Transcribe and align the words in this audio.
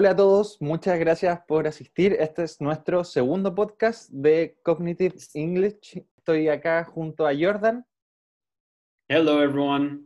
Hola 0.00 0.10
a 0.10 0.16
todos, 0.16 0.62
muchas 0.62 0.96
gracias 1.00 1.40
por 1.48 1.66
asistir. 1.66 2.12
Este 2.20 2.44
es 2.44 2.60
nuestro 2.60 3.02
segundo 3.02 3.52
podcast 3.52 4.08
de 4.10 4.56
Cognitive 4.62 5.16
English. 5.34 6.06
Estoy 6.16 6.48
acá 6.48 6.84
junto 6.84 7.26
a 7.26 7.32
Jordan. 7.36 7.84
Hello 9.08 9.42
everyone. 9.42 10.04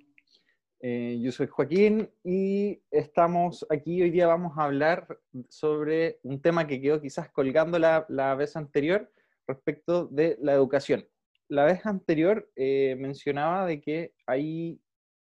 Eh, 0.80 1.20
yo 1.20 1.30
soy 1.30 1.46
Joaquín 1.46 2.08
y 2.24 2.80
estamos 2.90 3.66
aquí. 3.68 4.00
Hoy 4.00 4.10
día 4.10 4.26
vamos 4.26 4.56
a 4.56 4.64
hablar 4.64 5.06
sobre 5.50 6.20
un 6.22 6.40
tema 6.40 6.66
que 6.66 6.80
quedó 6.80 6.98
quizás 6.98 7.28
colgando 7.28 7.78
la, 7.78 8.06
la 8.08 8.34
vez 8.34 8.56
anterior 8.56 9.12
respecto 9.46 10.06
de 10.06 10.38
la 10.40 10.54
educación. 10.54 11.06
La 11.48 11.66
vez 11.66 11.84
anterior 11.84 12.50
eh, 12.56 12.96
mencionaba 12.98 13.66
de 13.66 13.82
que 13.82 14.14
ahí 14.26 14.80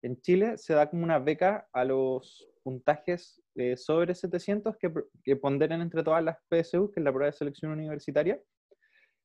en 0.01 0.19
Chile 0.19 0.57
se 0.57 0.73
da 0.73 0.89
como 0.89 1.05
una 1.05 1.19
beca 1.19 1.69
a 1.71 1.85
los 1.85 2.45
puntajes 2.61 3.41
eh, 3.59 3.75
sobre 3.75 4.15
700 4.15 4.77
que, 4.77 4.91
que, 5.23 5.35
ponderen 5.35 5.81
entre 5.81 6.01
todas 6.01 6.23
las 6.23 6.37
PSU, 6.49 6.91
que 6.91 6.99
es 6.99 7.03
la 7.03 7.11
prueba 7.11 7.25
de 7.25 7.37
selección 7.37 7.71
universitaria. 7.73 8.41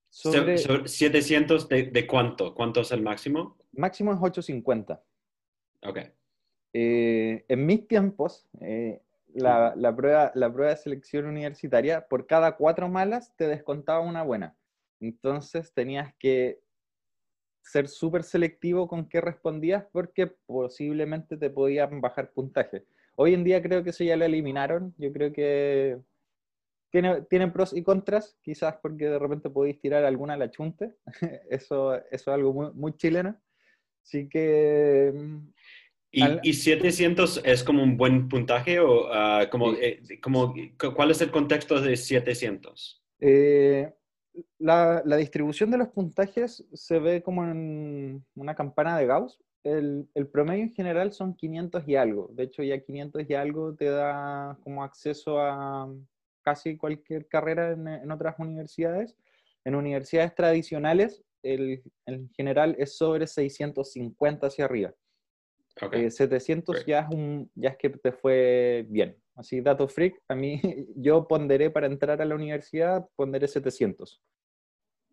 Sobre, 0.09 0.59
so, 0.59 0.75
so, 0.75 0.83
¿700 0.85 1.69
de, 1.69 1.85
de, 1.85 2.07
cuánto? 2.07 2.55
¿Cuánto 2.55 2.81
es 2.81 2.91
el 2.91 3.03
máximo? 3.03 3.57
Máximo 3.73 4.13
es 4.13 4.19
850. 4.21 5.03
Ok. 5.87 5.99
Eh, 6.73 7.45
en 7.47 7.67
mis 7.67 7.87
tiempos, 7.87 8.49
eh, 8.61 9.01
la, 9.35 9.75
la, 9.77 9.95
prueba, 9.95 10.33
la 10.35 10.53
prueba 10.53 10.71
de 10.71 10.79
selección 10.79 11.27
universitaria, 11.27 12.07
por 12.09 12.27
cada 12.27 12.57
cuatro 12.57 12.89
malas 12.89 13.33
te 13.37 13.47
descontaba 13.47 14.01
una 14.01 14.25
buena. 14.25 14.57
Entonces 15.01 15.73
tenías 15.73 16.13
que 16.19 16.61
ser 17.63 17.89
súper 17.89 18.25
selectivo 18.25 18.89
con 18.89 19.09
qué 19.09 19.21
respondías 19.21 19.85
porque 19.93 20.27
posiblemente 20.27 21.37
te 21.37 21.51
podían 21.51 22.01
bajar 22.01 22.33
puntaje. 22.33 22.85
Hoy 23.17 23.35
en 23.35 23.45
día 23.45 23.63
creo 23.63 23.85
que 23.85 23.91
eso 23.91 24.05
ya 24.05 24.17
lo 24.17 24.25
eliminaron. 24.25 24.95
Yo 24.99 25.13
creo 25.13 25.33
que 25.33 25.99
tiene, 26.91 27.23
tiene 27.23 27.49
pros 27.49 27.73
y 27.73 27.83
contras, 27.83 28.37
quizás 28.43 28.77
porque 28.81 29.09
de 29.09 29.19
repente 29.19 29.51
podéis 29.51 29.81
tirar 29.81 30.05
alguna 30.05 30.35
a 30.35 30.37
la 30.37 30.51
chunte. 30.51 30.95
eso, 31.51 31.95
eso 31.95 32.05
es 32.13 32.29
algo 32.29 32.53
muy, 32.53 32.73
muy 32.73 32.97
chileno. 32.97 33.37
Así 34.03 34.29
que... 34.29 35.13
¿Y, 36.11 36.23
al... 36.23 36.41
¿Y, 36.45 36.53
700 36.53 37.43
es 37.45 37.65
como 37.65 37.83
un 37.83 37.97
buen 37.97 38.29
puntaje 38.29 38.79
o 38.79 39.09
uh, 39.09 39.49
como, 39.51 39.75
sí. 39.75 39.81
eh, 39.83 40.21
como, 40.23 40.55
cuál 40.95 41.11
es 41.11 41.21
el 41.21 41.33
contexto 41.33 41.81
de 41.81 41.97
700? 41.97 43.03
Eh, 43.19 43.93
la, 44.59 45.03
la, 45.05 45.17
distribución 45.17 45.71
de 45.73 45.79
los 45.79 45.89
puntajes 45.89 46.65
se 46.73 46.99
ve 47.01 47.23
como 47.23 47.45
en 47.45 48.25
una 48.37 48.55
campana 48.55 48.97
de 48.97 49.07
Gauss. 49.07 49.41
El, 49.65 50.09
el, 50.15 50.29
promedio 50.29 50.65
en 50.65 50.75
general 50.75 51.13
son 51.13 51.35
500 51.35 51.89
y 51.89 51.97
algo. 51.97 52.29
De 52.33 52.45
hecho, 52.45 52.63
ya 52.63 52.79
500 52.79 53.25
y 53.29 53.35
algo 53.35 53.75
te 53.75 53.87
da 53.87 54.59
como 54.63 54.85
acceso 54.85 55.41
a 55.41 55.93
casi 56.43 56.77
cualquier 56.77 57.27
carrera 57.27 57.73
en, 57.73 57.89
en 57.89 58.11
otras 58.11 58.39
universidades. 58.39 59.17
En 59.65 59.75
universidades 59.75 60.35
tradicionales, 60.35 61.25
el, 61.43 61.83
en 62.07 62.31
general 62.31 62.75
es 62.79 62.97
sobre 62.97 63.27
650 63.27 64.47
hacia 64.47 64.65
arriba. 64.65 64.95
Okay. 65.81 66.05
Eh, 66.05 66.11
700 66.11 66.87
ya 66.87 67.01
es, 67.01 67.09
un, 67.15 67.51
ya 67.55 67.71
es 67.71 67.77
que 67.77 67.91
te 67.91 68.13
fue 68.13 68.87
bien. 68.89 69.17
Así, 69.35 69.61
dato 69.61 69.89
freak, 69.89 70.21
a 70.29 70.35
mí 70.35 70.61
yo 70.97 71.27
ponderé 71.27 71.71
para 71.71 71.87
entrar 71.87 72.23
a 72.23 72.25
la 72.25 72.35
universidad, 72.35 73.07
ponderé 73.17 73.49
700. 73.49 74.23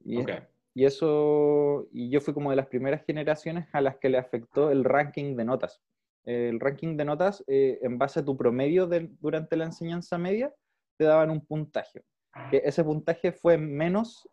Y, 0.04 0.18
okay. 0.18 0.40
Y 0.74 0.86
eso, 0.86 1.88
y 1.92 2.10
yo 2.10 2.22
fui 2.22 2.34
como 2.34 2.50
de 2.50 2.56
las 2.56 2.68
primeras 2.68 3.04
generaciones 3.06 3.68
a 3.74 3.82
las 3.82 3.98
que 3.98 4.10
le 4.10 4.18
afectó 4.18 4.72
el 4.72 4.84
ranking 4.84 5.36
de 5.36 5.46
notas. 5.46 5.82
El 6.24 6.60
ranking 6.60 6.98
de 6.98 7.06
notas, 7.06 7.44
eh, 7.48 7.80
en 7.82 7.98
base 7.98 8.20
a 8.20 8.26
tu 8.26 8.38
promedio 8.38 8.88
de, 8.88 9.10
durante 9.20 9.58
la 9.58 9.66
enseñanza 9.66 10.18
media, 10.18 10.54
te 10.98 11.06
daban 11.06 11.30
un 11.30 11.46
puntaje. 11.46 12.04
Que 12.50 12.62
ese 12.64 12.84
puntaje 12.84 13.34
fue 13.34 13.58
menos 13.58 14.30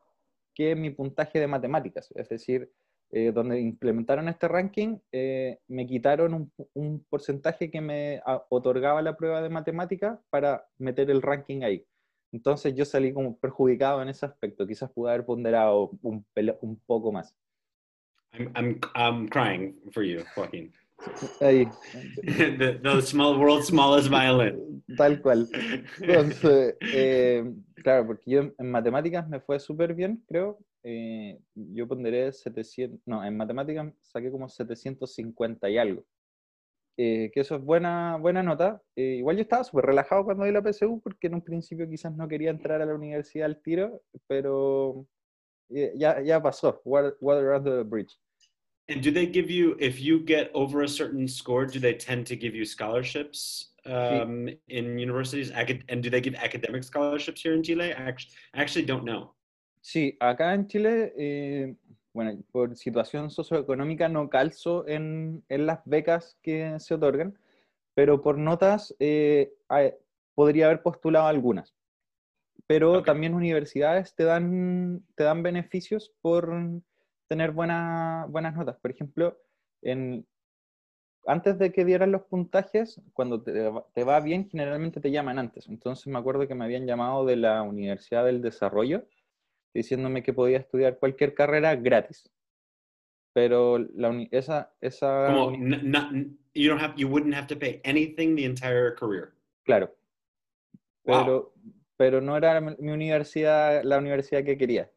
que 0.55 0.77
mi 0.77 0.91
puntaje 0.91 1.41
de 1.41 1.49
matemáticas. 1.49 2.13
Es 2.15 2.29
decir, 2.29 2.71
eh, 3.11 3.33
donde 3.33 3.59
implementaron 3.61 4.29
este 4.29 4.47
ranking, 4.47 4.99
eh, 5.11 5.59
me 5.67 5.87
quitaron 5.87 6.35
un, 6.35 6.53
un, 6.75 7.05
porcentaje 7.09 7.71
que 7.71 7.81
me 7.81 8.21
otorgaba 8.51 9.03
la 9.03 9.17
prueba 9.17 9.41
de 9.41 9.49
matemática 9.49 10.21
para 10.31 10.65
meter 10.77 11.11
el 11.11 11.23
ranking 11.23 11.63
ahí. 11.63 11.85
Entonces 12.33 12.75
yo 12.75 12.85
salí 12.85 13.13
como 13.13 13.39
perjudicado 13.39 14.03
en 14.03 14.09
ese 14.09 14.27
aspecto. 14.27 14.67
Quizás 14.67 14.91
pude 14.91 15.11
haber 15.11 15.25
ponderado 15.25 15.91
un, 16.03 16.27
un 16.61 16.81
poco 16.87 17.13
más. 17.13 17.35
I'm, 18.33 18.53
I'm, 18.55 18.81
I'm 18.95 19.29
crying 19.29 19.75
for 19.93 20.03
you, 20.03 20.23
Joaquín. 20.35 20.73
Ahí. 21.41 21.67
the, 22.23 22.81
the 22.83 23.03
small 23.03 23.39
world's 23.39 23.69
smallest 23.69 24.09
violin. 24.11 24.83
Tal 24.97 25.21
cual. 25.23 25.49
Entonces, 26.01 26.77
eh, 26.93 27.45
claro, 27.77 28.07
porque 28.07 28.31
yo 28.31 28.41
en 28.59 28.71
matemáticas 28.71 29.29
me 29.29 29.41
fue 29.41 29.59
súper 29.61 29.95
bien, 29.95 30.23
creo. 30.27 30.59
Eh, 30.83 31.39
yo 31.55 31.87
ponderé 31.87 32.33
700, 32.33 33.01
no, 33.07 33.25
en 33.25 33.37
matemáticas 33.37 33.93
saqué 34.03 34.31
como 34.31 34.49
750 34.49 35.69
y 35.71 35.79
algo. 35.79 36.05
Eh, 37.01 37.31
que 37.33 37.41
eso 37.41 37.55
es 37.55 37.63
buena, 37.63 38.17
buena 38.17 38.43
nota. 38.43 38.83
Eh, 38.97 39.19
igual 39.19 39.37
yo 39.37 39.43
estaba 39.43 39.63
súper 39.63 39.87
relajado 39.87 40.25
cuando 40.25 40.45
di 40.45 40.51
la 40.51 40.61
PSU 40.61 41.01
porque 41.01 41.29
en 41.29 41.35
un 41.35 41.43
principio 41.43 41.89
quizás 41.89 42.13
no 42.13 42.27
quería 42.27 42.51
entrar 42.51 42.83
a 42.83 42.87
la 42.87 42.95
universidad 42.95 43.47
al 43.47 43.63
tiro, 43.63 44.03
pero 44.27 45.07
ya, 45.69 46.21
ya 46.21 46.43
pasó. 46.43 46.81
Water, 46.85 47.17
water 47.21 47.55
under 47.55 47.79
the 47.79 47.85
bridge. 47.85 48.19
And 48.89 49.03
do 49.03 49.13
they 49.13 49.27
give 49.27 49.51
you, 49.51 49.77
if 49.79 50.01
you 50.01 50.25
get 50.25 50.51
over 50.55 50.83
a 50.83 50.89
certain 50.89 51.29
score, 51.29 51.67
do 51.67 51.79
they 51.79 51.95
tend 51.95 52.27
to 52.27 52.37
give 52.37 52.57
you 52.57 52.65
scholarships 52.65 53.75
um, 53.85 54.49
sí. 54.49 54.59
in 54.69 54.99
universities? 54.99 55.51
And 55.51 56.03
do 56.03 56.09
they 56.11 56.23
give 56.23 56.35
academic 56.35 56.83
scholarships 56.85 57.43
here 57.43 57.53
in 57.53 57.63
Chile? 57.63 57.93
I 57.93 58.09
actually, 58.09 58.33
I 58.55 58.63
actually 58.63 58.87
don't 58.87 59.05
know. 59.05 59.35
Sí, 59.83 60.17
acá 60.21 60.55
en 60.55 60.67
Chile, 60.67 61.13
eh, 61.17 61.75
bueno, 62.13 62.43
por 62.53 62.77
situación 62.77 63.31
socioeconómica 63.31 64.09
no 64.09 64.29
calzo 64.29 64.87
en, 64.89 65.45
en, 65.49 65.67
las 65.67 65.81
becas 65.85 66.39
que 66.43 66.79
se 66.81 66.95
otorgan, 66.95 67.39
pero 67.95 68.21
por 68.23 68.39
notas 68.39 68.95
eh, 68.99 69.53
podría 70.35 70.67
haber 70.67 70.83
postulado 70.83 71.27
algunas. 71.27 71.75
Pero 72.67 72.93
okay. 72.93 73.05
también 73.05 73.35
universidades 73.35 74.15
te 74.15 74.25
dan, 74.25 75.05
te 75.15 75.25
dan 75.25 75.43
beneficios 75.43 76.13
por 76.21 76.53
tener 77.29 77.53
buena, 77.53 78.27
buenas 78.29 78.55
notas. 78.55 78.77
Por 78.79 78.91
ejemplo, 78.91 79.39
en, 79.83 80.27
antes 81.27 81.59
de 81.59 81.73
que 81.73 81.85
dieran 81.85 82.13
los 82.13 82.23
puntajes, 82.23 83.01
cuando 83.13 83.43
te, 83.43 83.71
te, 83.95 84.05
va 84.05 84.21
bien, 84.21 84.49
generalmente 84.49 85.01
te 85.01 85.11
llaman 85.11 85.39
antes. 85.39 85.69
Entonces 85.69 86.07
me 86.09 86.19
acuerdo 86.19 86.49
que 86.49 86.55
me 86.55 86.65
habían 86.65 86.87
llamado 86.87 87.25
de 87.25 87.37
la 87.37 87.63
Universidad 87.63 88.25
del 88.25 88.43
Desarrollo 88.43 89.05
diciéndome 89.75 90.23
que 90.23 90.33
podía 90.33 90.59
estudiar 90.59 90.99
cualquier 90.99 91.35
carrera 91.35 91.77
gratis. 91.77 92.31
Pero 93.33 93.79
la 93.79 94.27
esa... 94.31 94.75
esa 94.81 95.27
Como, 95.27 95.57
not, 95.57 96.13
you, 96.55 96.69
don't 96.69 96.81
have, 96.81 96.95
you 96.97 97.09
wouldn't 97.09 97.35
have 97.35 97.47
to 97.47 97.57
pay 97.57 97.81
anything 97.85 98.35
the 98.35 98.45
entire 98.45 98.95
career. 98.95 99.35
Claro. 99.65 99.95
Pero, 101.05 101.25
wow. 101.25 101.53
pero 101.97 102.21
no 102.21 102.37
era 102.37 102.61
mi 102.61 102.91
universidad, 102.91 103.83
la 103.85 103.99
universidad 103.99 104.45
que 104.45 104.59
quería. 104.59 104.91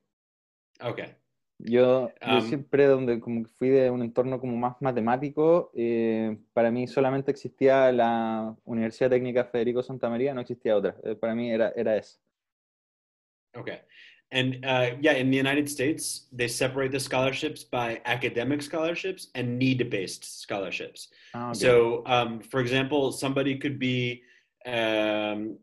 Okay. 0.81 1.16
Yo, 1.64 2.10
yo 2.10 2.38
Um, 2.38 2.42
siempre, 2.42 2.88
donde 2.88 3.20
como 3.20 3.46
fui 3.46 3.70
de 3.70 3.92
un 3.92 4.02
entorno 4.02 4.40
como 4.40 4.58
más 4.58 4.81
matemático, 4.81 5.72
eh, 5.76 6.38
para 6.54 6.72
mí 6.72 6.88
solamente 6.88 7.30
existía 7.31 7.92
la 7.92 8.56
Universidad 8.64 9.12
Técnica 9.12 9.46
Federico 9.46 9.84
Santa 9.84 10.10
María, 10.10 10.34
no 10.34 10.42
existía 10.42 10.76
otra. 10.76 10.96
Eh, 11.04 11.16
para 11.16 11.36
mí 11.36 11.52
era, 11.52 11.72
era 11.76 11.98
eso. 11.98 12.20
Okay. 13.54 13.80
And 14.31 14.66
uh, 14.66 14.92
yeah, 15.02 15.14
in 15.14 15.30
the 15.30 15.38
United 15.38 15.69
States, 15.69 16.28
they 16.31 16.47
separate 16.47 16.92
the 16.92 17.00
scholarships 17.00 17.64
by 17.64 18.02
academic 18.06 18.62
scholarships 18.62 19.28
and 19.36 19.59
need-based 19.59 20.42
scholarships. 20.42 21.09
Ah, 21.34 21.50
ok. 21.50 21.53
So, 21.56 22.03
um, 22.06 22.40
for 22.40 22.62
example, 22.62 23.12
somebody 23.12 23.58
could 23.58 23.78
be 23.78 24.24
um, 24.66 25.57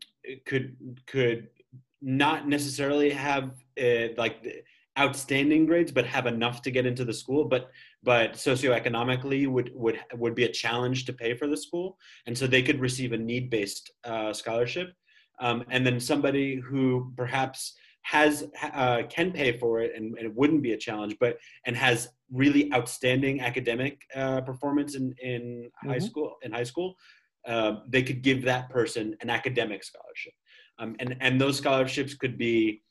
could 0.45 0.75
could 1.07 1.47
not 2.01 2.47
necessarily 2.47 3.09
have 3.09 3.51
uh, 3.81 4.09
like 4.17 4.65
outstanding 4.99 5.65
grades, 5.65 5.91
but 5.91 6.05
have 6.05 6.27
enough 6.27 6.61
to 6.61 6.71
get 6.71 6.85
into 6.85 7.05
the 7.05 7.13
school. 7.13 7.45
But 7.45 7.71
but 8.03 8.33
socioeconomically 8.33 9.47
would 9.47 9.71
would 9.73 9.99
would 10.13 10.35
be 10.35 10.43
a 10.43 10.51
challenge 10.51 11.05
to 11.05 11.13
pay 11.13 11.33
for 11.33 11.47
the 11.47 11.57
school, 11.57 11.97
and 12.27 12.37
so 12.37 12.45
they 12.45 12.61
could 12.61 12.79
receive 12.79 13.13
a 13.13 13.17
need-based 13.17 13.91
uh, 14.03 14.31
scholarship. 14.31 14.93
Um, 15.39 15.63
and 15.69 15.87
then 15.87 15.99
somebody 15.99 16.55
who 16.55 17.13
perhaps 17.15 17.73
has 18.03 18.47
uh, 18.73 19.03
can 19.09 19.31
pay 19.31 19.57
for 19.57 19.81
it 19.81 19.93
and, 19.95 20.17
and, 20.17 20.25
it 20.25 20.35
wouldn't 20.35 20.61
be 20.61 20.73
a 20.73 20.77
challenge 20.77 21.15
but 21.19 21.37
and 21.65 21.75
has 21.75 22.09
really 22.31 22.71
outstanding 22.73 23.41
academic 23.41 24.01
uh, 24.15 24.41
performance 24.41 24.95
in, 24.95 25.13
in 25.21 25.41
mm-hmm. 25.41 25.89
high 25.89 25.99
school 25.99 26.37
in 26.43 26.51
high 26.51 26.63
school 26.63 26.95
uh, 27.47 27.75
they 27.87 28.01
could 28.01 28.21
give 28.21 28.41
that 28.43 28.69
person 28.69 29.15
an 29.21 29.29
academic 29.29 29.83
scholarship 29.83 30.33
um, 30.79 30.95
and 30.99 31.15
and 31.19 31.39
those 31.39 31.57
scholarships 31.57 32.13
could 32.13 32.37
be 32.37 32.81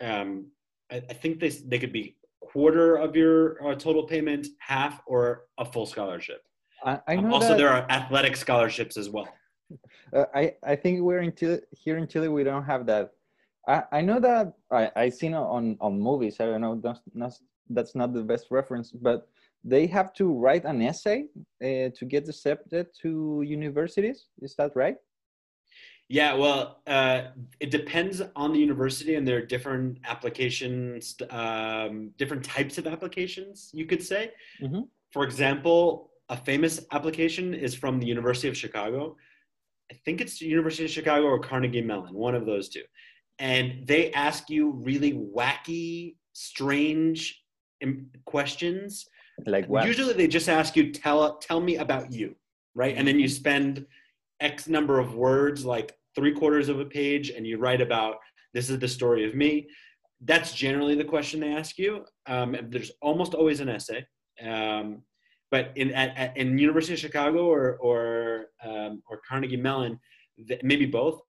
um, 0.00 0.46
I, 0.90 0.96
I, 0.96 1.14
think 1.14 1.38
they, 1.38 1.50
they 1.50 1.78
could 1.78 1.92
be 1.92 2.16
quarter 2.40 2.96
of 2.96 3.14
your 3.14 3.64
uh, 3.64 3.74
total 3.76 4.04
payment 4.04 4.48
half 4.58 5.00
or 5.06 5.44
a 5.58 5.64
full 5.64 5.86
scholarship 5.86 6.42
I, 6.84 6.98
I 7.06 7.16
know 7.16 7.28
um, 7.28 7.34
also 7.34 7.50
that... 7.50 7.58
there 7.58 7.68
are 7.68 7.86
athletic 7.90 8.36
scholarships 8.36 8.96
as 8.96 9.08
well 9.08 9.28
Uh, 10.14 10.24
I, 10.34 10.54
I 10.62 10.76
think 10.76 11.00
we're 11.00 11.20
in 11.20 11.34
Chile, 11.34 11.60
here 11.72 11.96
in 11.96 12.06
Chile, 12.06 12.28
we 12.28 12.44
don't 12.44 12.64
have 12.64 12.86
that. 12.86 13.12
I, 13.66 13.82
I 13.92 14.00
know 14.00 14.20
that 14.20 14.54
I, 14.70 14.90
I 14.96 15.08
seen 15.08 15.34
on, 15.34 15.76
on 15.80 16.00
movies, 16.00 16.36
I 16.40 16.46
don't 16.46 16.60
know, 16.60 16.80
that's 16.82 17.00
not, 17.14 17.32
that's 17.70 17.94
not 17.94 18.12
the 18.12 18.22
best 18.22 18.46
reference, 18.50 18.90
but 18.90 19.28
they 19.64 19.86
have 19.86 20.12
to 20.14 20.32
write 20.32 20.64
an 20.64 20.82
essay 20.82 21.26
uh, 21.62 21.90
to 21.94 22.04
get 22.04 22.28
accepted 22.28 22.88
to 23.02 23.42
universities. 23.46 24.26
Is 24.40 24.54
that 24.56 24.74
right? 24.74 24.96
Yeah, 26.08 26.34
well, 26.34 26.82
uh, 26.86 27.22
it 27.60 27.70
depends 27.70 28.20
on 28.36 28.52
the 28.52 28.58
university, 28.58 29.14
and 29.14 29.26
there 29.26 29.38
are 29.38 29.46
different 29.46 29.98
applications, 30.04 31.16
um, 31.30 32.10
different 32.18 32.44
types 32.44 32.76
of 32.76 32.86
applications, 32.86 33.70
you 33.72 33.86
could 33.86 34.02
say. 34.02 34.32
Mm-hmm. 34.60 34.80
For 35.10 35.24
example, 35.24 36.10
a 36.28 36.36
famous 36.36 36.80
application 36.92 37.54
is 37.54 37.74
from 37.74 37.98
the 37.98 38.06
University 38.06 38.48
of 38.48 38.56
Chicago. 38.56 39.16
I 39.90 39.94
think 40.04 40.20
it's 40.20 40.38
the 40.38 40.46
University 40.46 40.84
of 40.84 40.90
Chicago 40.90 41.24
or 41.26 41.38
Carnegie 41.38 41.82
Mellon, 41.82 42.14
one 42.14 42.34
of 42.34 42.46
those 42.46 42.68
two. 42.68 42.82
And 43.42 43.84
they 43.88 44.12
ask 44.12 44.48
you 44.48 44.70
really 44.70 45.14
wacky, 45.14 46.14
strange 46.32 47.42
questions. 48.24 49.04
Like 49.44 49.66
what? 49.66 49.84
Usually 49.84 50.12
they 50.12 50.28
just 50.28 50.48
ask 50.48 50.76
you, 50.76 50.92
tell, 50.92 51.38
tell 51.38 51.60
me 51.60 51.78
about 51.78 52.12
you, 52.12 52.36
right? 52.76 52.96
And 52.96 53.06
then 53.06 53.18
you 53.18 53.28
spend 53.28 53.84
X 54.38 54.68
number 54.68 55.00
of 55.00 55.16
words, 55.16 55.64
like 55.64 55.92
three 56.14 56.32
quarters 56.32 56.68
of 56.68 56.78
a 56.78 56.84
page, 56.84 57.30
and 57.30 57.44
you 57.44 57.58
write 57.58 57.80
about 57.80 58.18
this 58.54 58.70
is 58.70 58.78
the 58.78 58.86
story 58.86 59.26
of 59.26 59.34
me. 59.34 59.66
That's 60.20 60.54
generally 60.54 60.94
the 60.94 61.04
question 61.04 61.40
they 61.40 61.52
ask 61.52 61.78
you. 61.78 62.04
Um, 62.26 62.56
there's 62.68 62.92
almost 63.00 63.34
always 63.34 63.58
an 63.58 63.68
essay. 63.68 64.06
Um, 64.40 65.02
but 65.50 65.72
in 65.74 65.90
at, 65.90 66.16
at, 66.16 66.36
in 66.36 66.58
University 66.58 66.94
of 66.94 67.00
Chicago 67.00 67.46
or 67.46 67.76
or 67.78 68.46
um, 68.64 69.02
or 69.10 69.20
Carnegie 69.28 69.56
Mellon, 69.56 69.98
maybe 70.62 70.86
both, 70.86 71.20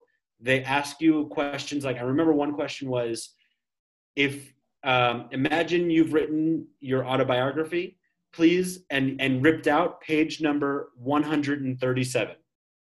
they 0.43 0.63
ask 0.63 1.01
you 1.01 1.25
questions 1.27 1.85
like 1.85 1.97
I 1.97 2.01
remember 2.01 2.33
one 2.33 2.53
question 2.53 2.89
was, 2.89 3.33
if 4.15 4.53
um, 4.83 5.29
imagine 5.31 5.89
you've 5.89 6.13
written 6.13 6.67
your 6.81 7.05
autobiography, 7.05 7.97
please, 8.33 8.83
and 8.89 9.19
and 9.21 9.43
ripped 9.43 9.67
out 9.67 10.01
page 10.01 10.41
number 10.41 10.91
137. 10.97 12.35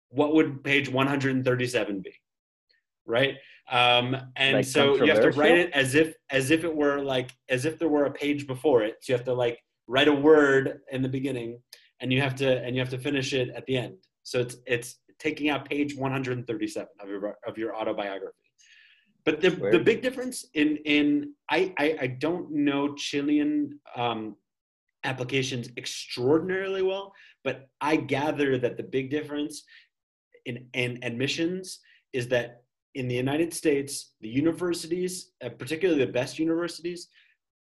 What 0.09 0.33
would 0.33 0.63
page 0.63 0.89
137 0.89 2.01
be? 2.01 2.13
Right. 3.05 3.35
Um, 3.69 4.15
and 4.35 4.57
like 4.57 4.65
so 4.65 4.95
you 4.95 5.11
have 5.11 5.21
to 5.21 5.31
write 5.31 5.57
it 5.57 5.71
as 5.73 5.93
if 5.93 6.15
as 6.29 6.51
if 6.51 6.63
it 6.63 6.73
were 6.73 6.99
like 6.99 7.31
as 7.49 7.65
if 7.65 7.77
there 7.77 7.89
were 7.89 8.05
a 8.05 8.11
page 8.11 8.47
before 8.47 8.83
it. 8.83 8.95
So 9.01 9.11
you 9.11 9.17
have 9.17 9.25
to 9.25 9.33
like 9.33 9.59
write 9.87 10.07
a 10.07 10.13
word 10.13 10.79
in 10.91 11.01
the 11.01 11.09
beginning 11.09 11.59
and 11.99 12.11
you 12.13 12.21
have 12.21 12.35
to 12.35 12.63
and 12.63 12.75
you 12.75 12.81
have 12.81 12.89
to 12.89 12.97
finish 12.97 13.33
it 13.33 13.49
at 13.49 13.65
the 13.65 13.77
end 13.77 13.95
so 14.23 14.39
it's 14.39 14.57
it's 14.65 14.95
taking 15.21 15.49
out 15.49 15.69
page 15.69 15.95
137 15.95 16.87
of 16.99 17.09
your 17.09 17.37
of 17.47 17.57
your 17.57 17.75
autobiography 17.75 18.35
but 19.23 19.39
the, 19.39 19.51
the 19.51 19.79
big 19.79 20.01
difference 20.01 20.45
in 20.53 20.77
in 20.77 21.33
I, 21.49 21.73
I, 21.77 21.97
I 22.01 22.07
don't 22.07 22.51
know 22.51 22.95
Chilean 22.95 23.79
um, 23.95 24.35
applications 25.03 25.69
extraordinarily 25.77 26.81
well, 26.81 27.13
but 27.43 27.69
I 27.79 27.95
gather 27.97 28.57
that 28.57 28.77
the 28.77 28.83
big 28.83 29.11
difference 29.11 29.63
in 30.45 30.67
in 30.73 30.99
admissions 31.03 31.79
is 32.13 32.27
that 32.29 32.63
in 32.95 33.07
the 33.07 33.15
United 33.15 33.53
States, 33.53 34.13
the 34.21 34.27
universities, 34.27 35.31
uh, 35.43 35.49
particularly 35.49 36.03
the 36.03 36.11
best 36.11 36.39
universities, 36.39 37.07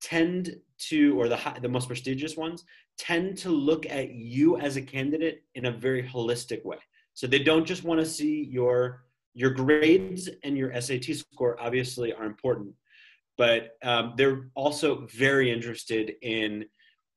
tend 0.00 0.56
to, 0.78 1.20
or 1.20 1.28
the 1.28 1.36
high, 1.36 1.58
the 1.60 1.68
most 1.68 1.86
prestigious 1.86 2.36
ones, 2.36 2.64
tend 2.98 3.38
to 3.38 3.50
look 3.50 3.86
at 3.86 4.10
you 4.10 4.58
as 4.58 4.76
a 4.76 4.82
candidate 4.82 5.44
in 5.54 5.66
a 5.66 5.70
very 5.70 6.02
holistic 6.02 6.64
way. 6.64 6.78
So 7.14 7.26
they 7.26 7.40
don't 7.40 7.66
just 7.66 7.84
want 7.84 8.00
to 8.00 8.06
see 8.06 8.44
your 8.44 9.04
your 9.34 9.50
grades 9.50 10.28
and 10.42 10.56
your 10.56 10.78
SAT 10.80 11.04
score. 11.14 11.60
Obviously, 11.60 12.12
are 12.12 12.24
important, 12.24 12.74
but 13.38 13.76
um, 13.82 14.14
they're 14.16 14.48
also 14.54 15.06
very 15.12 15.50
interested 15.50 16.14
in 16.22 16.64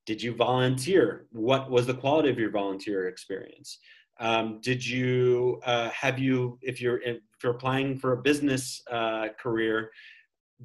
did 0.06 0.22
you 0.22 0.36
volunteer? 0.36 1.28
What 1.32 1.72
was 1.72 1.88
the 1.88 1.94
quality 1.94 2.30
of 2.30 2.38
your 2.38 2.52
volunteer 2.52 3.08
experience? 3.08 3.80
Um, 4.20 4.60
did 4.62 4.86
you 4.86 5.62
uh, 5.66 5.90
have 5.90 6.20
you 6.20 6.60
if 6.62 6.82
you're 6.82 7.02
if 7.02 7.22
you're 7.44 7.54
applying 7.54 7.98
for 7.98 8.14
a 8.14 8.22
business 8.22 8.82
uh, 8.92 9.30
career? 9.40 9.92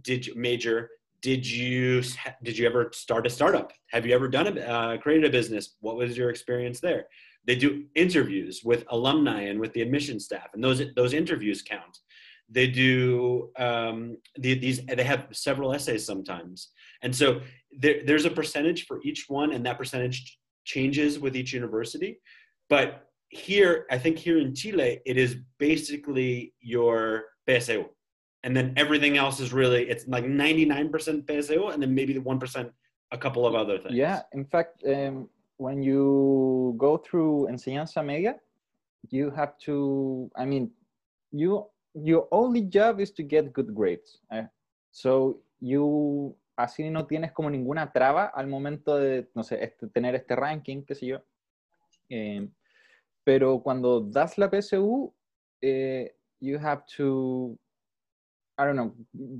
Did 0.02 0.26
you 0.26 0.34
major? 0.34 0.90
did 1.20 1.46
you 1.46 2.02
did 2.42 2.56
you 2.56 2.66
ever 2.66 2.90
start 2.92 3.26
a 3.26 3.30
startup 3.30 3.72
have 3.90 4.06
you 4.06 4.14
ever 4.14 4.28
done 4.28 4.58
a 4.58 4.60
uh, 4.60 4.96
created 4.98 5.24
a 5.24 5.30
business 5.30 5.76
what 5.80 5.96
was 5.96 6.16
your 6.16 6.30
experience 6.30 6.80
there 6.80 7.06
they 7.46 7.56
do 7.56 7.84
interviews 7.94 8.62
with 8.64 8.84
alumni 8.90 9.42
and 9.42 9.58
with 9.58 9.72
the 9.72 9.82
admission 9.82 10.20
staff 10.20 10.48
and 10.54 10.62
those 10.62 10.82
those 10.96 11.14
interviews 11.14 11.62
count. 11.62 11.98
They 12.50 12.66
do 12.66 13.50
um, 13.58 14.16
the, 14.36 14.54
these 14.54 14.84
they 14.86 15.04
have 15.04 15.28
several 15.32 15.74
essays 15.74 16.04
sometimes. 16.06 16.70
And 17.02 17.14
so 17.14 17.40
there, 17.70 18.00
there's 18.06 18.24
a 18.24 18.30
percentage 18.30 18.86
for 18.86 19.00
each 19.04 19.26
one 19.28 19.52
and 19.52 19.64
that 19.66 19.76
percentage 19.76 20.38
changes 20.64 21.18
with 21.18 21.36
each 21.36 21.52
university. 21.52 22.20
But 22.68 23.04
here 23.30 23.84
i 23.90 23.98
think 23.98 24.16
here 24.16 24.38
in 24.38 24.54
chile 24.54 25.00
it 25.04 25.18
is 25.18 25.36
basically 25.58 26.54
your 26.60 27.24
psu 27.46 27.84
and 28.44 28.56
then 28.56 28.72
everything 28.76 29.16
else 29.16 29.40
is 29.40 29.52
really 29.52 29.88
it's 29.88 30.06
like 30.06 30.24
99% 30.24 30.90
PSU 31.26 31.72
and 31.72 31.82
then 31.82 31.94
maybe 31.94 32.12
the 32.12 32.20
1% 32.20 32.70
a 33.10 33.18
couple 33.18 33.46
of 33.46 33.54
other 33.54 33.78
things. 33.78 33.94
Yeah, 33.94 34.22
in 34.32 34.44
fact, 34.44 34.82
um, 34.86 35.28
when 35.58 35.82
you 35.82 36.74
go 36.78 36.98
through 36.98 37.48
enseñanza 37.48 38.02
media, 38.02 38.40
you 39.10 39.30
have 39.30 39.58
to, 39.58 40.30
I 40.36 40.46
mean, 40.46 40.70
you 41.30 41.66
your 41.94 42.28
only 42.30 42.62
job 42.62 43.00
is 43.00 43.12
to 43.12 43.22
get 43.22 43.52
good 43.52 43.74
grades. 43.74 44.20
Eh? 44.32 44.46
So 44.90 45.40
you 45.60 46.34
así 46.56 46.90
no 46.90 47.06
tienes 47.06 47.32
como 47.32 47.50
ninguna 47.50 47.92
traba 47.92 48.32
al 48.34 48.46
momento 48.46 48.96
de, 48.96 49.28
no 49.34 49.42
sé, 49.42 49.62
este, 49.62 49.88
tener 49.88 50.14
este 50.14 50.34
ranking, 50.34 50.82
qué 50.84 50.94
sé 50.94 51.06
yo. 51.06 51.18
Eh, 52.08 52.48
pero 53.24 53.60
cuando 53.62 54.00
das 54.00 54.38
la 54.38 54.48
PSU, 54.48 55.12
eh, 55.60 56.14
you 56.40 56.58
have 56.58 56.84
to 56.96 57.58
I 58.58 58.64
don't 58.64 58.74
know, 58.74 58.92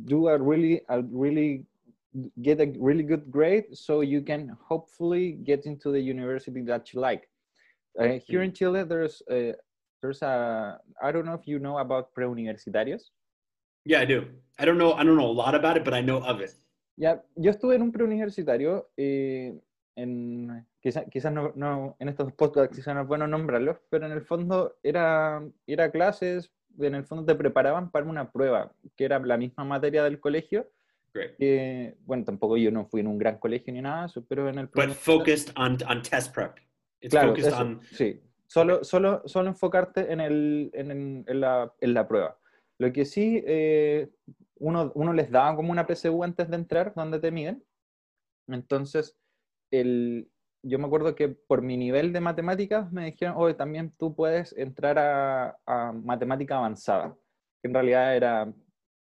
do 0.04 0.28
a 0.28 0.38
really, 0.38 0.82
a 0.88 1.02
really 1.02 1.66
get 2.42 2.60
a 2.60 2.72
really 2.78 3.02
good 3.02 3.30
grade 3.30 3.76
so 3.76 4.00
you 4.00 4.22
can 4.22 4.56
hopefully 4.60 5.32
get 5.44 5.66
into 5.66 5.90
the 5.90 6.00
university 6.00 6.62
that 6.62 6.92
you 6.92 7.00
like. 7.00 7.28
Uh, 7.98 8.18
here 8.26 8.42
in 8.42 8.52
Chile, 8.52 8.84
there's 8.84 9.22
a, 9.30 9.54
there's 10.00 10.22
a, 10.22 10.78
I 11.02 11.10
don't 11.12 11.26
know 11.26 11.34
if 11.34 11.46
you 11.46 11.58
know 11.58 11.78
about 11.78 12.14
preuniversitarios. 12.14 13.10
Yeah, 13.84 14.00
I 14.00 14.04
do. 14.04 14.26
I 14.58 14.64
don't 14.64 14.78
know, 14.78 14.92
I 14.92 15.02
don't 15.04 15.16
know 15.16 15.26
a 15.26 15.38
lot 15.44 15.54
about 15.54 15.76
it, 15.76 15.84
but 15.84 15.94
I 15.94 16.00
know 16.00 16.18
of 16.22 16.40
it. 16.40 16.54
Ya, 16.96 17.22
yo 17.36 17.50
estuve 17.50 17.76
en 17.76 17.82
un 17.82 17.92
preuniversitario, 17.92 18.90
eh, 18.96 19.54
en, 19.96 20.66
quizás 20.80 21.04
quizá 21.10 21.30
no, 21.30 21.52
no, 21.54 21.96
en 22.00 22.08
estos 22.08 22.32
podcasts 22.32 22.76
quizás 22.76 22.94
no 22.94 23.02
es 23.02 23.06
bueno 23.06 23.26
nombrarlos, 23.26 23.78
pero 23.88 24.06
en 24.06 24.12
el 24.12 24.22
fondo 24.22 24.76
era, 24.82 25.42
era 25.66 25.90
clases, 25.90 26.52
en 26.78 26.94
el 26.94 27.04
fondo 27.04 27.24
te 27.24 27.34
preparaban 27.34 27.90
para 27.90 28.06
una 28.06 28.30
prueba, 28.30 28.72
que 28.96 29.04
era 29.04 29.18
la 29.20 29.36
misma 29.36 29.64
materia 29.64 30.02
del 30.04 30.20
colegio. 30.20 30.68
Que, 31.12 31.96
bueno, 32.04 32.24
tampoco 32.24 32.56
yo 32.56 32.70
no 32.70 32.86
fui 32.86 33.00
en 33.00 33.08
un 33.08 33.18
gran 33.18 33.38
colegio 33.38 33.72
ni 33.72 33.80
nada, 33.80 34.08
pero 34.28 34.48
en 34.48 34.58
el... 34.58 34.66
But 34.66 34.90
focused 34.90 35.52
on, 35.56 35.78
on 35.88 36.02
test 36.02 36.34
prep. 36.34 36.58
It's 37.00 37.10
claro, 37.10 37.30
focused 37.30 37.52
on... 37.52 37.80
sí. 37.92 38.20
Solo, 38.46 38.82
solo, 38.82 39.22
solo 39.26 39.48
enfocarte 39.48 40.10
en, 40.10 40.20
el, 40.20 40.70
en, 40.72 41.24
en, 41.26 41.40
la, 41.40 41.70
en 41.80 41.92
la 41.92 42.08
prueba. 42.08 42.38
Lo 42.78 42.90
que 42.92 43.04
sí, 43.04 43.42
eh, 43.46 44.08
uno, 44.54 44.90
uno 44.94 45.12
les 45.12 45.30
daba 45.30 45.54
como 45.54 45.70
una 45.70 45.86
PSU 45.86 46.24
antes 46.24 46.48
de 46.48 46.56
entrar, 46.56 46.94
donde 46.94 47.18
te 47.18 47.30
miden. 47.30 47.62
Entonces, 48.46 49.18
el, 49.70 50.30
yo 50.62 50.78
me 50.78 50.86
acuerdo 50.86 51.14
que 51.14 51.28
por 51.28 51.62
mi 51.62 51.76
nivel 51.76 52.12
de 52.12 52.20
matemáticas 52.20 52.90
me 52.92 53.06
dijeron, 53.06 53.34
oye, 53.36 53.54
también 53.54 53.92
tú 53.98 54.14
puedes 54.14 54.56
entrar 54.56 54.98
a, 54.98 55.58
a, 55.66 55.92
matemática 55.92 56.56
avanzada, 56.56 57.16
que 57.60 57.68
en 57.68 57.74
realidad 57.74 58.16
era 58.16 58.52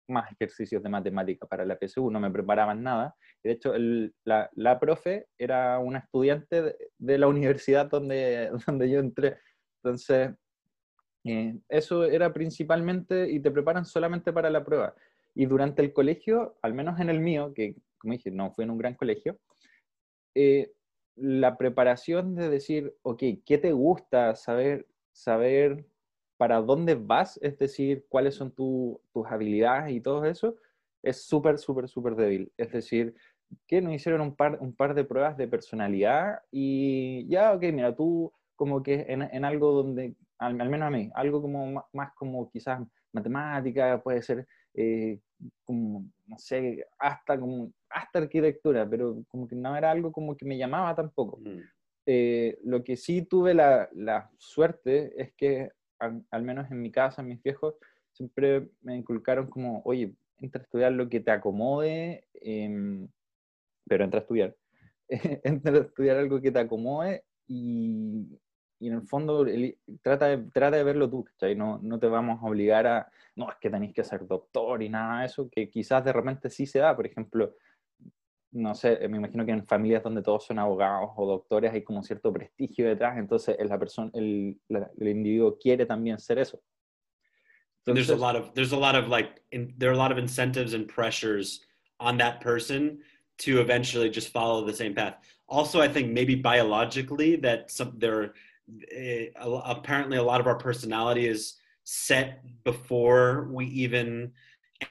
más 0.07 0.31
ejercicios 0.31 0.81
de 0.83 0.89
matemática 0.89 1.47
para 1.47 1.65
la 1.65 1.77
PSU, 1.77 2.09
no 2.11 2.19
me 2.19 2.31
preparaban 2.31 2.83
nada. 2.83 3.15
de 3.43 3.51
hecho, 3.51 3.73
el, 3.73 4.13
la, 4.23 4.49
la, 4.53 4.79
profe 4.79 5.27
era 5.37 5.79
una 5.79 5.99
estudiante 5.99 6.75
de, 6.97 7.17
la 7.17 7.27
universidad 7.27 7.87
donde, 7.87 8.51
donde 8.67 8.89
yo 8.89 8.99
entré. 8.99 9.37
Entonces, 9.83 10.31
eh, 11.25 11.57
eso 11.69 12.05
era 12.05 12.33
principalmente, 12.33 13.29
y 13.29 13.39
te 13.39 13.51
preparan 13.51 13.85
solamente 13.85 14.31
para 14.31 14.49
la 14.49 14.63
prueba. 14.63 14.95
Y 15.33 15.45
durante 15.47 15.81
el 15.81 15.91
colegio, 15.91 16.57
al 16.61 16.73
menos 16.73 16.99
en 16.99 17.09
el 17.09 17.19
mío, 17.19 17.53
que 17.53 17.75
como 18.05 18.13
dije, 18.13 18.29
no 18.29 18.51
fue 18.51 18.63
en 18.63 18.69
un 18.69 18.77
gran 18.77 18.93
colegio, 18.93 19.39
eh, 20.35 20.71
la 21.15 21.57
preparación 21.57 22.35
de 22.35 22.49
decir, 22.49 22.95
ok, 23.01 23.23
¿qué 23.45 23.57
te 23.57 23.71
gusta? 23.71 24.35
Saber, 24.35 24.87
saber 25.11 25.85
para 26.37 26.61
dónde 26.61 26.95
vas, 26.95 27.39
es 27.41 27.57
decir, 27.57 28.05
cuáles 28.09 28.35
son 28.35 28.51
tus 28.51 28.99
habilidades 29.27 29.93
y 29.93 30.01
todo 30.01 30.25
eso, 30.25 30.55
es 31.01 31.25
súper, 31.25 31.57
súper, 31.57 31.87
súper 31.87 32.15
débil. 32.15 32.51
Es 32.57 32.71
decir, 32.71 33.15
que 33.67 33.81
nos 33.81 33.93
hicieron 33.93 34.21
un 34.21 34.35
par, 34.35 34.57
un 34.59 34.75
par 34.75 34.93
de 34.93 35.03
pruebas 35.03 35.37
de 35.37 35.47
personalidad 35.47 36.39
y 36.51 37.27
ya, 37.27 37.53
ok, 37.53 37.63
mira, 37.73 37.95
tú 37.95 38.31
como 38.55 38.81
que 38.83 39.05
en, 39.07 39.21
en 39.21 39.45
algo 39.45 39.71
donde 39.71 40.15
al, 40.37 40.55
menos 40.55 40.87
a 40.87 40.89
mí, 40.89 41.09
algo 41.13 41.41
como 41.41 41.85
más, 41.93 42.13
como 42.15 42.49
quizás 42.49 42.81
matemática, 43.11 44.01
puede 44.01 44.21
ser 44.21 44.47
eh, 44.73 45.19
como, 45.63 46.05
no 46.27 46.37
sé, 46.37 46.85
hasta 46.99 47.39
como, 47.39 47.71
hasta 47.89 48.19
arquitectura, 48.19 48.87
pero 48.89 49.23
como 49.29 49.47
que 49.47 49.55
no 49.55 49.75
era 49.75 49.91
algo 49.91 50.11
como 50.11 50.35
que 50.35 50.45
me 50.45 50.57
llamaba 50.57 50.93
tampoco. 50.95 51.37
Mm. 51.39 51.59
Eh, 52.07 52.59
lo 52.63 52.83
que 52.83 52.97
sí 52.97 53.23
tuve 53.23 53.53
la, 53.53 53.89
la 53.93 54.29
suerte 54.37 55.13
es 55.21 55.33
que, 55.33 55.71
al, 55.99 56.43
menos 56.43 56.69
en 56.71 56.81
mi 56.81 56.91
casa, 56.91 57.23
mis 57.23 57.41
viejos, 57.41 57.75
siempre 58.11 58.69
me 58.81 58.95
inculcaron 58.95 59.49
como, 59.49 59.81
oye, 59.85 60.13
entra 60.39 60.61
a 60.61 60.63
estudiar 60.63 60.91
lo 60.91 61.09
que 61.09 61.19
te 61.19 61.31
acomode, 61.31 62.27
em, 62.33 63.07
pero 63.87 64.03
entra 64.03 64.19
a 64.19 64.21
estudiar. 64.21 64.55
entra 65.43 65.77
a 65.77 65.81
estudiar 65.81 66.17
algo 66.17 66.41
que 66.41 66.51
te 66.51 66.59
acomode 66.59 67.23
y, 67.47 68.39
y 68.79 68.87
en 68.87 68.93
el 68.93 69.07
fondo 69.07 69.45
trata, 70.01 70.27
de, 70.27 70.37
trata 70.51 70.77
de 70.77 70.83
verlo 70.83 71.09
tú, 71.09 71.23
¿cachai? 71.23 71.55
No, 71.55 71.79
no 71.81 71.99
te 71.99 72.07
vamos 72.07 72.41
a 72.41 72.47
obligar 72.47 72.87
a, 72.87 73.11
no, 73.35 73.49
es 73.49 73.57
que 73.59 73.69
tenéis 73.69 73.93
que 73.93 74.03
ser 74.03 74.25
doctor 74.27 74.81
y 74.83 74.89
nada 74.89 75.21
de 75.21 75.27
eso, 75.27 75.49
que 75.49 75.69
quizás 75.69 76.03
de 76.03 76.13
repente 76.13 76.49
sí 76.49 76.65
se 76.65 76.79
da, 76.79 76.95
por 76.95 77.05
ejemplo, 77.05 77.55
no 78.55 78.73
sé, 78.73 79.07
me 79.09 79.17
imagino 79.17 79.45
que 79.45 79.51
en 79.51 79.67
familias 79.67 80.01
donde 80.01 80.23
todos 80.23 80.45
son 80.45 80.59
abogados 80.59 81.11
o 81.17 81.25
doctores 81.27 81.73
hay 81.73 81.83
como 81.83 82.01
cierto 82.01 82.31
prestigio 82.31 82.87
detrás, 82.87 83.17
entonces 83.17 83.55
la 83.59 83.77
persona, 83.77 84.09
el, 84.13 84.57
el 84.69 85.07
individuo 85.07 85.57
quiere 85.57 85.85
también 85.85 86.17
ser 86.17 86.39
eso. 86.39 86.61
Entonces, 87.85 88.07
there's 88.07 88.09
a 88.09 88.15
lot 88.15 88.35
of 88.35 88.53
there's 88.55 88.73
a 88.73 88.77
lot 88.77 88.95
of 88.95 89.09
like 89.09 89.43
in, 89.51 89.73
there 89.77 89.89
are 89.91 89.93
a 89.93 89.97
lot 89.97 90.11
of 90.11 90.17
incentives 90.17 90.73
and 90.73 90.87
pressures 90.87 91.61
on 91.99 92.17
that 92.17 92.41
person 92.41 92.99
to 93.37 93.59
eventually 93.59 94.09
just 94.09 94.29
follow 94.29 94.65
the 94.65 94.73
same 94.73 94.95
path. 94.95 95.17
Also, 95.47 95.81
I 95.81 95.87
think 95.87 96.11
maybe 96.11 96.35
biologically 96.35 97.35
that 97.37 97.69
some 97.69 97.93
there 97.97 98.33
uh, 98.95 99.61
apparently 99.65 100.17
a 100.17 100.23
lot 100.23 100.39
of 100.39 100.47
our 100.47 100.57
personality 100.57 101.27
is 101.27 101.57
set 101.83 102.41
before 102.63 103.49
we 103.51 103.67
even 103.67 104.31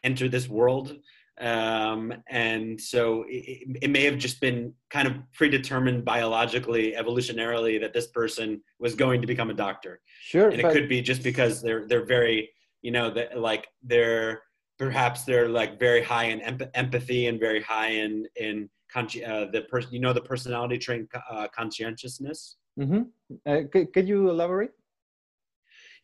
enter 0.04 0.28
this 0.28 0.48
world 0.48 0.96
um, 1.40 2.12
and 2.28 2.80
so 2.80 3.24
it, 3.28 3.78
it, 3.82 3.90
may 3.90 4.04
have 4.04 4.18
just 4.18 4.40
been 4.40 4.72
kind 4.90 5.08
of 5.08 5.14
predetermined 5.32 6.04
biologically 6.04 6.94
evolutionarily 6.96 7.80
that 7.80 7.92
this 7.92 8.06
person 8.06 8.62
was 8.78 8.94
going 8.94 9.20
to 9.20 9.26
become 9.26 9.50
a 9.50 9.54
doctor. 9.54 10.00
Sure 10.22 10.50
and 10.50 10.60
it 10.60 10.72
could 10.72 10.88
be 10.88 11.02
just 11.02 11.24
because 11.24 11.60
they're 11.60 11.88
they're 11.88 12.06
very 12.06 12.50
you 12.82 12.92
know 12.92 13.10
that 13.10 13.38
like 13.38 13.66
they're 13.82 14.42
perhaps 14.78 15.24
they're 15.24 15.48
like 15.48 15.80
very 15.80 16.02
high 16.02 16.26
in 16.26 16.40
emp- 16.42 16.70
empathy 16.74 17.26
and 17.26 17.40
very 17.40 17.62
high 17.62 17.88
in 17.88 18.26
in 18.36 18.68
uh, 18.96 19.46
the 19.50 19.66
person 19.68 19.92
you 19.92 20.00
know 20.00 20.12
the 20.12 20.20
personality 20.20 20.78
trait 20.78 21.06
uh, 21.30 21.48
conscientiousness? 21.52 22.56
Mm-hmm. 22.78 23.02
uh, 23.46 23.60
could, 23.72 23.92
could 23.92 24.08
you 24.08 24.30
elaborate 24.30 24.72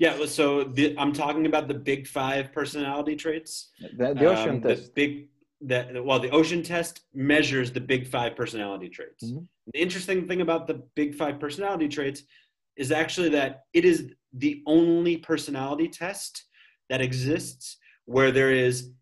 yeah, 0.00 0.24
so 0.24 0.64
the, 0.64 0.96
I'm 0.98 1.12
talking 1.12 1.44
about 1.44 1.68
the 1.68 1.74
big 1.74 2.06
five 2.06 2.52
personality 2.52 3.16
traits. 3.16 3.68
The, 3.98 4.14
the 4.14 4.24
ocean 4.24 4.56
um, 4.56 4.60
test. 4.62 4.86
The 4.86 4.92
big, 4.94 5.28
the, 5.60 6.02
well, 6.02 6.18
the 6.18 6.30
ocean 6.30 6.62
test 6.62 7.02
measures 7.12 7.70
the 7.70 7.82
big 7.82 8.08
five 8.08 8.34
personality 8.34 8.88
traits. 8.88 9.24
Mm-hmm. 9.24 9.44
The 9.74 9.78
interesting 9.78 10.26
thing 10.26 10.40
about 10.40 10.66
the 10.66 10.82
big 10.94 11.14
five 11.14 11.38
personality 11.38 11.86
traits 11.86 12.22
is 12.76 12.90
actually 12.90 13.28
that 13.28 13.64
it 13.74 13.84
is 13.84 14.10
the 14.32 14.62
only 14.64 15.18
personality 15.18 15.88
test 15.88 16.44
that 16.88 17.02
exists 17.02 17.76
where 18.06 18.32
there 18.32 18.50
is 18.50 18.92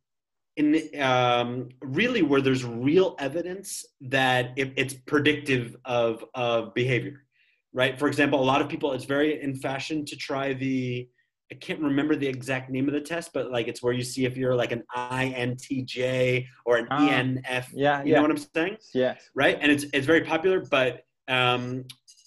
in 0.56 1.00
um, 1.00 1.68
really 1.80 2.22
where 2.22 2.40
there's 2.40 2.64
real 2.64 3.14
evidence 3.20 3.86
that 4.00 4.50
it, 4.56 4.72
it's 4.74 4.94
predictive 4.94 5.76
of, 5.84 6.24
of 6.34 6.74
behavior 6.74 7.22
right? 7.72 7.98
For 7.98 8.08
example, 8.08 8.40
a 8.40 8.44
lot 8.44 8.60
of 8.60 8.68
people, 8.68 8.92
it's 8.92 9.04
very 9.04 9.42
in 9.42 9.54
fashion 9.54 10.04
to 10.06 10.16
try 10.16 10.52
the, 10.52 11.08
I 11.50 11.54
can't 11.54 11.80
remember 11.80 12.14
the 12.14 12.26
exact 12.26 12.70
name 12.70 12.88
of 12.88 12.94
the 12.94 13.00
test, 13.00 13.30
but 13.32 13.50
like 13.50 13.68
it's 13.68 13.82
where 13.82 13.92
you 13.92 14.02
see 14.02 14.26
if 14.26 14.36
you're 14.36 14.54
like 14.54 14.72
an 14.72 14.82
INTJ 14.94 16.46
or 16.66 16.76
an 16.76 16.88
uh, 16.90 16.98
ENF. 17.00 17.68
Yeah, 17.72 18.02
you 18.02 18.10
yeah. 18.10 18.16
know 18.16 18.22
what 18.22 18.30
I'm 18.30 18.36
saying? 18.54 18.76
Yes. 18.92 19.30
Right, 19.34 19.58
and 19.60 19.72
it's 19.72 19.86
it's 19.94 20.06
very 20.06 20.22
popular, 20.24 20.62
but 20.70 21.04
um, 21.26 21.84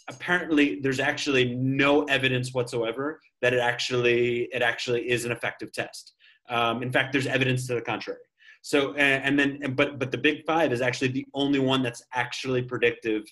apparently 0.10 0.80
there's 0.82 1.00
actually 1.00 1.56
no 1.56 2.04
evidence 2.06 2.54
whatsoever 2.54 3.20
that 3.42 3.54
it 3.54 3.60
actually 3.60 4.50
it 4.54 4.62
actually 4.62 5.10
is 5.10 5.26
an 5.26 5.32
effective 5.32 5.72
test. 5.72 6.14
Um, 6.50 6.82
in 6.82 6.92
fact, 6.92 7.12
there's 7.12 7.28
evidence 7.28 7.68
to 7.68 7.76
the 7.76 7.82
contrary. 7.82 8.20
So 8.62 8.94
and, 8.94 9.40
and 9.40 9.40
then 9.40 9.76
but 9.76 10.00
but 10.00 10.12
the 10.12 10.18
Big 10.18 10.46
Five 10.46 10.72
is 10.72 10.82
actually 10.82 11.10
the 11.10 11.26
only 11.34 11.60
one 11.60 11.82
that's 11.82 12.04
actually 12.14 12.62
predictive 12.62 13.24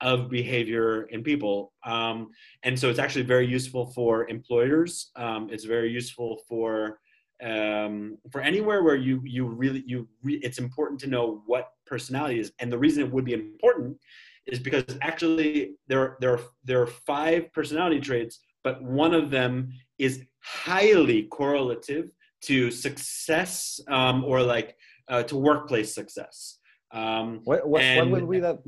of 0.00 0.28
behavior 0.28 1.04
in 1.04 1.22
people. 1.22 1.72
Um, 1.84 2.30
and 2.62 2.78
so 2.78 2.90
it's 2.90 2.98
actually 2.98 3.24
very 3.24 3.46
useful 3.46 3.86
for 3.92 4.28
employers. 4.28 5.10
Um, 5.16 5.48
it's 5.50 5.64
very 5.64 5.90
useful 5.90 6.40
for 6.48 6.98
um, 7.42 8.16
for 8.30 8.40
anywhere 8.40 8.82
where 8.82 8.96
you 8.96 9.20
you 9.24 9.46
really 9.46 9.82
you 9.86 10.08
re- 10.22 10.40
it's 10.42 10.58
important 10.58 11.00
to 11.00 11.08
know 11.08 11.42
what 11.46 11.68
personality 11.86 12.40
is. 12.40 12.52
And 12.58 12.72
the 12.72 12.78
reason 12.78 13.04
it 13.04 13.12
would 13.12 13.24
be 13.24 13.34
important 13.34 13.98
is 14.46 14.58
because 14.58 14.84
actually 15.02 15.74
there 15.88 16.16
there 16.20 16.34
are 16.34 16.40
there 16.64 16.82
are 16.82 16.86
five 16.86 17.52
personality 17.52 18.00
traits, 18.00 18.40
but 18.62 18.82
one 18.82 19.14
of 19.14 19.30
them 19.30 19.72
is 19.98 20.22
highly 20.40 21.24
correlative 21.24 22.10
to 22.42 22.70
success 22.70 23.80
um, 23.88 24.24
or 24.24 24.42
like 24.42 24.76
uh, 25.08 25.22
to 25.24 25.36
workplace 25.36 25.94
success. 25.94 26.58
Um, 26.92 27.40
what 27.44 27.66
what, 27.66 27.82
and, 27.82 28.10
what 28.10 28.20
would 28.20 28.30
be 28.30 28.40
that 28.40 28.58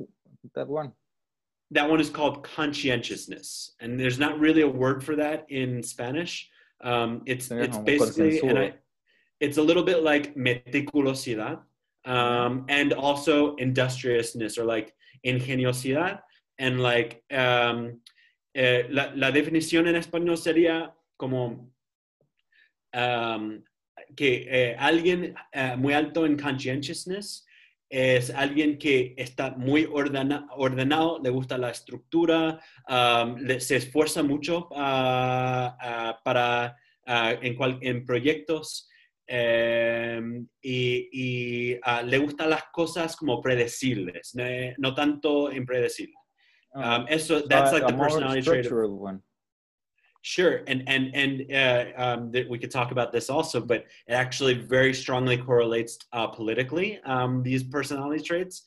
that 0.54 0.68
one? 0.68 0.92
That 1.70 1.88
one 1.88 2.00
is 2.00 2.11
called 2.11 2.44
conscientiousness, 2.44 3.73
and 3.80 3.99
there's 3.99 4.18
not 4.18 4.38
really 4.38 4.62
a 4.62 4.68
word 4.68 5.02
for 5.02 5.16
that 5.16 5.46
in 5.49 5.82
Spanish. 5.82 6.49
Um, 6.82 7.23
it's 7.26 7.50
it's 7.50 7.78
basically 7.78 8.40
and 8.40 8.58
I, 8.58 8.75
it's 9.40 9.58
a 9.58 9.62
little 9.62 9.82
bit 9.82 10.02
like 10.02 10.35
meticulosidad, 10.37 11.61
um, 12.04 12.66
and 12.68 12.92
also 12.92 13.56
industriousness 13.56 14.58
or 14.58 14.64
like 14.64 14.94
ingeniosidad, 15.25 16.20
and 16.58 16.80
like 16.80 17.23
um, 17.32 18.00
eh, 18.54 18.85
la, 18.88 19.11
la 19.14 19.30
definición 19.30 19.88
en 19.88 19.96
español 19.96 20.37
sería 20.38 20.92
como 21.18 21.70
um, 22.94 23.62
que 24.14 24.46
eh, 24.49 24.76
alguien 24.78 25.35
eh, 25.52 25.76
muy 25.76 25.94
alto 25.94 26.25
en 26.25 26.37
conscientiousness 26.37 27.45
es 27.88 28.31
alguien 28.31 28.78
que 28.78 29.14
está 29.16 29.50
muy 29.50 29.88
ordena, 29.90 30.49
ordenado, 30.57 31.21
le 31.23 31.31
gusta 31.31 31.57
la 31.57 31.71
estructura, 31.71 32.61
um, 32.88 33.37
le, 33.37 33.61
se 33.61 33.76
esfuerza 33.76 34.23
mucho 34.23 34.69
uh, 34.71 34.75
uh, 34.75 36.14
para 36.25 36.76
uh, 37.07 37.38
en, 37.40 37.55
cual, 37.55 37.78
en, 37.83 38.05
proyectos 38.05 38.88
um, 39.28 40.47
y, 40.61 41.09
y 41.12 41.81
le 42.05 42.19
gustan 42.19 42.50
las 42.50 42.64
cosas 42.73 43.16
como 43.16 43.40
predecibles, 43.40 44.35
no, 44.35 44.45
no 44.78 44.95
tanto 44.95 45.52
impredecibles. 45.52 46.16
Ah, 46.75 46.99
um, 46.99 47.07
eso, 47.09 47.40
that's 47.49 47.73
like 47.73 47.87
the 47.87 47.95
personality 47.95 48.43
trait. 48.43 48.66
Of, 48.66 48.90
one. 48.90 49.23
Sure, 50.26 50.62
and 50.66 50.83
and 50.88 51.14
and 51.14 51.52
uh, 51.52 51.85
um, 51.97 52.33
that 52.33 52.50
we 52.50 52.59
could 52.59 52.73
talk 52.73 52.90
about 52.90 53.12
this 53.12 53.30
also, 53.30 53.61
but 53.61 53.85
it 54.09 54.12
actually 54.12 54.54
very 54.54 54.92
strongly 54.92 55.37
correlates 55.37 55.99
uh, 56.12 56.26
politically 56.26 56.99
um, 57.04 57.45
these 57.45 57.62
personality 57.62 58.25
traits. 58.25 58.64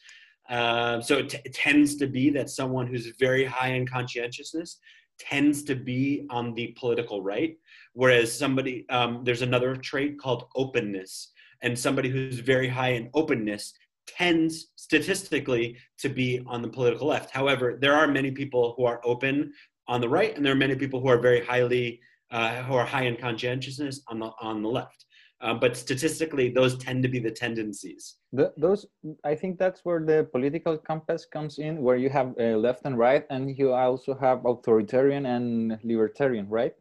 Uh, 0.49 1.01
so 1.01 1.17
it, 1.17 1.27
t- 1.27 1.39
it, 1.43 1.53
tends 1.53 1.97
to 1.97 2.07
be 2.07 2.29
that 2.29 2.49
someone 2.49 2.87
who's 2.87 3.11
very 3.19 3.43
high 3.43 3.73
in 3.73 3.85
conscientiousness 3.85 4.77
tends 5.19 5.63
to 5.63 5.75
be 5.75 6.25
on 6.29 6.53
the 6.53 6.67
political 6.79 7.21
right, 7.21 7.57
whereas 7.91 8.31
somebody 8.31 8.85
um, 8.89 9.25
there's 9.25 9.41
another 9.41 9.75
trait 9.75 10.17
called 10.17 10.45
openness, 10.55 11.33
and 11.61 11.77
somebody 11.77 12.07
who's 12.07 12.39
very 12.39 12.69
high 12.69 12.91
in 12.91 13.09
openness 13.13 13.73
tends 14.07 14.67
statistically 14.77 15.75
to 15.97 16.07
be 16.07 16.41
on 16.47 16.61
the 16.61 16.69
political 16.69 17.07
left. 17.07 17.31
However, 17.31 17.77
there 17.81 17.95
are 17.95 18.07
many 18.07 18.31
people 18.31 18.75
who 18.77 18.85
are 18.85 19.01
open 19.03 19.51
on 19.89 19.99
the 19.99 20.07
right, 20.07 20.33
and 20.35 20.45
there 20.45 20.53
are 20.53 20.63
many 20.67 20.75
people 20.75 21.01
who 21.01 21.09
are 21.09 21.17
very 21.17 21.43
highly 21.43 21.99
uh, 22.31 22.61
who 22.63 22.75
are 22.75 22.85
high 22.85 23.05
in 23.11 23.15
conscientiousness 23.17 24.01
on 24.07 24.19
the 24.19 24.29
on 24.39 24.61
the 24.61 24.69
left. 24.69 25.05
Um, 25.41 25.59
but 25.59 25.77
statistically, 25.77 26.49
those 26.49 26.77
tend 26.77 27.01
to 27.03 27.09
be 27.09 27.19
the 27.19 27.31
tendencies. 27.31 28.17
The, 28.33 28.51
those, 28.57 28.85
I 29.23 29.35
think 29.35 29.57
that's 29.57 29.85
where 29.85 30.01
the 30.05 30.27
political 30.33 30.77
compass 30.77 31.25
comes 31.25 31.59
in, 31.59 31.81
where 31.81 31.95
you 31.95 32.09
have 32.09 32.35
uh, 32.37 32.57
left 32.57 32.81
and 32.83 32.97
right, 32.97 33.25
and 33.29 33.57
you 33.57 33.71
also 33.73 34.13
have 34.15 34.45
authoritarian 34.45 35.25
and 35.25 35.79
libertarian, 35.81 36.47
right? 36.49 36.73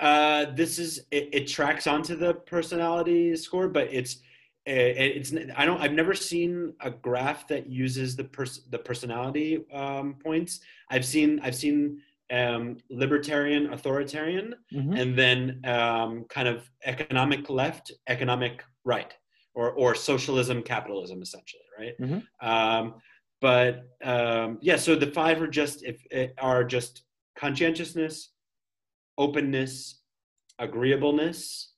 Uh, 0.00 0.46
this 0.54 0.78
is 0.78 1.06
it, 1.10 1.30
it, 1.32 1.46
tracks 1.46 1.86
onto 1.86 2.14
the 2.14 2.34
personality 2.34 3.34
score, 3.36 3.68
but 3.68 3.88
it's 3.90 4.18
it's 4.66 5.32
I 5.56 5.64
don't 5.64 5.80
I've 5.80 5.92
never 5.92 6.14
seen 6.14 6.74
a 6.80 6.90
graph 6.90 7.46
that 7.48 7.68
uses 7.68 8.16
the 8.16 8.24
pers- 8.24 8.64
the 8.70 8.78
personality 8.78 9.64
um, 9.72 10.16
points. 10.22 10.60
I've 10.90 11.04
seen 11.04 11.40
I've 11.42 11.54
seen 11.54 12.02
um, 12.32 12.76
libertarian, 12.90 13.72
authoritarian, 13.72 14.54
mm-hmm. 14.74 14.92
and 14.94 15.16
then 15.16 15.60
um, 15.64 16.24
kind 16.28 16.48
of 16.48 16.68
economic 16.84 17.48
left, 17.48 17.92
economic 18.08 18.64
right, 18.84 19.14
or 19.54 19.70
or 19.72 19.94
socialism, 19.94 20.62
capitalism, 20.62 21.22
essentially, 21.22 21.62
right? 21.78 21.94
Mm-hmm. 22.00 22.48
Um, 22.48 22.94
but 23.40 23.84
um, 24.02 24.58
yeah, 24.60 24.76
so 24.76 24.96
the 24.96 25.06
five 25.06 25.40
are 25.40 25.46
just 25.46 25.84
if 25.84 26.02
are 26.38 26.64
just 26.64 27.02
conscientiousness, 27.38 28.30
openness, 29.16 30.00
agreeableness. 30.58 31.72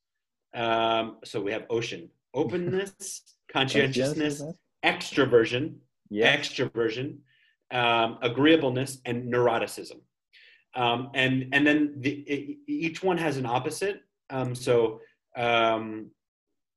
Um, 0.55 1.19
so 1.25 1.43
we 1.43 1.53
have 1.53 1.67
ocean, 1.69 2.09
openness, 2.35 3.23
conscientiousness, 3.53 4.43
extroversion, 4.85 5.75
extroversion, 6.13 7.19
um, 7.71 8.19
agreeableness, 8.23 9.01
and 9.05 9.33
neuroticism. 9.33 10.01
Um, 10.75 11.11
and 11.15 11.47
and 11.53 11.67
then 11.67 11.95
the, 11.99 12.11
e- 12.33 12.59
each 12.67 13.03
one 13.03 13.19
has 13.19 13.37
an 13.37 13.47
opposite. 13.47 14.03
Um, 14.31 14.55
so 14.55 15.01
um, 15.37 16.11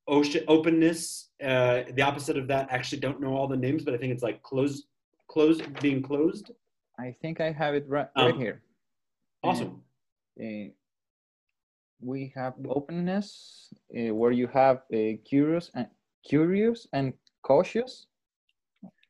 ocean, 0.08 0.44
openness, 0.48 1.30
uh, 1.42 1.82
the 1.94 2.02
opposite 2.02 2.36
of 2.36 2.48
that. 2.48 2.68
Actually, 2.70 3.00
don't 3.00 3.20
know 3.20 3.36
all 3.36 3.46
the 3.48 3.56
names, 3.56 3.84
but 3.84 3.94
I 3.94 3.98
think 3.98 4.12
it's 4.12 4.22
like 4.22 4.42
closed, 4.42 4.86
closed, 5.28 5.62
being 5.80 6.02
closed. 6.02 6.50
I 6.98 7.14
think 7.20 7.40
I 7.40 7.52
have 7.52 7.74
it 7.74 7.84
right, 7.88 8.08
right 8.16 8.32
Um, 8.32 8.38
here. 8.40 8.62
Awesome. 9.42 9.82
Uh, 10.40 10.70
we 12.02 12.32
have 12.34 12.54
openness, 12.68 13.72
uh, 13.96 14.14
where 14.14 14.32
you 14.32 14.48
have 14.48 14.82
uh, 14.92 15.16
curious 15.24 15.70
and 15.74 15.86
curious 16.28 16.86
and 16.92 17.12
cautious. 17.42 18.06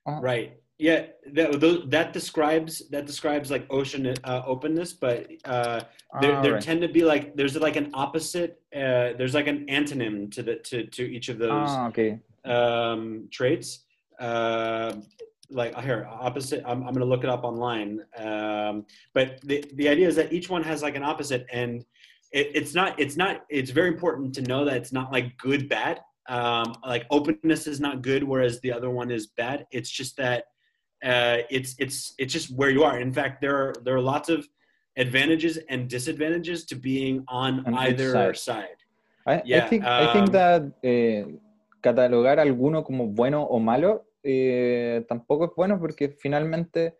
Uh, 0.06 0.20
Right. 0.20 0.58
Yeah, 0.78 1.06
that 1.34 1.60
that 1.90 2.12
describes 2.12 2.88
that 2.90 3.06
describes 3.06 3.52
like 3.52 3.66
ocean 3.70 4.14
uh, 4.24 4.42
openness, 4.44 4.92
but 4.92 5.30
uh, 5.44 5.80
there, 6.20 6.42
there 6.42 6.52
right. 6.54 6.62
tend 6.62 6.80
to 6.80 6.88
be 6.88 7.04
like 7.04 7.36
there's 7.36 7.54
like 7.54 7.76
an 7.76 7.90
opposite. 7.94 8.60
Uh, 8.74 9.14
there's 9.16 9.34
like 9.34 9.46
an 9.46 9.66
antonym 9.66 10.32
to 10.32 10.42
the 10.42 10.56
to 10.56 10.86
to 10.86 11.02
each 11.04 11.28
of 11.28 11.38
those 11.38 11.70
Ah, 11.70 11.86
okay. 11.86 12.18
um, 12.44 13.28
traits. 13.30 13.84
Uh, 14.18 14.94
like 15.50 15.78
here, 15.80 16.08
opposite. 16.10 16.62
I'm, 16.66 16.82
I'm 16.82 16.92
gonna 16.92 17.04
look 17.04 17.22
it 17.22 17.30
up 17.30 17.44
online. 17.44 18.00
Um, 18.16 18.86
but 19.14 19.40
the 19.42 19.64
the 19.74 19.88
idea 19.88 20.08
is 20.08 20.16
that 20.16 20.32
each 20.32 20.48
one 20.50 20.64
has 20.64 20.82
like 20.82 20.96
an 20.96 21.02
opposite, 21.02 21.46
and 21.52 21.84
it, 22.32 22.50
it's 22.54 22.74
not 22.74 22.98
it's 22.98 23.16
not 23.16 23.44
it's 23.48 23.70
very 23.70 23.88
important 23.88 24.34
to 24.34 24.42
know 24.42 24.64
that 24.64 24.76
it's 24.76 24.92
not 24.92 25.12
like 25.12 25.36
good 25.38 25.68
bad. 25.68 26.00
Um, 26.28 26.74
like 26.86 27.04
openness 27.10 27.66
is 27.66 27.80
not 27.80 28.02
good, 28.02 28.22
whereas 28.24 28.60
the 28.60 28.72
other 28.72 28.90
one 28.90 29.10
is 29.10 29.26
bad. 29.26 29.66
It's 29.70 29.90
just 29.90 30.16
that 30.16 30.44
uh, 31.04 31.38
it's 31.50 31.74
it's 31.78 32.14
it's 32.18 32.32
just 32.32 32.54
where 32.56 32.70
you 32.70 32.84
are. 32.84 32.98
In 33.00 33.12
fact, 33.12 33.40
there 33.40 33.56
are 33.56 33.72
there 33.84 33.94
are 33.96 34.00
lots 34.00 34.28
of 34.28 34.46
advantages 34.96 35.58
and 35.68 35.88
disadvantages 35.88 36.64
to 36.66 36.74
being 36.76 37.24
on, 37.28 37.64
On 37.66 37.74
either 37.74 38.12
side. 38.12 38.36
side. 38.36 38.78
I, 39.26 39.34
I 39.34 39.42
Yeah, 39.44 39.68
think 39.68 39.84
I 39.84 40.06
think 40.12 40.26
um, 40.26 40.32
that 40.32 40.62
eh, 40.82 41.24
catalogar 41.82 42.38
alguno 42.38 42.84
como 42.84 43.06
bueno 43.08 43.42
o 43.42 43.58
malo 43.58 44.04
eh, 44.24 45.04
tampoco 45.08 45.46
es 45.46 45.50
bueno 45.56 45.78
porque 45.78 46.08
finalmente 46.20 46.94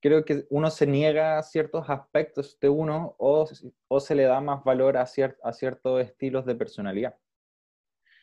creo 0.00 0.24
que 0.24 0.44
uno 0.50 0.70
se 0.70 0.86
niega 0.86 1.38
a 1.38 1.42
ciertos 1.42 1.88
aspectos 1.88 2.58
de 2.60 2.68
uno 2.68 3.14
o, 3.18 3.48
o 3.88 4.00
se 4.00 4.14
le 4.14 4.24
da 4.24 4.40
más 4.40 4.64
valor 4.64 4.96
a, 4.96 5.04
cier- 5.06 5.36
a 5.42 5.52
ciertos 5.52 6.00
estilos 6.02 6.44
de 6.46 6.54
personalidad. 6.54 7.14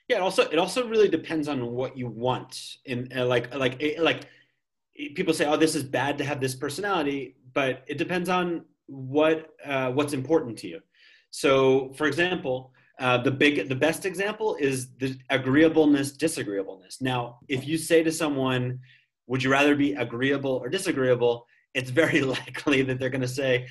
Yeah, 0.08 0.18
it 0.18 0.22
also 0.22 0.44
it 0.44 0.58
also 0.58 0.88
really 0.88 1.10
depends 1.10 1.48
on 1.50 1.74
what 1.74 1.98
you 1.98 2.08
want. 2.08 2.78
In 2.86 3.10
uh, 3.14 3.26
like 3.26 3.54
like 3.54 3.76
eh, 3.84 3.96
like 4.00 4.26
eh, 4.98 5.10
people 5.16 5.34
say, 5.34 5.46
oh, 5.46 5.58
this 5.58 5.76
is 5.76 5.84
bad 5.84 6.18
to 6.20 6.24
have 6.24 6.40
this 6.40 6.56
personality, 6.56 7.36
but 7.54 7.84
it 7.88 7.98
depends 7.98 8.30
on 8.30 8.64
what 8.86 9.50
uh, 9.66 9.92
what's 9.92 10.14
important 10.14 10.58
to 10.60 10.68
you. 10.68 10.80
So, 11.30 11.92
for 11.98 12.08
example, 12.08 12.72
uh, 13.00 13.18
the 13.22 13.32
big 13.32 13.68
the 13.68 13.76
best 13.76 14.06
example 14.06 14.56
is 14.60 14.96
the 14.96 15.18
agreeableness 15.30 16.14
disagreeableness. 16.14 17.02
Now, 17.02 17.40
if 17.50 17.68
you 17.68 17.78
say 17.78 18.02
to 18.04 18.12
someone, 18.12 18.80
"Would 19.28 19.44
you 19.44 19.52
rather 19.52 19.76
be 19.76 19.94
agreeable 19.94 20.56
or 20.64 20.70
disagreeable?" 20.70 21.46
It's 21.78 21.92
very 21.92 22.22
likely 22.38 22.82
that 22.82 23.00
they're 23.00 23.14
going 23.18 23.30
to 23.32 23.36
say, 23.42 23.68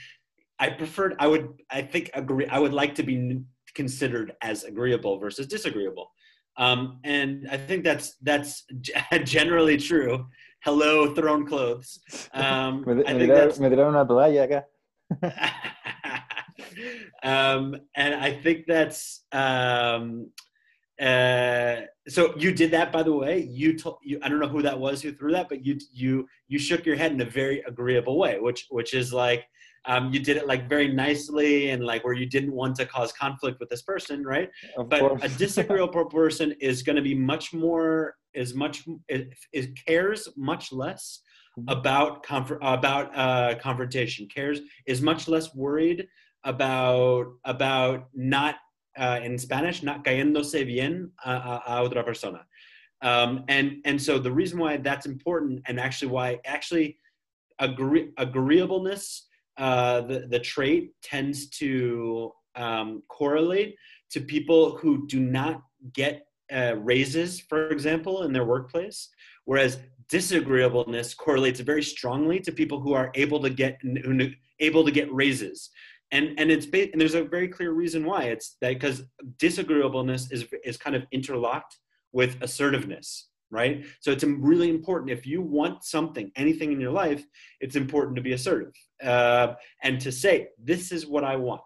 "I 0.58 0.70
preferred. 0.70 1.12
I 1.18 1.26
would. 1.26 1.44
I 1.70 1.82
think 1.82 2.10
agree. 2.14 2.46
I 2.46 2.58
would 2.58 2.72
like 2.72 2.94
to 2.96 3.02
be 3.02 3.42
considered 3.74 4.32
as 4.40 4.64
agreeable 4.64 5.18
versus 5.18 5.46
disagreeable." 5.48 6.08
Um, 6.56 7.00
and 7.04 7.48
I 7.50 7.58
think 7.58 7.84
that's 7.84 8.16
that's 8.22 8.64
generally 9.24 9.76
true. 9.76 10.26
Hello, 10.64 11.14
thrown 11.14 11.46
clothes. 11.46 11.98
Um, 12.32 12.82
Me, 12.86 13.04
I 13.06 13.12
think 13.18 13.32
that's 13.32 13.60
me 13.60 13.68
tiraron 13.68 13.90
una 13.90 14.06
toalla 14.06 14.46
acá. 14.46 14.60
um, 17.22 17.76
and 17.94 18.14
I 18.14 18.32
think 18.32 18.66
that's 18.66 19.24
um, 19.32 20.30
uh, 21.00 21.82
so. 22.08 22.34
You 22.36 22.52
did 22.52 22.70
that, 22.72 22.92
by 22.92 23.02
the 23.02 23.12
way. 23.12 23.40
You 23.40 23.78
told 23.78 23.98
you. 24.02 24.18
I 24.22 24.28
don't 24.28 24.40
know 24.40 24.48
who 24.48 24.62
that 24.62 24.78
was 24.78 25.02
who 25.02 25.12
threw 25.12 25.32
that, 25.32 25.48
but 25.48 25.64
you 25.64 25.78
you 25.92 26.26
you 26.48 26.58
shook 26.58 26.86
your 26.86 26.96
head 26.96 27.12
in 27.12 27.20
a 27.20 27.24
very 27.24 27.60
agreeable 27.66 28.18
way, 28.18 28.38
which 28.40 28.66
which 28.70 28.94
is 28.94 29.12
like 29.12 29.44
um, 29.86 30.12
you 30.12 30.20
did 30.20 30.36
it 30.36 30.46
like 30.46 30.68
very 30.68 30.88
nicely 30.88 31.70
and 31.70 31.84
like 31.84 32.04
where 32.04 32.14
you 32.14 32.26
didn't 32.26 32.52
want 32.52 32.76
to 32.76 32.86
cause 32.86 33.12
conflict 33.12 33.60
with 33.60 33.68
this 33.68 33.82
person, 33.82 34.24
right? 34.24 34.48
Of 34.76 34.88
but 34.88 35.00
course. 35.00 35.22
a 35.22 35.28
disagreeable 35.28 36.06
person 36.20 36.54
is 36.60 36.82
going 36.82 36.96
to 36.96 37.02
be 37.02 37.14
much 37.14 37.52
more 37.54 38.14
is 38.34 38.54
much 38.54 38.84
it, 39.08 39.32
it 39.52 39.70
cares 39.86 40.28
much 40.36 40.72
less 40.72 41.20
Mhm. 41.58 41.72
about 41.72 42.22
conf- 42.22 42.58
about 42.60 43.16
uh, 43.16 43.54
confrontation 43.58 44.28
cares 44.28 44.60
is 44.86 45.00
much 45.00 45.26
less 45.26 45.54
worried 45.54 46.06
about 46.44 47.28
about 47.46 48.08
not 48.12 48.56
uh, 48.98 49.20
in 49.22 49.38
spanish 49.38 49.82
not 49.82 50.04
cayéndose 50.04 50.64
bien 50.66 51.10
a, 51.24 51.30
a, 51.30 51.62
a 51.66 51.88
otra 51.88 52.04
persona 52.04 52.44
um, 53.02 53.44
and 53.48 53.76
and 53.84 54.00
so 54.00 54.18
the 54.18 54.32
reason 54.32 54.58
why 54.58 54.76
that's 54.76 55.06
important 55.06 55.60
and 55.66 55.78
actually 55.78 56.08
why 56.08 56.38
actually 56.44 56.98
agree, 57.58 58.10
agreeableness 58.16 59.26
uh, 59.58 60.02
the, 60.02 60.26
the 60.28 60.38
trait 60.38 60.92
tends 61.02 61.48
to 61.48 62.32
um, 62.56 63.02
correlate 63.08 63.76
to 64.10 64.20
people 64.20 64.76
who 64.76 65.06
do 65.06 65.20
not 65.20 65.62
get 65.92 66.26
uh, 66.52 66.74
raises, 66.78 67.40
for 67.40 67.70
example, 67.70 68.22
in 68.22 68.32
their 68.32 68.44
workplace, 68.44 69.08
whereas 69.44 69.78
disagreeableness 70.08 71.14
correlates 71.14 71.60
very 71.60 71.82
strongly 71.82 72.38
to 72.38 72.52
people 72.52 72.80
who 72.80 72.92
are 72.92 73.10
able 73.14 73.40
to 73.40 73.50
get 73.50 73.78
who, 73.82 74.30
able 74.60 74.84
to 74.84 74.90
get 74.90 75.12
raises. 75.12 75.70
And, 76.12 76.38
and 76.38 76.50
it's 76.50 76.66
ba- 76.66 76.90
and 76.92 77.00
there's 77.00 77.14
a 77.14 77.24
very 77.24 77.48
clear 77.48 77.72
reason 77.72 78.04
why. 78.04 78.24
It's 78.24 78.56
that 78.60 78.74
because 78.74 79.02
disagreeableness 79.38 80.30
is 80.30 80.46
is 80.64 80.76
kind 80.76 80.94
of 80.94 81.04
interlocked 81.12 81.78
with 82.12 82.40
assertiveness 82.42 83.28
right? 83.50 83.84
So 84.00 84.10
it's 84.10 84.24
really 84.24 84.68
important. 84.68 85.12
If 85.12 85.24
you 85.24 85.40
want 85.40 85.84
something 85.84 86.32
anything 86.36 86.72
in 86.72 86.80
your 86.80 86.90
life 86.90 87.24
it's 87.60 87.76
important 87.76 88.16
to 88.16 88.22
be 88.22 88.32
assertive 88.32 88.72
uh, 89.02 89.54
and 89.84 90.00
to 90.00 90.10
say 90.10 90.48
this 90.62 90.92
is 90.92 91.06
what 91.06 91.24
i 91.24 91.36
want. 91.36 91.62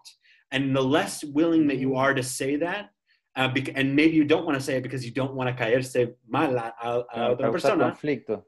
And 0.51 0.75
the 0.75 0.81
less 0.81 1.23
willing 1.23 1.65
that 1.67 1.77
you 1.77 1.95
are 1.95 2.13
to 2.13 2.23
say 2.23 2.55
that 2.57 2.89
uh, 3.35 3.47
bec- 3.47 3.71
and 3.75 3.95
maybe 3.95 4.15
you 4.15 4.25
don't 4.25 4.45
want 4.45 4.57
to 4.57 4.63
say 4.63 4.75
it 4.75 4.83
because 4.83 5.05
you 5.05 5.11
don't 5.11 5.33
want 5.33 5.49
to 5.49 5.55
caerse 5.55 5.95
mal 6.27 6.55
a, 6.57 6.73
a, 6.83 6.99
a 7.13 7.35
otra 7.35 7.51
persona 7.51 7.91
conflicto. 7.91 8.43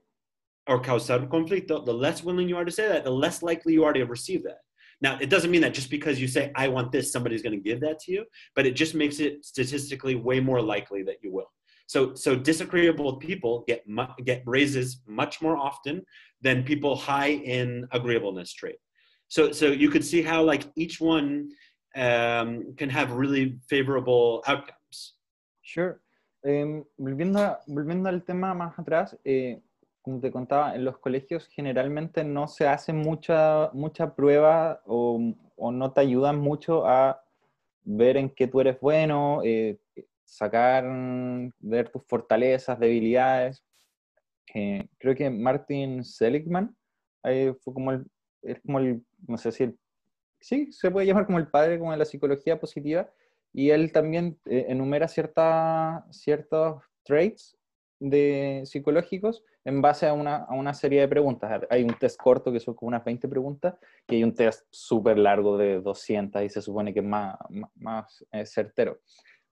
or 0.67 0.81
causar 0.81 1.19
conflicto, 1.19 1.85
the 1.85 1.93
less 1.93 2.23
willing 2.23 2.49
you 2.49 2.57
are 2.57 2.65
to 2.65 2.71
say 2.71 2.87
that, 2.87 3.03
the 3.03 3.11
less 3.11 3.41
likely 3.41 3.73
you 3.73 3.83
are 3.85 3.93
to 3.93 4.03
receive 4.03 4.43
that. 4.43 4.59
Now, 5.03 5.17
it 5.19 5.29
doesn't 5.29 5.51
mean 5.51 5.61
that 5.61 5.73
just 5.73 5.89
because 5.89 6.19
you 6.21 6.29
say, 6.29 6.49
I 6.55 6.69
want 6.69 6.93
this, 6.93 7.11
somebody's 7.11 7.41
going 7.41 7.57
to 7.61 7.61
give 7.61 7.81
that 7.81 7.99
to 8.03 8.11
you, 8.13 8.23
but 8.55 8.65
it 8.65 8.71
just 8.71 8.95
makes 8.95 9.19
it 9.19 9.43
statistically 9.43 10.15
way 10.15 10.39
more 10.39 10.61
likely 10.61 11.03
that 11.03 11.17
you 11.21 11.31
will. 11.31 11.51
So, 11.87 12.15
so 12.15 12.37
disagreeable 12.37 13.17
people 13.17 13.65
get, 13.67 13.83
mu- 13.85 14.15
get 14.23 14.41
raises 14.45 15.01
much 15.05 15.41
more 15.41 15.57
often 15.57 16.03
than 16.41 16.63
people 16.63 16.95
high 16.95 17.31
in 17.31 17.85
agreeableness 17.91 18.53
trait. 18.53 18.77
So, 19.27 19.51
so 19.51 19.67
you 19.67 19.89
could 19.89 20.05
see 20.05 20.21
how 20.21 20.41
like 20.41 20.63
each 20.77 21.01
one 21.01 21.49
um, 21.97 22.73
can 22.77 22.89
have 22.89 23.11
really 23.11 23.59
favorable 23.69 24.41
outcomes. 24.47 25.15
Sure. 25.63 25.99
Em, 26.45 26.83
volviendo, 26.97 27.57
volviendo 27.67 28.07
al 28.07 28.21
tema 28.21 28.53
más 28.53 28.77
atrás, 28.77 29.17
eh, 29.25 29.59
como 30.03 30.19
te 30.19 30.31
contaba, 30.31 30.75
en 30.75 30.85
los 30.85 30.99
colegios 30.99 31.47
generalmente 31.47 32.23
no 32.23 32.47
se 32.47 32.67
hace 32.67 32.93
mucha, 32.93 33.71
mucha 33.73 34.13
prueba 34.13 34.81
o, 34.85 35.33
o 35.55 35.71
no 35.71 35.93
te 35.93 36.01
ayudan 36.01 36.39
mucho 36.39 36.85
a 36.85 37.23
ver 37.83 38.17
en 38.17 38.29
qué 38.29 38.47
tú 38.47 38.59
eres 38.59 38.79
bueno, 38.79 39.41
eh, 39.43 39.79
sacar, 40.25 40.83
ver 41.59 41.89
tus 41.89 42.03
fortalezas, 42.05 42.79
debilidades. 42.79 43.63
Eh, 44.53 44.87
creo 44.97 45.15
que 45.15 45.29
Martin 45.29 46.03
Seligman 46.03 46.75
eh, 47.23 47.53
fue 47.61 47.73
como 47.73 47.91
el, 47.91 48.05
es 48.41 48.59
como 48.61 48.79
el, 48.79 49.05
no 49.25 49.37
sé 49.37 49.51
si 49.51 49.63
el, 49.63 49.79
sí, 50.39 50.71
se 50.71 50.91
puede 50.91 51.07
llamar 51.07 51.25
como 51.25 51.39
el 51.39 51.47
padre 51.47 51.79
como 51.79 51.91
de 51.91 51.97
la 51.97 52.05
psicología 52.05 52.59
positiva, 52.59 53.09
y 53.53 53.69
él 53.69 53.91
también 53.91 54.37
eh, 54.45 54.65
enumera 54.67 55.07
cierta, 55.07 56.05
ciertos 56.11 56.83
traits 57.03 57.57
de 58.09 58.63
psicológicos 58.65 59.45
en 59.63 59.81
base 59.81 60.05
a 60.07 60.13
una, 60.13 60.37
a 60.43 60.53
una 60.53 60.73
serie 60.73 60.99
de 60.99 61.07
preguntas. 61.07 61.61
Hay 61.69 61.83
un 61.83 61.97
test 61.97 62.19
corto 62.19 62.51
que 62.51 62.59
son 62.59 62.73
como 62.75 62.89
unas 62.89 63.05
20 63.05 63.29
preguntas 63.29 63.75
y 64.09 64.15
hay 64.15 64.23
un 64.23 64.35
test 64.35 64.65
súper 64.69 65.17
largo 65.17 65.57
de 65.57 65.79
200 65.79 66.43
y 66.43 66.49
se 66.49 66.61
supone 66.61 66.93
que 66.93 66.99
es 66.99 67.05
más, 67.05 67.37
más, 67.75 68.25
eh, 68.31 68.45
certero. 68.45 68.99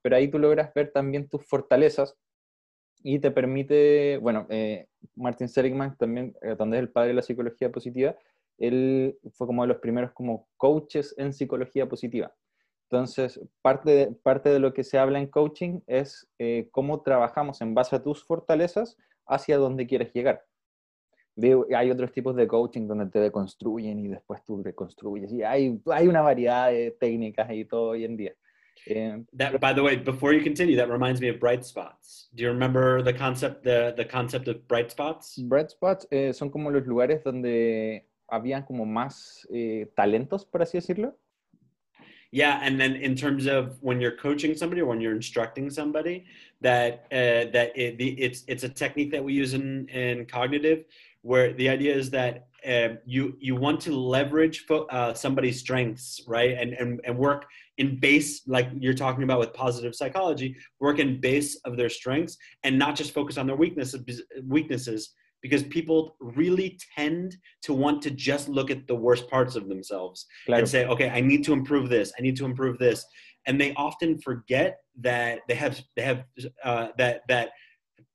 Pero 0.02 0.16
ahí 0.16 0.28
tú 0.28 0.38
logras 0.38 0.72
ver 0.74 0.92
también 0.92 1.28
tus 1.28 1.46
fortalezas 1.46 2.14
y 3.02 3.18
te 3.20 3.30
permite, 3.30 4.18
bueno, 4.18 4.46
eh, 4.50 4.86
Martin 5.14 5.48
Seligman 5.48 5.96
también, 5.96 6.36
eh, 6.42 6.54
donde 6.56 6.76
es 6.76 6.82
el 6.82 6.90
padre 6.90 7.08
de 7.08 7.14
la 7.14 7.22
psicología 7.22 7.72
positiva, 7.72 8.14
él 8.58 9.18
fue 9.32 9.46
como 9.46 9.62
de 9.62 9.68
los 9.68 9.78
primeros 9.78 10.12
como 10.12 10.46
coaches 10.58 11.14
en 11.16 11.32
psicología 11.32 11.88
positiva. 11.88 12.34
Entonces, 12.92 13.40
parte 13.62 13.90
de, 13.90 14.06
parte 14.22 14.50
de 14.50 14.58
lo 14.58 14.74
que 14.74 14.84
se 14.84 14.98
habla 14.98 15.18
en 15.18 15.26
coaching 15.26 15.80
es 15.86 16.28
eh, 16.38 16.68
cómo 16.72 17.00
trabajamos 17.00 17.62
en 17.62 17.72
base 17.72 17.96
a 17.96 18.02
tus 18.02 18.22
fortalezas 18.22 18.98
hacia 19.26 19.56
donde 19.56 19.86
quieres 19.86 20.12
llegar. 20.12 20.44
hay 21.74 21.90
otros 21.90 22.12
tipos 22.12 22.36
de 22.36 22.46
coaching 22.46 22.86
donde 22.86 23.06
te 23.06 23.18
deconstruyen 23.18 23.98
y 23.98 24.08
después 24.08 24.44
tú 24.44 24.62
reconstruyes. 24.62 25.32
Y 25.32 25.42
hay, 25.42 25.80
hay 25.90 26.06
una 26.06 26.20
variedad 26.20 26.70
de 26.70 26.90
técnicas 26.90 27.50
y 27.50 27.64
todo 27.64 27.92
hoy 27.92 28.04
en 28.04 28.14
día. 28.18 28.34
Eh, 28.86 29.24
that, 29.38 29.58
by 29.58 29.74
the 29.74 29.80
way, 29.80 29.96
before 29.96 30.34
you 30.36 30.44
continue, 30.44 30.76
that 30.76 30.90
reminds 30.90 31.18
me 31.18 31.30
of 31.30 31.40
bright 31.40 31.64
spots. 31.64 32.28
Do 32.34 32.42
you 32.42 32.50
remember 32.50 33.02
the 33.02 33.14
concept, 33.14 33.64
the, 33.64 33.94
the 33.96 34.04
concept 34.06 34.48
of 34.48 34.68
bright 34.68 34.90
spots? 34.90 35.38
Bright 35.38 35.70
spots 35.70 36.06
eh, 36.10 36.34
son 36.34 36.50
como 36.50 36.70
los 36.70 36.86
lugares 36.86 37.24
donde 37.24 38.06
habían 38.28 38.64
como 38.66 38.84
más 38.84 39.48
eh, 39.50 39.90
talentos, 39.96 40.44
por 40.44 40.60
así 40.60 40.76
decirlo. 40.76 41.16
Yeah, 42.34 42.60
and 42.62 42.80
then 42.80 42.96
in 42.96 43.14
terms 43.14 43.46
of 43.46 43.76
when 43.82 44.00
you're 44.00 44.16
coaching 44.16 44.56
somebody 44.56 44.80
or 44.80 44.86
when 44.86 45.02
you're 45.02 45.14
instructing 45.14 45.68
somebody, 45.68 46.24
that 46.62 47.04
uh, 47.12 47.52
that 47.52 47.72
it, 47.76 47.98
the, 47.98 48.18
it's 48.18 48.42
it's 48.48 48.64
a 48.64 48.70
technique 48.70 49.12
that 49.12 49.22
we 49.22 49.34
use 49.34 49.52
in 49.52 49.86
in 49.88 50.24
cognitive, 50.24 50.84
where 51.20 51.52
the 51.52 51.68
idea 51.68 51.94
is 51.94 52.08
that 52.10 52.48
uh, 52.66 52.96
you 53.04 53.36
you 53.38 53.54
want 53.54 53.82
to 53.82 53.94
leverage 53.94 54.64
uh, 54.70 55.12
somebody's 55.12 55.60
strengths, 55.60 56.22
right, 56.26 56.56
and 56.58 56.72
and 56.72 57.02
and 57.04 57.18
work 57.18 57.44
in 57.76 58.00
base 58.00 58.40
like 58.46 58.68
you're 58.78 58.94
talking 58.94 59.24
about 59.24 59.38
with 59.38 59.52
positive 59.52 59.94
psychology, 59.94 60.56
work 60.80 60.98
in 60.98 61.20
base 61.20 61.56
of 61.66 61.76
their 61.76 61.90
strengths, 61.90 62.38
and 62.64 62.78
not 62.78 62.96
just 62.96 63.12
focus 63.12 63.36
on 63.36 63.46
their 63.46 63.56
weaknesses 63.56 64.22
weaknesses 64.48 65.10
because 65.42 65.62
people 65.64 66.16
really 66.20 66.78
tend 66.96 67.36
to 67.62 67.72
want 67.72 68.00
to 68.02 68.10
just 68.10 68.48
look 68.48 68.70
at 68.70 68.86
the 68.86 68.94
worst 68.94 69.28
parts 69.28 69.56
of 69.56 69.68
themselves 69.68 70.26
claro. 70.46 70.60
and 70.60 70.68
say, 70.68 70.86
okay, 70.86 71.10
I 71.10 71.20
need 71.20 71.44
to 71.44 71.52
improve 71.52 71.88
this. 71.88 72.12
I 72.18 72.22
need 72.22 72.36
to 72.36 72.44
improve 72.44 72.78
this. 72.78 73.04
And 73.46 73.60
they 73.60 73.74
often 73.74 74.18
forget 74.20 74.78
that 75.00 75.40
they 75.48 75.54
have, 75.54 75.80
they 75.96 76.02
have 76.02 76.24
uh, 76.64 76.88
that, 76.96 77.22
that 77.28 77.50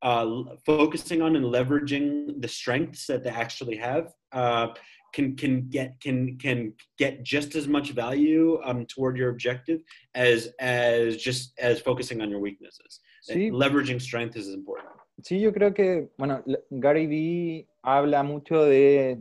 uh, 0.01 0.43
focusing 0.65 1.21
on 1.21 1.35
and 1.35 1.45
leveraging 1.45 2.41
the 2.41 2.47
strengths 2.47 3.07
that 3.07 3.23
they 3.23 3.29
actually 3.29 3.75
have 3.75 4.13
uh, 4.31 4.67
can 5.13 5.35
can 5.35 5.67
get 5.69 5.99
can 5.99 6.37
can 6.37 6.73
get 6.99 7.23
just 7.23 7.55
as 7.55 7.67
much 7.67 7.91
value 7.91 8.59
um, 8.63 8.85
toward 8.85 9.17
your 9.17 9.29
objective 9.29 9.79
as 10.13 10.49
as 10.59 11.17
just 11.17 11.53
as 11.59 11.79
focusing 11.79 12.21
on 12.21 12.29
your 12.29 12.39
weaknesses. 12.39 12.99
Sí. 13.27 13.51
Leveraging 13.51 14.01
strength 14.01 14.35
is 14.37 14.49
important. 14.49 14.89
Sí, 15.23 15.39
yo 15.39 15.51
creo 15.51 15.73
que, 15.73 16.09
bueno, 16.17 16.43
Gary 16.69 17.07
Vee 17.07 17.67
habla 17.81 18.21
mucho 18.23 18.63
de 18.63 19.19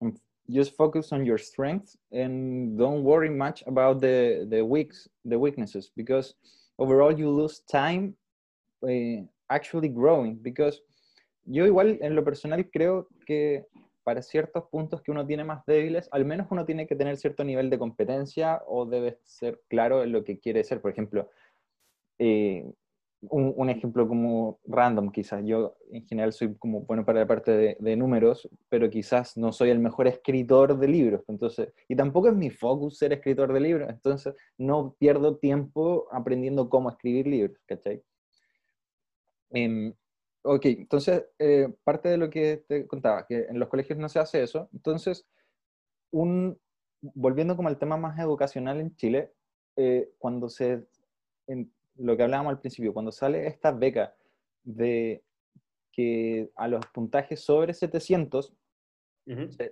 mm, 0.00 0.10
just 0.48 0.76
focus 0.76 1.12
on 1.12 1.24
your 1.24 1.38
strengths 1.38 1.96
and 2.10 2.76
don't 2.76 3.04
worry 3.04 3.30
much 3.30 3.62
about 3.66 4.00
the, 4.00 4.46
the, 4.50 4.62
weaks, 4.62 5.08
the 5.24 5.36
weaknesses 5.36 5.92
because 5.94 6.34
overall 6.76 7.16
you 7.16 7.30
lose 7.30 7.60
time 7.70 8.14
uh, 8.82 9.24
actually 9.48 9.88
growing 9.88 10.36
because 10.42 10.82
yo 11.44 11.66
igual 11.66 11.98
en 12.02 12.14
lo 12.14 12.24
personal 12.24 12.68
creo 12.70 13.08
que 13.24 13.66
para 14.02 14.22
ciertos 14.22 14.64
puntos 14.70 15.02
que 15.02 15.10
uno 15.10 15.26
tiene 15.26 15.44
más 15.44 15.66
débiles, 15.66 16.08
al 16.12 16.24
menos 16.24 16.46
uno 16.50 16.64
tiene 16.64 16.86
que 16.86 16.96
tener 16.96 17.18
cierto 17.18 17.44
nivel 17.44 17.68
de 17.68 17.78
competencia 17.78 18.62
o 18.66 18.86
debe 18.86 19.18
ser 19.24 19.60
claro 19.68 20.02
en 20.02 20.12
lo 20.12 20.24
que 20.24 20.38
quiere 20.38 20.64
ser. 20.64 20.80
Por 20.80 20.90
ejemplo, 20.90 21.28
eh, 22.18 22.72
un, 23.22 23.68
ejemplo 23.70 24.06
como 24.06 24.60
random, 24.66 25.10
quizás. 25.10 25.44
Yo 25.44 25.76
en 25.90 26.06
general 26.06 26.32
soy 26.32 26.56
como 26.56 26.82
bueno 26.82 27.04
para 27.04 27.20
la 27.20 27.26
parte 27.26 27.76
de, 27.78 27.96
números, 27.96 28.48
pero 28.68 28.88
quizás 28.90 29.36
no 29.36 29.52
soy 29.52 29.70
el 29.70 29.78
mejor 29.78 30.06
escritor 30.06 30.78
de 30.78 30.88
libros. 30.88 31.24
Entonces, 31.28 31.72
y 31.88 31.96
tampoco 31.96 32.28
es 32.28 32.34
mi 32.34 32.50
focus 32.50 32.98
ser 32.98 33.12
escritor 33.12 33.52
de 33.52 33.60
libros. 33.60 33.88
Entonces, 33.90 34.34
no 34.56 34.94
pierdo 34.98 35.36
tiempo 35.38 36.08
aprendiendo 36.12 36.68
cómo 36.68 36.90
escribir 36.90 37.26
libros, 37.26 37.58
¿cachai? 37.66 38.02
Em, 39.50 39.92
ok, 40.42 40.64
entonces, 40.66 41.24
eh, 41.38 41.68
parte 41.84 42.08
de 42.10 42.18
lo 42.18 42.30
que 42.30 42.64
te 42.68 42.86
contaba, 42.86 43.26
que 43.26 43.46
en 43.48 43.58
los 43.58 43.68
colegios 43.68 43.98
no 43.98 44.08
se 44.08 44.20
hace 44.20 44.42
eso. 44.42 44.68
Entonces, 44.72 45.26
un, 46.12 46.58
volviendo 47.00 47.56
como 47.56 47.68
al 47.68 47.78
tema 47.78 47.96
más 47.96 48.18
educacional 48.18 48.80
en 48.80 48.94
Chile, 48.96 49.32
eh, 49.76 50.10
cuando 50.18 50.48
se 50.48 50.86
lo 51.98 52.16
que 52.16 52.22
hablábamos 52.22 52.50
al 52.50 52.60
principio, 52.60 52.92
cuando 52.92 53.12
sale 53.12 53.46
esta 53.46 53.72
beca 53.72 54.14
de 54.62 55.22
que 55.92 56.50
a 56.56 56.68
los 56.68 56.84
puntajes 56.86 57.40
sobre 57.40 57.74
700 57.74 58.52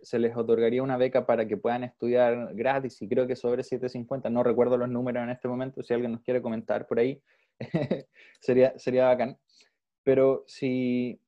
se, 0.03 0.19
les 0.19 0.37
otorgaría 0.37 0.83
una 0.83 0.99
beca 0.99 1.25
para 1.25 1.47
que 1.47 1.57
puedan 1.57 1.85
estudiar 1.85 2.55
gratis 2.55 3.01
y 3.01 3.09
creo 3.09 3.27
que 3.27 3.37
sobre 3.37 3.63
750, 3.63 4.29
no 4.29 4.43
recuerdo 4.43 4.77
los 4.77 4.89
números 4.89 5.23
en 5.23 5.31
este 5.31 5.49
momento, 5.49 5.83
si 5.83 5.95
alguien 5.95 6.13
nos 6.13 6.21
quiere 6.21 6.43
comentar 6.43 6.87
por 6.87 6.99
ahí, 6.99 7.23
sería, 8.41 8.79
sería 8.79 9.07
bacán. 9.07 9.39
Pero 10.03 10.45
si, 10.47 11.21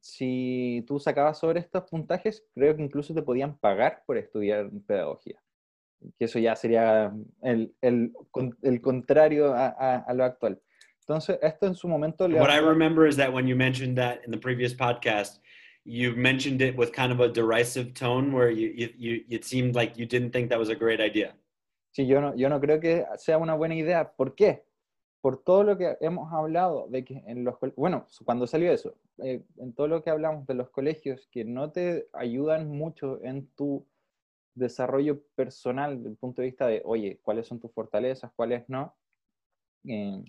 si 0.00 0.84
tú 0.88 0.98
sacabas 0.98 1.38
sobre 1.38 1.60
estos 1.60 1.84
puntajes, 1.88 2.44
creo 2.54 2.76
que 2.76 2.82
incluso 2.82 3.14
te 3.14 3.22
podían 3.22 3.56
pagar 3.58 4.02
por 4.06 4.18
estudiar 4.18 4.70
pedagogía 4.86 5.41
que 6.18 6.24
eso 6.26 6.38
ya 6.38 6.56
sería 6.56 7.12
el, 7.42 7.74
el, 7.80 8.12
el 8.62 8.80
contrario 8.80 9.54
a, 9.54 9.68
a, 9.68 9.96
a, 9.98 10.14
lo 10.14 10.24
actual. 10.24 10.60
Entonces, 11.00 11.38
esto 11.42 11.66
en 11.66 11.74
su 11.74 11.88
momento... 11.88 12.26
What 12.26 12.50
I 12.50 12.60
remember 12.60 13.06
is 13.06 13.16
that 13.16 13.32
when 13.32 13.46
you 13.46 13.56
mentioned 13.56 13.96
that 13.98 14.20
in 14.24 14.30
the 14.30 14.38
previous 14.38 14.74
podcast, 14.74 15.40
you 15.84 16.14
mentioned 16.14 16.62
it 16.62 16.76
with 16.76 16.92
kind 16.92 17.12
of 17.12 17.20
a 17.20 17.28
derisive 17.28 17.92
tone 17.94 18.32
where 18.32 18.50
you, 18.50 18.72
you, 18.74 18.88
you, 18.96 19.24
it 19.28 19.44
seemed 19.44 19.74
like 19.74 19.98
you 19.98 20.06
didn't 20.06 20.30
think 20.30 20.48
that 20.50 20.58
was 20.58 20.68
a 20.68 20.76
great 20.76 21.00
idea. 21.00 21.34
Sí, 21.94 22.06
yo 22.06 22.20
no, 22.20 22.34
yo 22.34 22.48
no 22.48 22.60
creo 22.60 22.80
que 22.80 23.04
sea 23.18 23.38
una 23.38 23.54
buena 23.54 23.74
idea. 23.74 24.12
¿Por 24.16 24.34
qué? 24.34 24.64
Por 25.20 25.42
todo 25.44 25.62
lo 25.62 25.76
que 25.76 25.96
hemos 26.00 26.32
hablado 26.32 26.86
de 26.88 27.04
que 27.04 27.22
en 27.26 27.44
los... 27.44 27.56
Bueno, 27.76 28.06
cuando 28.24 28.46
salió 28.46 28.72
eso, 28.72 28.94
eh, 29.22 29.42
en 29.58 29.72
todo 29.74 29.88
lo 29.88 30.02
que 30.02 30.10
hablamos 30.10 30.46
de 30.46 30.54
los 30.54 30.70
colegios 30.70 31.28
que 31.30 31.44
no 31.44 31.70
te 31.70 32.08
ayudan 32.12 32.68
mucho 32.68 33.22
en 33.22 33.48
tu 33.54 33.86
desarrollo 34.54 35.22
personal 35.34 35.96
desde 35.96 36.10
el 36.10 36.16
punto 36.16 36.42
de 36.42 36.48
vista 36.48 36.66
de, 36.66 36.82
oye, 36.84 37.20
¿cuáles 37.22 37.46
son 37.46 37.60
tus 37.60 37.72
fortalezas? 37.72 38.32
¿Cuáles 38.34 38.68
no? 38.68 38.94
Eh, 39.86 40.22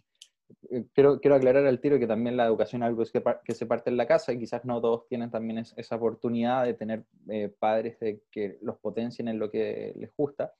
eh, 0.71 0.85
quiero, 0.93 1.19
quiero 1.19 1.35
aclarar 1.35 1.65
al 1.65 1.79
tiro 1.79 1.99
que 1.99 2.07
también 2.07 2.37
la 2.37 2.45
educación 2.45 2.83
es 2.83 2.87
algo 2.87 3.03
que, 3.03 3.23
que 3.43 3.53
se 3.53 3.65
parte 3.65 3.89
en 3.89 3.97
la 3.97 4.07
casa 4.07 4.33
y 4.33 4.39
quizás 4.39 4.65
no 4.65 4.81
todos 4.81 5.07
tienen 5.07 5.31
también 5.31 5.59
esa 5.59 5.95
oportunidad 5.95 6.65
de 6.65 6.73
tener 6.73 7.05
eh, 7.29 7.53
padres 7.59 7.99
de 7.99 8.21
que 8.31 8.57
los 8.61 8.77
potencien 8.77 9.27
en 9.27 9.39
lo 9.39 9.49
que 9.49 9.93
les 9.95 10.15
gusta. 10.15 10.53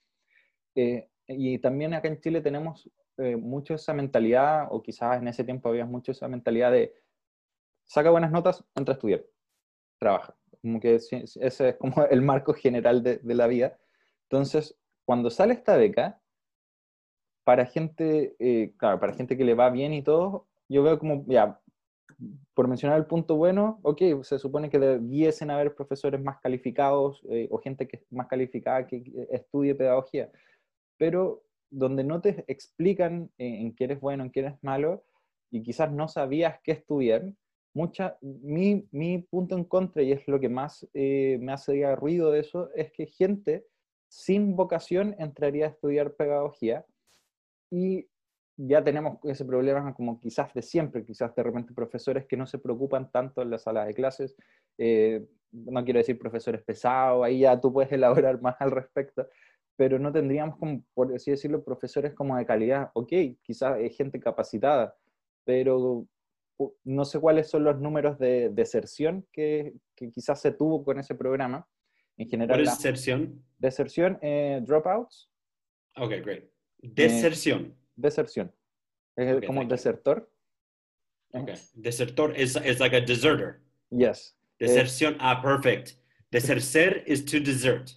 y 1.28 1.60
también 1.60 1.94
acá 1.94 2.08
en 2.08 2.20
Chile 2.20 2.42
tenemos 2.42 2.90
mucho 3.38 3.76
esa 3.76 3.94
mentalidad, 3.94 4.68
o 4.72 4.82
quizás 4.82 5.22
en 5.22 5.28
ese 5.28 5.44
tiempo 5.44 5.70
había 5.70 5.86
mucho 5.86 6.12
esa 6.12 6.28
mentalidad 6.28 6.72
de 6.72 6.96
saca 7.86 8.10
buenas 8.10 8.32
notas, 8.32 8.64
entra 8.76 8.94
a 8.94 8.96
estudiar, 8.96 9.24
trabaja. 10.00 10.36
Como 10.64 10.80
que 10.80 10.96
ese 10.96 11.24
es 11.24 11.62
como 11.78 11.94
el 12.10 12.24
marco 12.24 12.56
general 12.56 13.04
de, 13.04 13.18
de 13.18 13.36
la 13.36 13.46
vida. 13.46 13.78
Entonces, 14.30 14.76
cuando 15.06 15.30
sale 15.30 15.54
esta 15.54 15.78
beca, 15.78 16.20
para 17.44 17.66
gente, 17.66 18.36
eh, 18.40 18.74
claro, 18.78 19.00
para 19.00 19.14
gente 19.14 19.38
que 19.38 19.44
le 19.44 19.54
va 19.54 19.70
bien 19.70 19.94
y 19.94 20.02
todo, 20.02 20.48
yo 20.70 20.82
veo 20.84 20.98
como, 20.98 21.26
ya, 21.28 21.60
por 22.54 22.68
mencionar 22.68 22.98
el 22.98 23.06
punto 23.06 23.36
bueno, 23.36 23.80
ok, 23.84 24.24
se 24.24 24.40
supone 24.40 24.70
que 24.70 24.80
debiesen 24.80 25.52
haber 25.52 25.76
profesores 25.76 26.22
más 26.22 26.40
calificados 26.40 27.22
eh, 27.30 27.48
o 27.52 27.58
gente 27.58 27.88
que 27.88 28.06
más 28.12 28.28
calificada 28.28 28.88
que 28.88 29.04
estudie 29.30 29.76
pedagogía, 29.76 30.32
pero 30.98 31.44
donde 31.70 32.04
no 32.04 32.22
te 32.22 32.46
explican 32.48 33.30
en, 33.38 33.54
en 33.56 33.76
qué 33.76 33.86
eres 33.86 34.00
bueno, 34.00 34.24
en 34.24 34.32
qué 34.32 34.42
eres 34.42 34.56
malo, 34.64 35.04
y 35.52 35.62
quizás 35.62 35.92
no 35.92 36.08
sabías 36.08 36.60
qué 36.64 36.72
estudiar, 36.72 37.32
mucha, 37.74 38.18
mi, 38.22 38.88
mi, 38.92 39.20
punto 39.20 39.56
en 39.56 39.64
contra, 39.64 40.04
y 40.04 40.12
es 40.12 40.28
lo 40.28 40.40
que 40.40 40.50
más 40.50 40.88
eh, 40.94 41.38
me 41.42 41.54
hace 41.54 41.96
ruido 41.96 42.32
de 42.32 42.40
eso, 42.42 42.70
es 42.76 42.92
que 42.92 43.08
gente 43.08 43.66
sin 44.08 44.56
vocación 44.56 45.16
entraría 45.18 45.66
a 45.66 45.70
estudiar 45.70 46.14
pedagogía 46.14 46.86
y 47.72 48.08
ya 48.56 48.84
tenemos 48.84 49.18
ese 49.24 49.46
problema 49.46 49.94
como 49.96 50.20
quizás 50.20 50.54
de 50.54 50.62
siempre, 50.62 51.04
quizás 51.04 51.34
de 51.36 51.42
repente 51.42 51.74
profesores 51.74 52.26
que 52.28 52.38
no 52.38 52.46
se 52.46 52.60
preocupan 52.60 53.12
tanto 53.12 53.42
en 53.42 53.50
las 53.50 53.64
salas 53.64 53.88
de 53.88 53.96
clases, 53.96 54.36
eh, 54.78 55.26
no 55.52 55.84
quiero 55.84 56.00
decir 56.00 56.20
profesores 56.20 56.62
pesados, 56.64 57.26
ahí 57.26 57.40
ya 57.40 57.60
tú 57.60 57.74
puedes 57.74 57.92
elaborar 57.94 58.40
más 58.42 58.56
al 58.60 58.72
respecto, 58.72 59.28
pero 59.76 59.98
no 59.98 60.12
tendríamos 60.12 60.58
como, 60.58 60.84
por 60.94 61.14
así 61.16 61.32
decirlo, 61.32 61.64
profesores 61.64 62.14
como 62.14 62.38
de 62.38 62.46
calidad, 62.46 62.92
ok, 62.94 63.12
quizás 63.42 63.74
hay 63.74 63.90
gente 63.90 64.20
capacitada, 64.20 64.96
pero 65.44 66.08
no 66.84 67.06
sé 67.06 67.20
cuáles 67.20 67.50
son 67.50 67.64
los 67.64 67.80
números 67.80 68.18
de 68.20 68.50
deserción 68.50 69.26
que, 69.32 69.74
que 69.96 70.12
quizás 70.12 70.42
se 70.42 70.52
tuvo 70.52 70.84
con 70.84 71.00
ese 71.00 71.16
programa. 71.16 71.68
En 72.18 72.30
general. 72.30 72.58
¿Cuál 72.58 72.68
es 72.68 72.78
deserción? 72.78 73.44
Deserción, 73.58 74.20
eh, 74.22 74.62
dropouts. 74.64 75.32
Ok, 75.98 76.12
great. 76.24 76.44
Deserción. 76.78 77.62
Eh, 77.62 77.76
deserción. 77.96 78.54
Es 79.16 79.36
okay, 79.36 79.48
como 79.48 79.66
desertor. 79.66 80.30
Okay. 81.32 81.56
Desertor 81.74 82.38
is, 82.38 82.56
is 82.58 82.80
like 82.80 82.96
a 82.96 83.02
deserter. 83.02 83.62
Yes. 83.90 84.36
Deserción, 84.60 85.18
ah, 85.20 85.42
perfect. 85.42 85.98
Desercer 86.32 87.04
is 87.08 87.26
to 87.26 87.40
desert. 87.40 87.92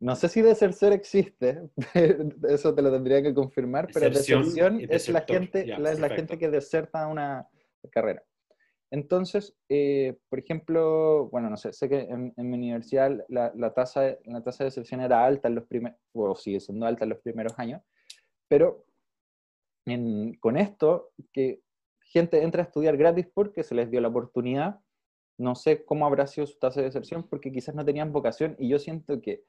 No 0.00 0.14
sé 0.14 0.28
si 0.28 0.42
desertor 0.42 0.92
existe, 0.92 1.60
eso 2.48 2.74
te 2.74 2.82
lo 2.82 2.92
tendría 2.92 3.20
que 3.20 3.34
confirmar, 3.34 3.88
pero 3.92 4.08
Deserción 4.08 4.78
deserción 4.78 4.90
es 4.90 5.08
la 5.08 5.20
gente, 5.22 5.66
la, 5.66 5.90
es 5.90 5.98
la 5.98 6.08
gente 6.10 6.38
que 6.38 6.48
deserta 6.48 7.08
una 7.08 7.48
carrera. 7.90 8.22
Entonces, 8.90 9.56
eh, 9.68 10.16
por 10.30 10.38
ejemplo, 10.38 11.28
bueno, 11.30 11.50
no 11.50 11.56
sé, 11.58 11.72
sé 11.74 11.88
que 11.88 12.00
en, 12.00 12.32
en 12.36 12.50
mi 12.50 12.56
universidad 12.56 13.24
la, 13.28 13.52
la 13.54 13.74
tasa, 13.74 14.16
la 14.24 14.42
tasa 14.42 14.64
de 14.64 14.68
deserción 14.70 15.00
era 15.02 15.24
alta 15.24 15.48
en 15.48 15.56
los 15.56 15.66
primeros, 15.66 15.98
o 16.14 16.34
sigue 16.34 16.60
siendo 16.60 16.86
alta 16.86 17.04
en 17.04 17.10
los 17.10 17.20
primeros 17.20 17.58
años, 17.58 17.82
pero 18.48 18.86
en- 19.86 20.34
con 20.34 20.56
esto, 20.56 21.10
que 21.32 21.62
gente 22.00 22.42
entra 22.42 22.62
a 22.62 22.66
estudiar 22.66 22.96
gratis 22.96 23.26
porque 23.32 23.62
se 23.62 23.74
les 23.74 23.90
dio 23.90 24.00
la 24.00 24.08
oportunidad, 24.08 24.80
no 25.38 25.54
sé 25.54 25.84
cómo 25.84 26.06
habrá 26.06 26.26
sido 26.26 26.46
su 26.46 26.58
tasa 26.58 26.80
de 26.80 26.86
deserción 26.86 27.22
porque 27.28 27.52
quizás 27.52 27.74
no 27.74 27.84
tenían 27.84 28.12
vocación 28.12 28.56
y 28.58 28.68
yo 28.68 28.78
siento 28.78 29.20
que 29.20 29.44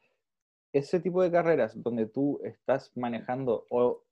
ese 0.74 1.00
tipo 1.00 1.24
de 1.24 1.32
carreras 1.32 1.82
donde 1.82 2.06
tú 2.06 2.39
estás 2.44 2.92
manejando 2.96 3.65
o 3.72 4.04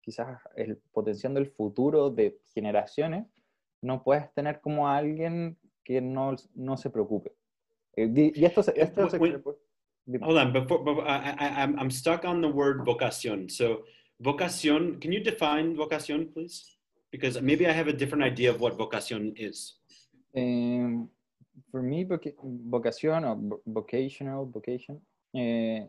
quizás 0.00 0.40
el, 0.56 0.78
potenciando 0.92 1.40
el 1.40 1.48
futuro 1.48 2.10
de 2.10 2.38
generaciones, 2.54 3.26
no 3.82 4.02
puedes 4.02 4.32
tener 4.34 4.60
como 4.60 4.88
a 4.88 4.96
alguien 4.96 5.56
que 5.84 6.00
no, 6.00 6.34
no 6.54 6.76
se 6.76 6.90
preocupe. 6.90 7.32
Eh, 7.96 8.32
y 8.34 8.44
esto, 8.44 8.60
Eh, 8.62 8.74
esto 8.76 9.08
se-. 9.10 9.18
Hold 9.18 10.38
on, 10.38 10.52
before, 10.52 10.84
before 10.84 11.04
I, 11.08 11.34
I, 11.38 11.62
I'm, 11.62 11.90
stuck 11.90 12.24
on 12.24 12.40
the 12.40 12.48
word 12.48 12.84
vocación. 12.84 13.50
So, 13.50 13.84
vocación, 14.22 15.00
can 15.00 15.10
you 15.12 15.20
define 15.20 15.74
vocación, 15.74 16.32
please? 16.32 16.76
Because 17.10 17.40
maybe 17.42 17.66
I 17.66 17.72
have 17.72 17.88
a 17.88 17.92
different 17.92 18.22
idea 18.22 18.50
of 18.50 18.60
what 18.60 18.76
vocación 18.78 19.32
is. 19.36 19.74
Um, 20.36 21.08
for 21.72 21.82
me, 21.82 22.04
voca- 22.04 22.34
vocación 22.70 23.24
or 23.24 23.36
vo- 23.36 23.62
vocational, 23.66 24.46
vocation. 24.46 25.00
Uh, 25.34 25.86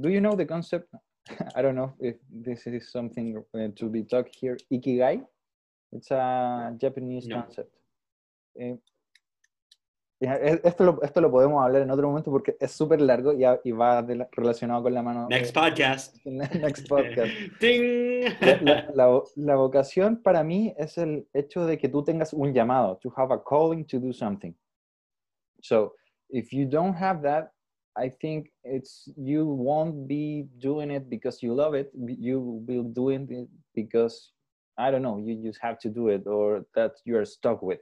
do 0.00 0.08
you 0.08 0.20
know 0.20 0.34
the 0.34 0.46
concept? 0.46 0.92
I 1.54 1.62
don't 1.62 1.74
know 1.76 1.92
if 2.00 2.16
this 2.30 2.66
is 2.66 2.90
something 2.90 3.40
to 3.76 3.88
be 3.88 4.02
talked 4.02 4.34
here. 4.34 4.56
Ikigai. 4.72 5.22
It's 5.92 6.10
a 6.10 6.74
Japanese 6.80 7.26
No. 7.28 7.42
concept. 7.42 7.74
Eh, 8.54 8.78
e- 10.20 10.60
esto, 10.64 10.84
lo, 10.84 11.02
esto 11.02 11.20
lo 11.20 11.30
podemos 11.30 11.64
hablar 11.64 11.82
en 11.82 11.90
otro 11.90 12.08
momento 12.08 12.30
porque 12.30 12.56
es 12.58 12.72
súper 12.72 13.00
largo 13.00 13.32
y, 13.32 13.44
a- 13.44 13.60
y 13.62 13.70
va 13.70 14.02
la- 14.02 14.28
relacionado 14.32 14.82
con 14.82 14.92
la 14.92 15.02
mano. 15.02 15.28
Next 15.30 15.54
podcast. 15.54 16.16
next 16.26 16.88
podcast. 16.88 17.32
Ding. 17.60 18.24
La, 18.40 18.60
la- 18.62 18.90
la 18.94 19.08
vo- 19.08 19.30
la 19.36 19.54
vocación 19.56 20.20
para 20.22 20.42
mí 20.42 20.74
es 20.76 20.98
el 20.98 21.28
hecho 21.32 21.64
de 21.66 21.78
que 21.78 21.88
tú 21.88 22.02
tengas 22.02 22.32
un 22.32 22.52
llamado, 22.52 22.96
to 22.98 23.12
have 23.16 23.32
a 23.32 23.42
calling 23.42 23.84
to 23.86 23.98
do 23.98 24.12
something. 24.12 24.52
So, 25.62 25.94
if 26.30 26.52
you 26.52 26.66
don't 26.66 26.94
have 26.94 27.22
that, 27.22 27.52
I 27.96 28.10
think 28.10 28.50
it's 28.62 29.10
you 29.16 29.44
won't 29.46 30.06
be 30.06 30.48
doing 30.58 30.90
it 30.92 31.08
because 31.08 31.44
you 31.44 31.52
love 31.54 31.74
it. 31.76 31.90
You 31.94 32.40
will 32.40 32.84
do 32.84 33.10
it 33.10 33.28
because 33.74 34.32
I 34.78 34.90
don't 34.90 35.02
know. 35.02 35.18
You 35.18 35.34
just 35.42 35.60
have 35.60 35.78
to 35.80 35.88
do 35.88 36.08
it, 36.08 36.26
or 36.26 36.64
that 36.74 36.92
you 37.04 37.16
are 37.18 37.24
stuck 37.24 37.62
with. 37.62 37.80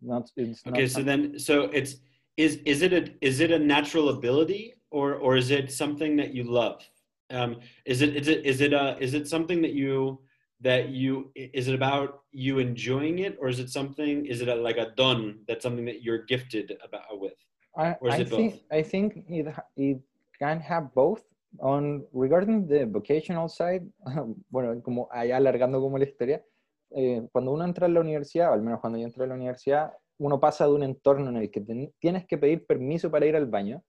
Not 0.00 0.30
it's 0.36 0.64
not 0.64 0.74
Okay, 0.74 0.86
so 0.86 1.02
then, 1.02 1.38
so 1.38 1.64
it's 1.64 1.96
is 2.36 2.60
is 2.64 2.82
it 2.82 2.92
a 2.92 3.12
is 3.20 3.40
it 3.40 3.50
a 3.50 3.58
natural 3.58 4.08
ability 4.08 4.74
or 4.90 5.14
or 5.16 5.36
is 5.36 5.50
it 5.50 5.70
something 5.72 6.16
that 6.16 6.32
you 6.32 6.44
love? 6.44 6.82
Um, 7.30 7.60
is 7.84 8.02
it 8.02 8.16
is 8.16 8.28
it 8.28 8.46
is 8.46 8.60
it 8.60 8.72
a 8.72 8.96
is 9.00 9.14
it 9.14 9.26
something 9.28 9.60
that 9.62 9.72
you 9.72 10.20
that 10.60 10.90
you 10.90 11.30
is 11.34 11.66
it 11.68 11.74
about 11.74 12.20
you 12.30 12.58
enjoying 12.60 13.18
it 13.18 13.36
or 13.40 13.48
is 13.48 13.58
it 13.58 13.68
something 13.68 14.26
is 14.26 14.40
it 14.40 14.48
a, 14.48 14.54
like 14.54 14.76
a 14.76 14.92
don 14.96 15.40
that's 15.48 15.62
something 15.62 15.84
that 15.86 16.02
you're 16.02 16.24
gifted 16.24 16.78
about 16.84 17.20
with? 17.20 17.34
I, 17.76 17.96
Or 18.00 18.08
is 18.08 18.14
I 18.14 18.18
it 18.18 18.28
think 18.28 18.52
both? 18.52 18.62
I 18.70 18.82
think 18.82 19.24
it 19.28 19.46
it 19.76 20.00
can 20.38 20.60
have 20.60 20.94
both. 20.94 21.22
On 21.58 22.06
regarding 22.12 22.66
the 22.66 22.86
vocational 22.86 23.48
side, 23.48 23.86
bueno, 24.48 24.82
como 24.82 25.08
allá 25.10 25.36
alargando 25.36 25.80
como 25.80 25.98
la 25.98 26.04
historia, 26.04 26.44
eh, 26.90 27.26
cuando 27.32 27.52
uno 27.52 27.64
entra 27.64 27.86
a 27.86 27.88
la 27.90 28.00
universidad, 28.00 28.50
o 28.50 28.54
al 28.54 28.62
menos 28.62 28.80
cuando 28.80 28.98
yo 28.98 29.04
entré 29.06 29.24
a 29.24 29.26
la 29.26 29.34
universidad, 29.34 29.92
uno 30.18 30.40
pasa 30.40 30.66
de 30.66 30.72
un 30.72 30.82
entorno 30.82 31.28
en 31.30 31.36
el 31.36 31.50
que 31.50 31.60
ten- 31.60 31.92
tienes 31.98 32.26
que 32.26 32.38
pedir 32.38 32.66
permiso 32.66 33.10
para 33.10 33.26
ir 33.26 33.36
al 33.36 33.46
baño, 33.46 33.82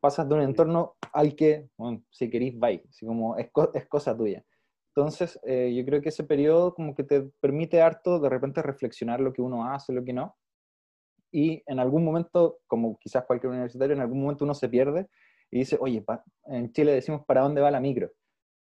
pasas 0.00 0.28
de 0.28 0.34
un 0.36 0.42
entorno 0.42 0.96
al 1.12 1.36
que, 1.36 1.68
bueno, 1.78 2.02
si 2.10 2.30
querís, 2.30 2.58
vais, 2.58 2.82
así 2.88 3.06
como 3.06 3.36
es, 3.38 3.50
es 3.74 3.86
cosa 3.88 4.16
tuya. 4.16 4.44
Entonces, 4.94 5.38
eh, 5.44 5.72
yo 5.74 5.84
creo 5.86 6.02
que 6.02 6.10
ese 6.10 6.24
periodo 6.24 6.74
como 6.74 6.94
que 6.94 7.04
te 7.04 7.22
permite 7.40 7.80
harto 7.82 8.20
de 8.20 8.28
repente 8.30 8.62
reflexionar 8.62 9.20
lo 9.20 9.32
que 9.32 9.42
uno 9.42 9.66
hace, 9.70 9.92
lo 9.92 10.04
que 10.04 10.12
no, 10.12 10.36
y 11.30 11.62
en 11.66 11.78
algún 11.80 12.04
momento, 12.04 12.58
como 12.66 12.98
quizás 12.98 13.24
cualquier 13.24 13.50
universitario, 13.52 13.94
en 13.96 14.02
algún 14.02 14.20
momento 14.22 14.44
uno 14.44 14.54
se 14.54 14.68
pierde 14.68 15.08
y 15.52 15.58
dice, 15.60 15.76
oye, 15.80 16.04
en 16.46 16.72
Chile 16.72 16.92
decimos, 16.94 17.24
¿para 17.26 17.42
dónde 17.42 17.60
va 17.60 17.70
la 17.70 17.78
micro? 17.78 18.10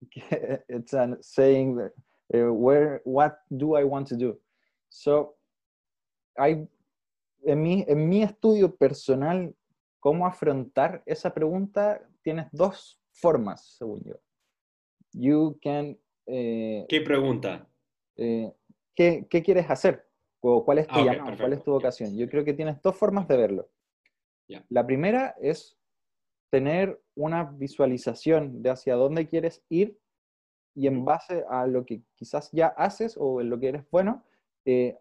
It's 0.68 0.94
a 0.94 1.16
saying, 1.20 1.77
that, 1.77 1.92
eh, 2.31 2.44
where, 2.48 3.03
what 3.05 3.35
do 3.51 3.79
I 3.79 3.85
want 3.85 4.09
to 4.09 4.16
do? 4.16 4.40
So, 4.88 5.37
hay, 6.37 6.66
en, 7.44 7.62
mi, 7.62 7.85
en 7.87 8.09
mi 8.09 8.22
estudio 8.22 8.74
personal, 8.74 9.55
cómo 10.01 10.27
afrontar 10.27 11.03
esa 11.05 11.33
pregunta, 11.35 12.01
tienes 12.22 12.46
dos 12.53 12.98
formas, 13.12 13.77
según 13.77 14.03
yo. 14.05 14.14
You 15.12 15.59
can... 15.62 15.98
eh, 16.27 16.87
¿Qué 16.88 17.01
pregunta? 17.03 17.68
eh, 18.16 18.53
¿qué, 18.94 19.27
qué 19.29 19.42
quieres 19.42 19.68
hacer? 19.70 20.07
O 20.40 20.64
¿Cuál 20.64 20.79
es 20.79 20.87
tu 20.87 20.94
Ah, 20.94 21.03
ok, 21.03 21.07
llamado? 21.07 21.37
¿Cuál 21.38 21.53
es 21.53 21.62
tu 21.62 21.72
vocación? 21.72 22.16
Yo 22.16 22.29
creo 22.29 22.44
que 22.44 22.55
tienes 22.55 22.81
dos 22.81 22.96
formas 22.96 23.29
de 23.29 23.37
verlo. 23.37 23.68
Ya. 24.48 24.64
La 24.70 24.87
primera 24.87 25.35
es 25.40 25.78
tener 26.51 27.01
una 27.15 27.45
visualización 27.45 28.63
de 28.63 28.71
hacia 28.71 28.95
dónde 28.97 29.29
quieres 29.29 29.63
ir 29.69 29.99
y 30.75 30.87
en 30.87 31.05
base 31.05 31.45
a 31.51 31.67
lo 31.67 31.85
que 31.85 32.03
quizás 32.15 32.51
ya 32.53 32.69
haces 32.69 33.17
o 33.19 33.41
en 33.41 33.51
lo 33.51 33.59
que 33.59 33.69
eres 33.69 33.85
bueno, 33.91 34.25
eh, 34.65 34.97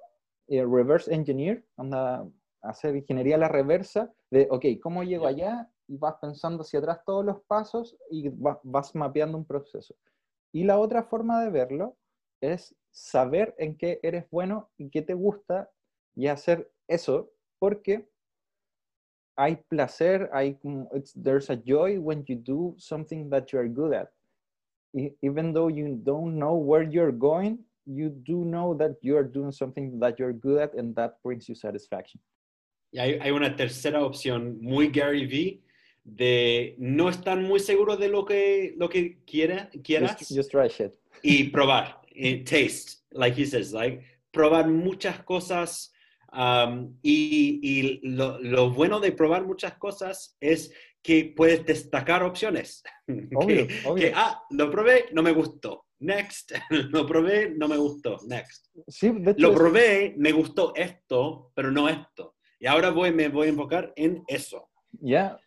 eh, 0.48 0.66
reverse 0.66 1.14
engineer, 1.14 1.66
anda, 1.78 2.28
hacer 2.62 2.96
ingeniería 2.96 3.36
a 3.36 3.40
la 3.40 3.48
reversa 3.50 4.14
de, 4.32 4.48
ok, 4.50 4.66
¿cómo 4.82 5.04
llego 5.04 5.28
allá? 5.28 5.70
Y 5.88 5.98
vas 5.98 6.16
pensando 6.22 6.62
hacia 6.64 6.80
atrás 6.80 7.00
todos 7.06 7.24
los 7.24 7.42
pasos 7.44 7.98
y 8.10 8.30
va- 8.30 8.60
vas 8.64 8.96
mapeando 8.96 9.38
un 9.38 9.46
proceso. 9.46 9.96
Y 10.52 10.64
la 10.64 10.80
otra 10.80 11.04
forma 11.04 11.44
de 11.44 11.50
verlo 11.52 11.98
es 12.42 12.76
saber 12.92 13.56
en 13.58 13.78
qué 13.78 14.00
eres 14.04 14.30
bueno 14.32 14.70
y 14.78 14.90
qué 14.90 15.02
te 15.02 15.14
gusta 15.14 15.72
y 16.16 16.28
hacer 16.28 16.72
eso, 16.88 17.32
porque 17.60 18.10
hay 19.38 19.58
placer, 19.69 20.30
hay 20.34 20.58
there's 21.15 21.50
a 21.50 21.56
joy 21.56 22.00
when 22.00 22.23
you 22.28 22.36
do 22.36 22.76
something 22.78 23.30
that 23.30 23.52
you're 23.54 23.67
good 23.67 23.93
at. 23.93 24.10
Even 25.21 25.54
though 25.54 25.67
you 25.67 26.00
don't 26.04 26.38
know 26.39 26.56
where 26.56 26.82
you're 26.82 27.12
going, 27.12 27.60
you 27.86 28.10
do 28.10 28.43
know 28.43 28.73
that 28.73 28.97
you're 29.02 29.23
doing 29.23 29.52
something 29.52 30.00
that 30.00 30.17
you're 30.17 30.34
good 30.34 30.60
at 30.60 30.73
and 30.73 30.95
that 30.95 31.21
brings 31.23 31.47
you 31.47 31.56
satisfaction. 31.56 32.19
Y 32.91 33.00
hay, 33.00 33.19
hay 33.19 33.32
una 33.32 33.56
tercera 33.56 34.02
opción 34.02 34.60
muy 34.62 34.88
Gary 34.88 35.26
Vee 35.26 35.62
de 36.04 36.76
no 36.80 37.10
estar 37.10 37.39
muy 37.39 37.60
seguro 37.60 37.97
de 37.97 38.08
lo 38.08 38.26
que 38.26 38.73
lo 38.78 38.88
que 38.88 39.17
quiera, 39.26 39.69
quieras 39.84 40.17
Just, 40.17 40.36
just 40.36 40.52
try 40.52 40.69
shit. 40.69 40.93
y 41.21 41.50
probar, 41.52 42.02
taste, 42.45 43.04
like 43.12 43.36
he 43.36 43.45
says, 43.45 43.73
like 43.73 44.04
probar 44.32 44.67
muchas 44.67 45.21
cosas. 45.23 45.91
Um, 46.34 46.98
y 47.02 47.60
y 47.62 48.00
lo, 48.10 48.40
lo 48.40 48.72
bueno 48.72 49.00
de 49.00 49.12
probar 49.12 49.46
muchas 49.46 49.78
cosas 49.78 50.36
es 50.40 50.72
que 51.02 51.34
puedes 51.36 51.66
destacar 51.66 52.24
opciones. 52.24 52.84
Obvio, 53.36 53.68
que, 53.68 53.88
obvio. 53.88 54.04
que, 54.10 54.13
ah, 54.16 54.42
lo 54.52 54.70
probé, 54.70 55.06
no 55.13 55.24
me 55.24 55.32
gustó. 55.32 55.86
Next, 56.00 56.52
lo 56.70 57.08
probé, 57.08 57.50
no 57.58 57.68
me 57.68 57.78
gustó. 57.78 58.18
Next. 58.28 58.68
Sí, 58.88 59.12
Lo 59.38 59.54
probé, 59.54 60.13
me 60.18 60.32
gustó 60.32 60.74
esto, 60.76 61.52
pero 61.56 61.72
no 61.72 61.90
esto. 61.90 62.36
Y 62.60 62.68
ahora 62.68 62.92
voy, 62.92 63.12
me 63.12 63.30
voy 63.30 63.48
a 63.48 63.50
enfocar 63.50 63.94
en 63.96 64.24
eso. 64.28 64.70
Yeah, 65.02 65.38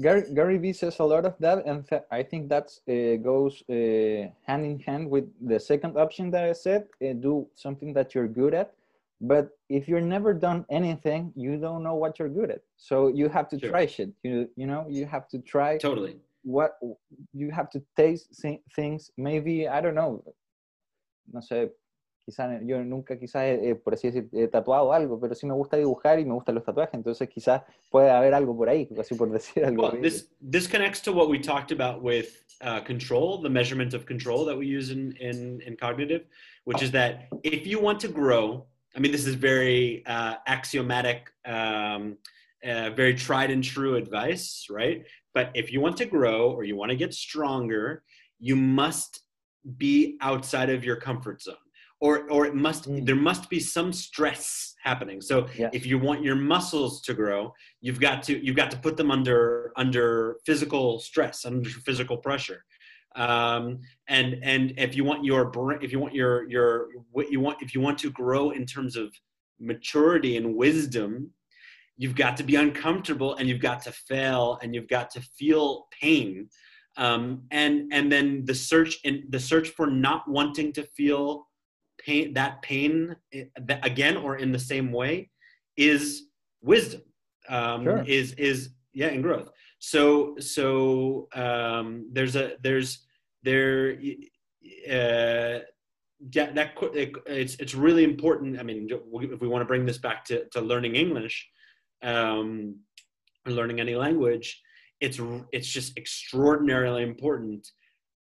Gary, 0.00 0.22
Gary 0.34 0.58
Vee 0.58 0.72
says 0.72 0.98
a 1.00 1.04
lot 1.04 1.24
of 1.24 1.34
that, 1.38 1.66
and 1.66 1.86
th- 1.88 2.02
I 2.10 2.22
think 2.22 2.48
that 2.50 2.68
uh, 2.88 3.16
goes 3.22 3.62
uh, 3.70 4.28
hand 4.46 4.64
in 4.64 4.80
hand 4.80 5.08
with 5.08 5.24
the 5.40 5.58
second 5.58 5.96
option 5.96 6.30
that 6.32 6.44
I 6.44 6.52
said: 6.52 6.88
uh, 7.02 7.14
do 7.14 7.48
something 7.54 7.94
that 7.94 8.14
you're 8.14 8.28
good 8.28 8.54
at. 8.54 8.74
But 9.20 9.50
if 9.68 9.88
you're 9.88 10.00
never 10.00 10.32
done 10.32 10.64
anything, 10.70 11.32
you 11.34 11.58
don't 11.58 11.82
know 11.82 11.94
what 11.94 12.18
you're 12.18 12.28
good 12.28 12.50
at. 12.50 12.60
So 12.76 13.08
you 13.08 13.28
have 13.28 13.48
to 13.50 13.58
Sure. 13.58 13.70
try 13.70 13.86
shit. 13.86 14.10
You 14.22 14.48
you 14.56 14.66
know 14.66 14.86
you 14.88 15.06
have 15.06 15.26
to 15.30 15.38
try 15.40 15.78
Totally. 15.78 16.16
what 16.44 16.78
you 17.32 17.50
have 17.50 17.68
to 17.70 17.82
taste 17.96 18.28
things. 18.76 19.10
Maybe 19.16 19.66
I 19.68 19.80
don't 19.80 19.94
know. 19.96 20.22
No 21.32 21.40
sé. 21.40 21.70
quizá 22.28 22.60
yo 22.62 22.84
nunca, 22.84 23.18
quizás, 23.18 23.42
eh, 23.44 23.74
por 23.74 23.94
así 23.94 24.08
decir, 24.10 24.28
he 24.34 24.48
tatuado 24.48 24.92
algo, 24.92 25.18
pero 25.18 25.34
sí 25.34 25.46
me 25.46 25.54
gusta 25.54 25.78
dibujar 25.78 26.20
y 26.20 26.26
me 26.26 26.34
gustan 26.34 26.54
los 26.56 26.64
tatuajes, 26.64 26.92
entonces 26.92 27.26
quizás 27.26 27.62
puede 27.90 28.10
haber 28.10 28.34
algo 28.34 28.54
por 28.54 28.68
ahí, 28.68 28.86
así 29.00 29.14
por 29.14 29.30
decir 29.30 29.64
algo. 29.64 29.82
Well, 29.88 30.02
this 30.02 30.28
this 30.50 30.68
connects 30.68 31.00
to 31.04 31.12
what 31.12 31.30
we 31.30 31.38
talked 31.38 31.72
about 31.72 32.02
with 32.02 32.44
uh, 32.60 32.80
control, 32.84 33.40
the 33.40 33.48
measurement 33.48 33.94
of 33.94 34.04
control 34.04 34.44
that 34.44 34.56
we 34.58 34.66
use 34.66 34.90
in, 34.92 35.16
in 35.18 35.62
in 35.62 35.74
cognitive, 35.76 36.26
which 36.66 36.82
is 36.82 36.90
that 36.92 37.28
if 37.42 37.66
you 37.66 37.80
want 37.80 37.98
to 38.00 38.08
grow, 38.08 38.66
I 38.96 39.00
mean, 39.00 39.12
this 39.12 39.26
is 39.26 39.34
very 39.34 40.04
uh, 40.06 40.36
axiomatic, 40.46 41.30
um, 41.44 42.16
uh, 42.64 42.90
very 42.90 43.14
tried 43.14 43.50
and 43.50 43.62
true 43.62 43.96
advice, 43.96 44.66
right? 44.70 45.04
but 45.38 45.52
if 45.54 45.72
you 45.72 45.80
want 45.80 45.96
to 45.96 46.04
grow 46.04 46.50
or 46.50 46.64
you 46.64 46.74
want 46.74 46.90
to 46.90 46.96
get 46.96 47.14
stronger, 47.14 48.02
you 48.40 48.56
must 48.56 49.20
be 49.76 50.18
outside 50.20 50.68
of 50.68 50.84
your 50.84 50.96
comfort 50.96 51.40
zone 51.40 51.54
or 52.00 52.28
or 52.28 52.44
it 52.44 52.56
must 52.56 52.88
mm. 52.88 53.06
there 53.06 53.22
must 53.30 53.48
be 53.48 53.60
some 53.60 53.92
stress 53.92 54.74
happening 54.82 55.20
so 55.20 55.46
yes. 55.56 55.70
if 55.72 55.84
you 55.84 55.98
want 55.98 56.22
your 56.22 56.36
muscles 56.36 57.02
to 57.02 57.12
grow 57.12 57.52
you've 57.80 58.00
got 58.00 58.22
to 58.22 58.32
you've 58.44 58.56
got 58.56 58.70
to 58.70 58.78
put 58.78 58.96
them 58.96 59.10
under 59.10 59.72
under 59.76 60.36
physical 60.46 61.00
stress 61.00 61.44
under 61.44 61.68
physical 61.88 62.16
pressure 62.16 62.64
um, 63.18 63.80
and 64.08 64.38
and 64.42 64.72
if 64.78 64.94
you 64.96 65.04
want 65.04 65.24
your 65.24 65.52
if 65.82 65.92
you 65.92 65.98
want 65.98 66.14
your 66.14 66.48
your 66.48 66.88
what 67.10 67.30
you 67.30 67.40
want 67.40 67.60
if 67.60 67.74
you 67.74 67.80
want 67.80 67.98
to 67.98 68.10
grow 68.10 68.50
in 68.50 68.64
terms 68.64 68.96
of 68.96 69.12
maturity 69.60 70.36
and 70.36 70.54
wisdom 70.54 71.30
you've 71.96 72.14
got 72.14 72.36
to 72.36 72.44
be 72.44 72.54
uncomfortable 72.54 73.34
and 73.34 73.48
you've 73.48 73.60
got 73.60 73.82
to 73.82 73.90
fail 73.92 74.58
and 74.62 74.72
you've 74.72 74.88
got 74.88 75.10
to 75.10 75.20
feel 75.20 75.88
pain 76.00 76.48
um, 76.96 77.42
and 77.50 77.92
and 77.92 78.10
then 78.10 78.44
the 78.44 78.54
search 78.54 78.96
in 79.02 79.24
the 79.30 79.40
search 79.40 79.70
for 79.70 79.88
not 79.88 80.22
wanting 80.28 80.72
to 80.72 80.84
feel 80.96 81.48
pain 81.98 82.32
that 82.34 82.62
pain 82.62 83.16
eh, 83.32 83.44
again 83.82 84.16
or 84.16 84.36
in 84.36 84.52
the 84.52 84.58
same 84.58 84.92
way 84.92 85.28
is 85.76 86.28
wisdom 86.62 87.02
um, 87.48 87.82
sure. 87.82 88.04
is 88.06 88.32
is 88.34 88.70
yeah 88.92 89.08
in 89.08 89.22
growth 89.22 89.50
so 89.80 90.36
so 90.38 91.26
um, 91.34 92.08
there's 92.12 92.36
a 92.36 92.52
there's 92.62 93.07
there 93.42 93.92
uh, 93.92 95.60
that 96.30 96.72
it, 96.94 97.12
it's 97.26 97.54
it's 97.56 97.74
really 97.74 98.04
important. 98.04 98.58
I 98.58 98.62
mean, 98.62 98.88
if 98.90 99.40
we 99.40 99.48
want 99.48 99.62
to 99.62 99.66
bring 99.66 99.86
this 99.86 99.98
back 99.98 100.24
to, 100.26 100.46
to 100.50 100.60
learning 100.60 100.96
English, 100.96 101.48
um, 102.02 102.76
learning 103.46 103.80
any 103.80 103.94
language, 103.94 104.60
it's 105.00 105.20
it's 105.52 105.68
just 105.68 105.96
extraordinarily 105.96 107.02
important 107.02 107.68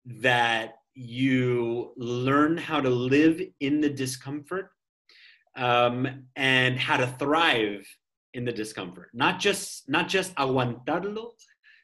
that 0.06 0.76
you 0.94 1.94
learn 1.98 2.58
how 2.58 2.80
to 2.82 2.90
live 2.90 3.42
in 3.60 3.82
the 3.82 3.90
discomfort 3.90 4.70
um, 5.56 6.26
and 6.36 6.80
how 6.80 6.98
to 6.98 7.08
thrive 7.08 7.88
in 8.34 8.46
the 8.46 8.52
discomfort. 8.52 9.10
Not 9.14 9.40
just 9.40 9.90
not 9.90 10.08
just 10.08 10.36
aguantarlo, 10.36 11.32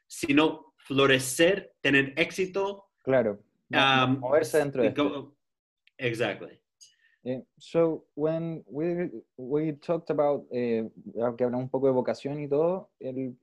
sino 0.08 0.66
florecer, 0.88 1.66
tener 1.84 2.14
éxito. 2.16 2.82
Claro. 3.06 3.40
Um, 3.72 4.20
moverse 4.20 4.58
dentro 4.58 4.82
de 4.84 4.90
go, 4.90 5.32
Exactly. 5.98 6.60
Yeah. 7.24 7.42
So 7.58 8.04
when 8.16 8.64
we 8.68 9.10
we 9.38 9.74
talked 9.74 10.10
about 10.10 10.46
eh, 10.52 10.84
que 11.38 11.44
hablamos 11.46 11.64
un 11.64 11.70
poco 11.70 11.88
de 11.88 11.94
vocación 11.94 12.40
y 12.42 12.48
todo, 12.48 12.90
el 13.00 13.36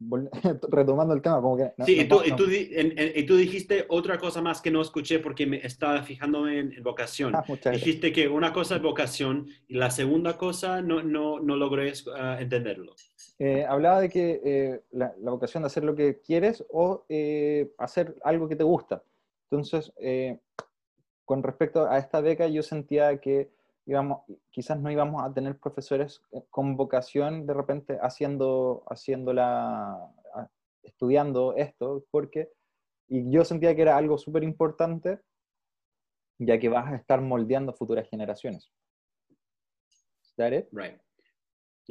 retomando 0.70 1.12
el 1.14 1.20
tema, 1.20 1.42
como 1.42 1.56
que... 1.58 1.72
sí, 1.84 2.00
y, 2.00 2.08
tú, 2.08 2.22
y, 2.24 2.32
tú, 2.32 2.44
y, 2.50 3.22
tú, 3.26 3.36
dijiste 3.36 3.84
otra 3.88 4.16
cosa 4.18 4.40
más 4.40 4.62
que 4.62 4.70
no 4.70 4.80
escuché 4.80 5.18
porque 5.18 5.46
me 5.46 5.58
estaba 5.58 6.02
fijándome 6.02 6.58
en, 6.58 6.82
vocación. 6.82 7.34
Ah, 7.36 7.44
dijiste 7.70 8.10
que 8.12 8.26
una 8.26 8.52
cosa 8.52 8.76
es 8.76 8.82
vocación 8.82 9.46
y 9.68 9.74
la 9.74 9.90
segunda 9.90 10.38
cosa 10.38 10.80
no, 10.80 11.02
no, 11.02 11.40
no 11.40 11.56
logré 11.56 11.92
uh, 11.92 12.40
entenderlo. 12.40 12.94
Eh, 13.42 13.64
hablaba 13.64 14.02
de 14.02 14.10
que 14.10 14.42
eh, 14.44 14.82
la, 14.90 15.14
vocación 15.22 15.62
de 15.62 15.68
hacer 15.68 15.82
lo 15.82 15.94
que 15.94 16.20
quieres 16.20 16.62
o 16.68 17.06
eh, 17.08 17.72
hacer 17.78 18.14
algo 18.22 18.46
que 18.46 18.54
te 18.54 18.64
gusta. 18.64 19.02
Entonces, 19.44 19.92
con 21.24 21.42
respecto 21.42 21.86
a 21.86 21.96
esta 21.96 22.20
beca, 22.20 22.46
yo 22.48 22.62
sentía 22.62 23.18
que 23.18 23.50
íbamos, 23.86 24.24
quizás 24.50 24.78
no 24.78 24.90
íbamos 24.90 25.24
a 25.24 25.32
tener 25.32 25.58
profesores 25.58 26.20
con 26.50 26.76
vocación 26.76 27.46
de 27.46 27.54
repente 27.54 27.98
haciendo, 28.02 28.84
la 29.32 30.12
estudiando 30.82 31.54
esto, 31.56 32.04
porque, 32.10 32.52
y 33.08 33.30
yo 33.30 33.44
sentía 33.46 33.74
que 33.74 33.82
era 33.82 33.96
algo 33.96 34.18
súper 34.18 34.44
importante, 34.44 35.18
ya 36.38 36.58
que 36.58 36.68
vas 36.68 36.92
a 36.92 36.96
estar 36.96 37.22
moldeando 37.22 37.72
futuras 37.72 38.06
generaciones. 38.06 38.70
Is 40.22 40.34
that 40.36 40.52
it? 40.52 40.68
Right. 40.72 41.00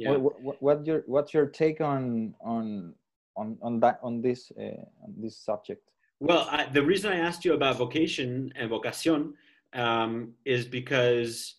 Yeah. 0.00 0.16
What, 0.16 0.62
what, 0.62 0.86
your, 0.86 1.02
what's 1.06 1.32
your 1.34 1.46
take 1.46 1.80
on, 1.80 2.34
on, 2.40 2.94
on, 3.36 3.58
on, 3.60 3.80
that, 3.80 4.00
on, 4.02 4.22
this, 4.22 4.50
uh, 4.58 4.82
on 5.04 5.14
this 5.18 5.36
subject? 5.36 5.90
Well, 6.20 6.46
I, 6.50 6.66
the 6.66 6.82
reason 6.82 7.12
I 7.12 7.16
asked 7.16 7.44
you 7.44 7.54
about 7.54 7.76
vocation 7.76 8.52
and 8.56 8.70
vocación 8.70 9.32
um, 9.72 10.32
is 10.44 10.66
because 10.66 11.54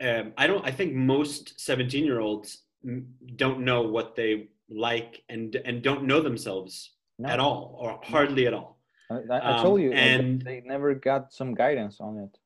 um, 0.00 0.32
I 0.36 0.46
don't. 0.46 0.64
I 0.66 0.72
think 0.72 0.94
most 0.94 1.60
seventeen-year-olds 1.60 2.58
don't 3.36 3.60
know 3.60 3.82
what 3.82 4.16
they 4.16 4.48
like 4.68 5.22
and 5.28 5.54
and 5.64 5.82
don't 5.82 6.04
know 6.04 6.20
themselves 6.20 6.92
no. 7.18 7.28
at 7.28 7.38
all 7.40 7.76
or 7.80 8.00
hardly 8.02 8.46
at 8.46 8.54
all. 8.54 8.78
I, 9.10 9.22
I 9.30 9.62
told 9.62 9.78
um, 9.78 9.84
you, 9.84 9.92
and 9.92 10.42
they 10.42 10.62
never 10.64 10.94
got 10.94 11.32
some 11.32 11.54
guidance 11.54 12.00
on 12.00 12.18
it. 12.18 12.38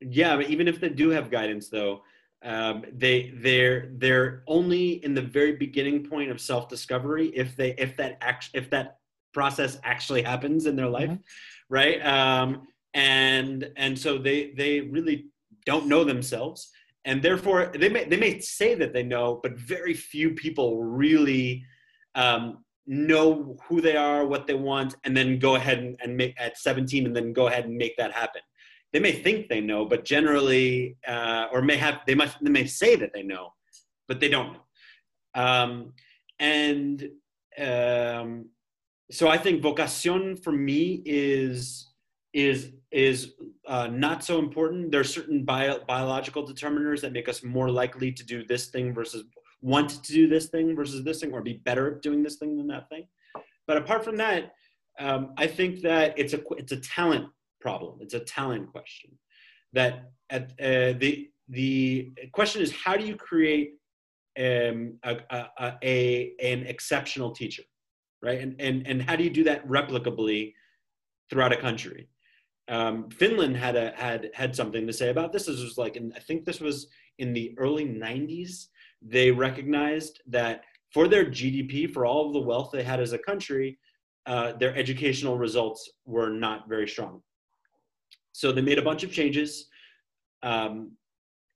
Yeah, 0.00 0.36
but 0.36 0.50
even 0.50 0.68
if 0.68 0.80
they 0.80 0.88
do 0.88 1.10
have 1.10 1.30
guidance, 1.30 1.68
though, 1.68 2.02
um, 2.42 2.84
they 2.92 3.32
they're 3.36 3.90
they're 3.96 4.42
only 4.46 5.04
in 5.04 5.14
the 5.14 5.22
very 5.22 5.52
beginning 5.52 6.08
point 6.08 6.30
of 6.30 6.40
self-discovery 6.40 7.28
if 7.34 7.56
they 7.56 7.74
if 7.78 7.96
that 7.96 8.18
act 8.20 8.50
if 8.54 8.70
that 8.70 8.98
process 9.34 9.78
actually 9.84 10.22
happens 10.22 10.66
in 10.66 10.76
their 10.76 10.88
life, 10.88 11.10
mm-hmm. 11.10 11.74
right? 11.74 12.04
Um, 12.06 12.68
and 12.94 13.70
and 13.76 13.98
so 13.98 14.18
they 14.18 14.52
they 14.56 14.80
really 14.80 15.26
don't 15.66 15.86
know 15.86 16.04
themselves 16.04 16.70
and 17.04 17.22
therefore 17.22 17.70
they 17.74 17.88
may 17.88 18.04
they 18.04 18.16
may 18.16 18.38
say 18.40 18.74
that 18.74 18.92
they 18.92 19.02
know 19.02 19.40
but 19.42 19.58
very 19.58 19.94
few 19.94 20.30
people 20.30 20.82
really 20.82 21.64
um, 22.14 22.64
know 22.86 23.56
who 23.64 23.80
they 23.80 23.96
are 23.96 24.26
what 24.26 24.46
they 24.46 24.54
want 24.54 24.96
and 25.04 25.16
then 25.16 25.38
go 25.38 25.54
ahead 25.56 25.78
and, 25.78 25.96
and, 26.02 26.16
make 26.16 26.34
at 26.38 26.58
17 26.58 27.06
and 27.06 27.14
then 27.14 27.32
go 27.32 27.46
ahead 27.48 27.66
and 27.66 27.76
make 27.76 27.96
that 27.96 28.12
happen 28.12 28.40
they 28.92 29.00
may 29.00 29.12
think 29.12 29.48
they 29.48 29.60
know 29.60 29.84
but 29.84 30.04
generally 30.04 30.96
uh, 31.06 31.46
or 31.52 31.62
may 31.62 31.76
have 31.76 32.00
they 32.06 32.14
must 32.14 32.36
they 32.42 32.50
may 32.50 32.66
say 32.66 32.96
that 32.96 33.12
they 33.12 33.22
know 33.22 33.52
but 34.06 34.20
they 34.20 34.28
don't 34.28 34.54
know 34.54 34.64
um, 35.34 35.92
and 36.38 37.08
um, 37.58 38.46
so 39.10 39.28
i 39.28 39.38
think 39.38 39.62
vocación 39.62 40.42
for 40.42 40.52
me 40.52 41.02
is 41.04 41.88
is 42.32 42.72
is 42.90 43.34
uh, 43.66 43.86
not 43.88 44.24
so 44.24 44.38
important. 44.38 44.90
There 44.90 45.00
are 45.00 45.04
certain 45.04 45.44
bio, 45.44 45.80
biological 45.86 46.46
determiners 46.46 47.00
that 47.02 47.12
make 47.12 47.28
us 47.28 47.42
more 47.42 47.70
likely 47.70 48.12
to 48.12 48.24
do 48.24 48.44
this 48.44 48.68
thing 48.68 48.94
versus 48.94 49.24
want 49.60 49.90
to 49.90 50.12
do 50.12 50.28
this 50.28 50.48
thing 50.48 50.76
versus 50.76 51.04
this 51.04 51.20
thing, 51.20 51.32
or 51.32 51.42
be 51.42 51.54
better 51.64 51.96
at 51.96 52.02
doing 52.02 52.22
this 52.22 52.36
thing 52.36 52.56
than 52.56 52.68
that 52.68 52.88
thing. 52.88 53.06
But 53.66 53.76
apart 53.76 54.04
from 54.04 54.16
that, 54.18 54.52
um, 54.98 55.32
I 55.36 55.46
think 55.46 55.80
that 55.82 56.18
it's 56.18 56.32
a 56.32 56.40
it's 56.56 56.72
a 56.72 56.80
talent 56.80 57.26
problem. 57.60 57.98
It's 58.00 58.14
a 58.14 58.20
talent 58.20 58.70
question. 58.70 59.10
That 59.72 60.10
at 60.30 60.52
uh, 60.60 60.98
the 60.98 61.30
the 61.48 62.12
question 62.32 62.62
is 62.62 62.72
how 62.72 62.96
do 62.96 63.04
you 63.04 63.16
create 63.16 63.74
um, 64.38 64.98
a, 65.02 65.16
a, 65.30 65.74
a, 65.82 66.32
an 66.40 66.66
exceptional 66.66 67.32
teacher, 67.32 67.64
right? 68.22 68.40
And 68.40 68.60
and 68.60 68.86
and 68.86 69.02
how 69.02 69.16
do 69.16 69.24
you 69.24 69.30
do 69.30 69.44
that 69.44 69.66
replicably 69.68 70.54
throughout 71.30 71.52
a 71.52 71.56
country? 71.56 72.08
um, 72.68 73.08
Finland 73.10 73.56
had 73.56 73.76
a 73.76 73.92
had 73.96 74.30
had 74.34 74.54
something 74.54 74.86
to 74.86 74.92
say 74.92 75.08
about 75.08 75.32
this. 75.32 75.46
This 75.46 75.62
was 75.62 75.78
like, 75.78 75.96
in, 75.96 76.12
I 76.14 76.20
think 76.20 76.44
this 76.44 76.60
was 76.60 76.88
in 77.18 77.32
the 77.32 77.54
early 77.58 77.86
'90s. 77.86 78.66
They 79.00 79.30
recognized 79.30 80.20
that 80.28 80.64
for 80.92 81.08
their 81.08 81.24
GDP, 81.24 81.90
for 81.92 82.04
all 82.04 82.26
of 82.26 82.32
the 82.32 82.40
wealth 82.40 82.70
they 82.72 82.82
had 82.82 83.00
as 83.00 83.12
a 83.12 83.18
country, 83.18 83.78
uh, 84.26 84.52
their 84.52 84.76
educational 84.76 85.38
results 85.38 85.90
were 86.04 86.30
not 86.30 86.68
very 86.68 86.88
strong. 86.88 87.22
So 88.32 88.52
they 88.52 88.62
made 88.62 88.78
a 88.78 88.82
bunch 88.82 89.02
of 89.04 89.12
changes. 89.12 89.68
Um, 90.42 90.92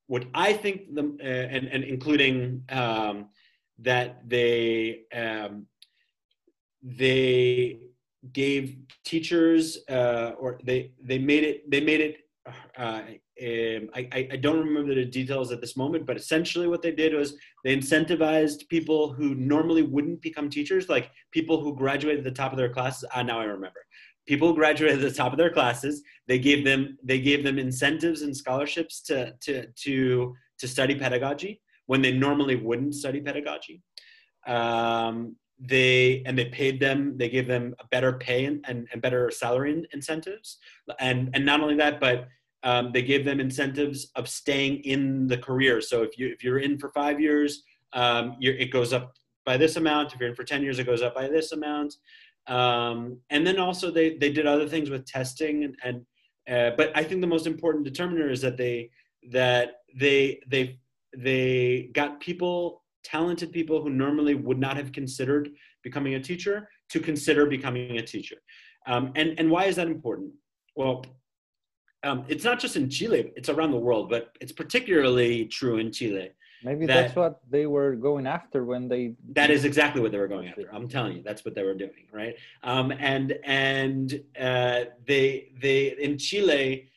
what 0.07 0.25
I 0.33 0.53
think, 0.53 0.93
the, 0.93 1.17
uh, 1.21 1.25
and, 1.25 1.67
and 1.67 1.83
including 1.83 2.63
um, 2.69 3.29
that 3.79 4.29
they 4.29 5.03
um, 5.13 5.67
they 6.81 7.79
gave 8.31 8.77
teachers 9.05 9.79
uh, 9.89 10.31
or 10.39 10.59
they 10.63 10.91
they 11.01 11.17
made 11.17 11.43
it 11.43 11.69
they 11.69 11.81
made 11.81 12.01
it 12.01 12.17
uh, 12.77 13.01
um, 13.41 13.89
I, 13.95 14.27
I 14.31 14.35
don't 14.35 14.59
remember 14.59 14.93
the 14.93 15.05
details 15.05 15.51
at 15.51 15.59
this 15.59 15.75
moment, 15.75 16.05
but 16.05 16.17
essentially 16.17 16.67
what 16.67 16.81
they 16.81 16.91
did 16.91 17.13
was 17.13 17.35
they 17.63 17.75
incentivized 17.75 18.67
people 18.67 19.11
who 19.11 19.33
normally 19.33 19.81
wouldn't 19.81 20.21
become 20.21 20.49
teachers, 20.49 20.87
like 20.87 21.09
people 21.31 21.59
who 21.61 21.75
graduated 21.75 22.19
at 22.19 22.25
the 22.25 22.41
top 22.41 22.51
of 22.51 22.57
their 22.57 22.69
classes. 22.69 23.09
Ah, 23.15 23.23
now 23.23 23.39
I 23.39 23.45
remember. 23.45 23.85
People 24.25 24.49
who 24.49 24.55
graduated 24.55 25.03
at 25.03 25.09
the 25.09 25.15
top 25.15 25.31
of 25.31 25.37
their 25.37 25.51
classes, 25.51 26.01
they 26.27 26.39
gave 26.39 26.63
them 26.63 26.97
they 27.03 27.19
gave 27.19 27.43
them 27.43 27.59
incentives 27.59 28.21
and 28.21 28.35
scholarships 28.35 29.01
to 29.01 29.33
to 29.41 29.67
to 29.83 30.35
to 30.59 30.67
study 30.67 30.95
pedagogy 30.95 31.61
when 31.87 32.01
they 32.01 32.13
normally 32.13 32.55
wouldn't 32.55 32.95
study 32.95 33.19
pedagogy. 33.19 33.81
Um, 34.47 35.35
they 35.59 36.23
and 36.25 36.37
they 36.37 36.45
paid 36.45 36.79
them 36.79 37.17
they 37.17 37.29
gave 37.29 37.47
them 37.47 37.75
a 37.79 37.87
better 37.87 38.13
pay 38.13 38.45
and, 38.45 38.65
and, 38.67 38.87
and 38.91 39.01
better 39.01 39.31
salary 39.31 39.85
incentives 39.93 40.57
and 40.99 41.29
and 41.33 41.45
not 41.45 41.61
only 41.61 41.75
that 41.75 42.01
but 42.01 42.27
um, 42.63 42.91
they 42.91 43.03
gave 43.03 43.23
them 43.23 43.39
incentives 43.39 44.11
of 44.15 44.27
staying 44.27 44.77
in 44.83 45.27
the 45.27 45.37
career 45.37 45.79
so 45.79 46.01
if 46.01 46.17
you 46.17 46.27
if 46.27 46.43
you're 46.43 46.57
in 46.57 46.77
for 46.79 46.89
five 46.89 47.21
years 47.21 47.63
um, 47.93 48.35
it 48.41 48.71
goes 48.71 48.91
up 48.91 49.13
by 49.45 49.57
this 49.57 49.75
amount. 49.75 50.13
If 50.13 50.19
you're 50.19 50.29
in 50.29 50.35
for 50.35 50.43
10 50.43 50.63
years, 50.63 50.79
it 50.79 50.85
goes 50.85 51.01
up 51.01 51.15
by 51.15 51.27
this 51.27 51.51
amount. 51.51 51.95
Um, 52.47 53.19
and 53.29 53.47
then 53.47 53.57
also 53.57 53.89
they, 53.89 54.17
they 54.17 54.31
did 54.31 54.45
other 54.45 54.67
things 54.67 54.89
with 54.89 55.05
testing 55.05 55.63
and, 55.63 55.75
and 55.83 56.05
uh, 56.49 56.71
but 56.75 56.91
I 56.95 57.03
think 57.03 57.21
the 57.21 57.27
most 57.27 57.47
important 57.47 57.85
determiner 57.85 58.29
is 58.29 58.41
that 58.41 58.57
they 58.57 58.89
that 59.31 59.75
they 59.97 60.41
they 60.47 60.79
they 61.15 61.89
got 61.93 62.19
people 62.19 62.83
talented 63.03 63.51
people 63.51 63.81
who 63.81 63.89
normally 63.89 64.35
would 64.35 64.59
not 64.59 64.77
have 64.77 64.91
considered 64.91 65.49
becoming 65.83 66.15
a 66.15 66.19
teacher 66.19 66.69
to 66.89 66.99
consider 66.99 67.45
becoming 67.45 67.97
a 67.97 68.01
teacher. 68.01 68.37
Um, 68.87 69.11
and 69.15 69.39
and 69.39 69.49
why 69.49 69.65
is 69.65 69.77
that 69.77 69.87
important? 69.87 70.33
Well, 70.75 71.05
um, 72.03 72.25
it's 72.27 72.43
not 72.43 72.59
just 72.59 72.75
in 72.75 72.89
Chile; 72.89 73.31
it's 73.37 73.49
around 73.49 73.71
the 73.71 73.77
world, 73.77 74.09
but 74.09 74.35
it's 74.41 74.51
particularly 74.51 75.45
true 75.45 75.77
in 75.77 75.91
Chile. 75.91 76.31
Maybe 76.63 76.85
that, 76.85 76.93
that's 76.93 77.15
what 77.15 77.41
they 77.49 77.65
were 77.65 77.95
going 77.95 78.25
after 78.25 78.63
when 78.63 78.87
they. 78.87 79.15
That 79.33 79.51
is 79.51 79.65
exactly 79.65 80.01
what 80.01 80.11
they 80.11 80.17
were 80.17 80.27
going 80.27 80.47
after. 80.47 80.69
I'm 80.71 80.87
telling 80.87 81.17
you, 81.17 81.23
that's 81.23 81.43
what 81.43 81.55
they 81.55 81.63
were 81.63 81.73
doing, 81.73 82.07
right? 82.11 82.35
Um, 82.63 82.91
and 82.91 83.37
and 83.43 84.21
uh, 84.39 84.85
they 85.05 85.51
they 85.61 85.95
in 85.99 86.17
Chile, 86.17 86.89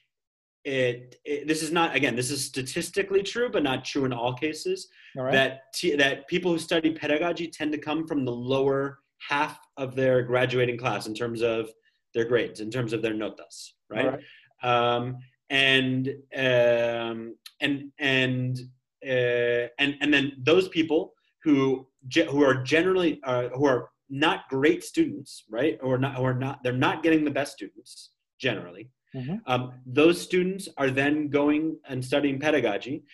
it, 0.65 1.21
it, 1.25 1.49
this 1.49 1.63
is 1.63 1.73
not 1.73 1.97
again 1.97 2.15
this 2.15 2.31
is 2.31 2.45
statistically 2.45 3.23
true, 3.23 3.51
but 3.51 3.63
not 3.63 3.85
true 3.85 4.05
in 4.05 4.13
all 4.13 4.35
cases. 4.35 4.89
All 5.17 5.25
right. 5.25 5.33
That 5.33 5.73
t- 5.75 5.97
that 5.97 6.29
people 6.29 6.53
who 6.53 6.59
study 6.59 6.93
pedagogy 6.93 7.49
tend 7.49 7.73
to 7.73 7.79
come 7.79 8.07
from 8.07 8.25
the 8.25 8.33
lower 8.33 9.01
half 9.19 9.59
of 9.77 9.97
their 9.97 10.23
graduating 10.23 10.79
class 10.79 11.07
in 11.07 11.15
terms 11.15 11.43
of 11.43 11.71
their 12.15 12.25
grades, 12.25 12.61
in 12.61 12.71
terms 12.71 12.93
of 12.93 13.03
their 13.03 13.15
notas, 13.15 13.73
right? 13.91 14.07
right. 14.07 14.23
Um, 14.63 15.19
and 15.51 16.09
um, 16.35 17.37
and 17.61 17.93
and 17.99 18.59
uh, 19.07 19.69
and 19.79 19.97
and 20.01 20.13
then 20.13 20.33
those 20.43 20.69
people 20.69 21.13
who 21.43 21.87
who 22.31 22.43
are 22.43 22.63
generally 22.63 23.21
uh, 23.25 23.49
who 23.51 23.67
are 23.67 23.91
not 24.09 24.49
great 24.49 24.85
students, 24.85 25.45
right, 25.51 25.79
or 25.83 25.99
not 25.99 26.19
or 26.19 26.35
not 26.35 26.63
they're 26.63 26.73
not 26.73 27.03
getting 27.03 27.25
the 27.25 27.31
best 27.31 27.53
students 27.53 28.11
generally. 28.41 28.91
Mm-hmm. 29.15 29.37
Um, 29.47 29.73
those 29.87 30.21
students 30.21 30.69
are 30.77 30.91
then 30.91 31.29
going 31.29 31.79
and 31.89 32.05
studying 32.05 32.39
pedagogy, 32.39 33.05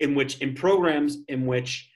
in 0.00 0.14
which 0.14 0.38
in 0.38 0.54
programs 0.54 1.18
in 1.28 1.46
which 1.46 1.90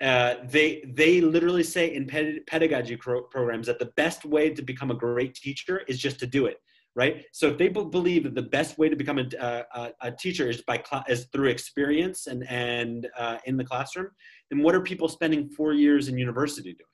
uh, 0.00 0.34
they 0.44 0.82
they 0.88 1.20
literally 1.20 1.62
say 1.62 1.94
in 1.94 2.06
pedagogy 2.46 2.96
programs 2.96 3.66
that 3.66 3.78
the 3.78 3.92
best 3.96 4.24
way 4.24 4.50
to 4.50 4.62
become 4.62 4.90
a 4.90 4.94
great 4.94 5.34
teacher 5.34 5.82
is 5.88 5.98
just 5.98 6.18
to 6.18 6.26
do 6.26 6.46
it 6.46 6.58
right? 6.96 7.24
So 7.32 7.48
if 7.48 7.58
they 7.58 7.68
b- 7.68 7.88
believe 7.90 8.24
that 8.24 8.34
the 8.34 8.42
best 8.42 8.78
way 8.78 8.88
to 8.88 8.96
become 8.96 9.18
a, 9.18 9.26
a, 9.40 9.90
a 10.00 10.12
teacher 10.12 10.48
is 10.48 10.62
by 10.62 10.82
cl- 10.88 11.04
is 11.08 11.26
through 11.32 11.48
experience 11.48 12.26
and 12.26 12.44
and 12.48 13.08
uh, 13.18 13.38
in 13.46 13.56
the 13.56 13.64
classroom, 13.64 14.08
then 14.50 14.62
what 14.62 14.74
are 14.74 14.80
people 14.80 15.08
spending 15.08 15.48
four 15.48 15.72
years 15.72 16.08
in 16.08 16.18
university 16.18 16.72
doing? 16.72 16.88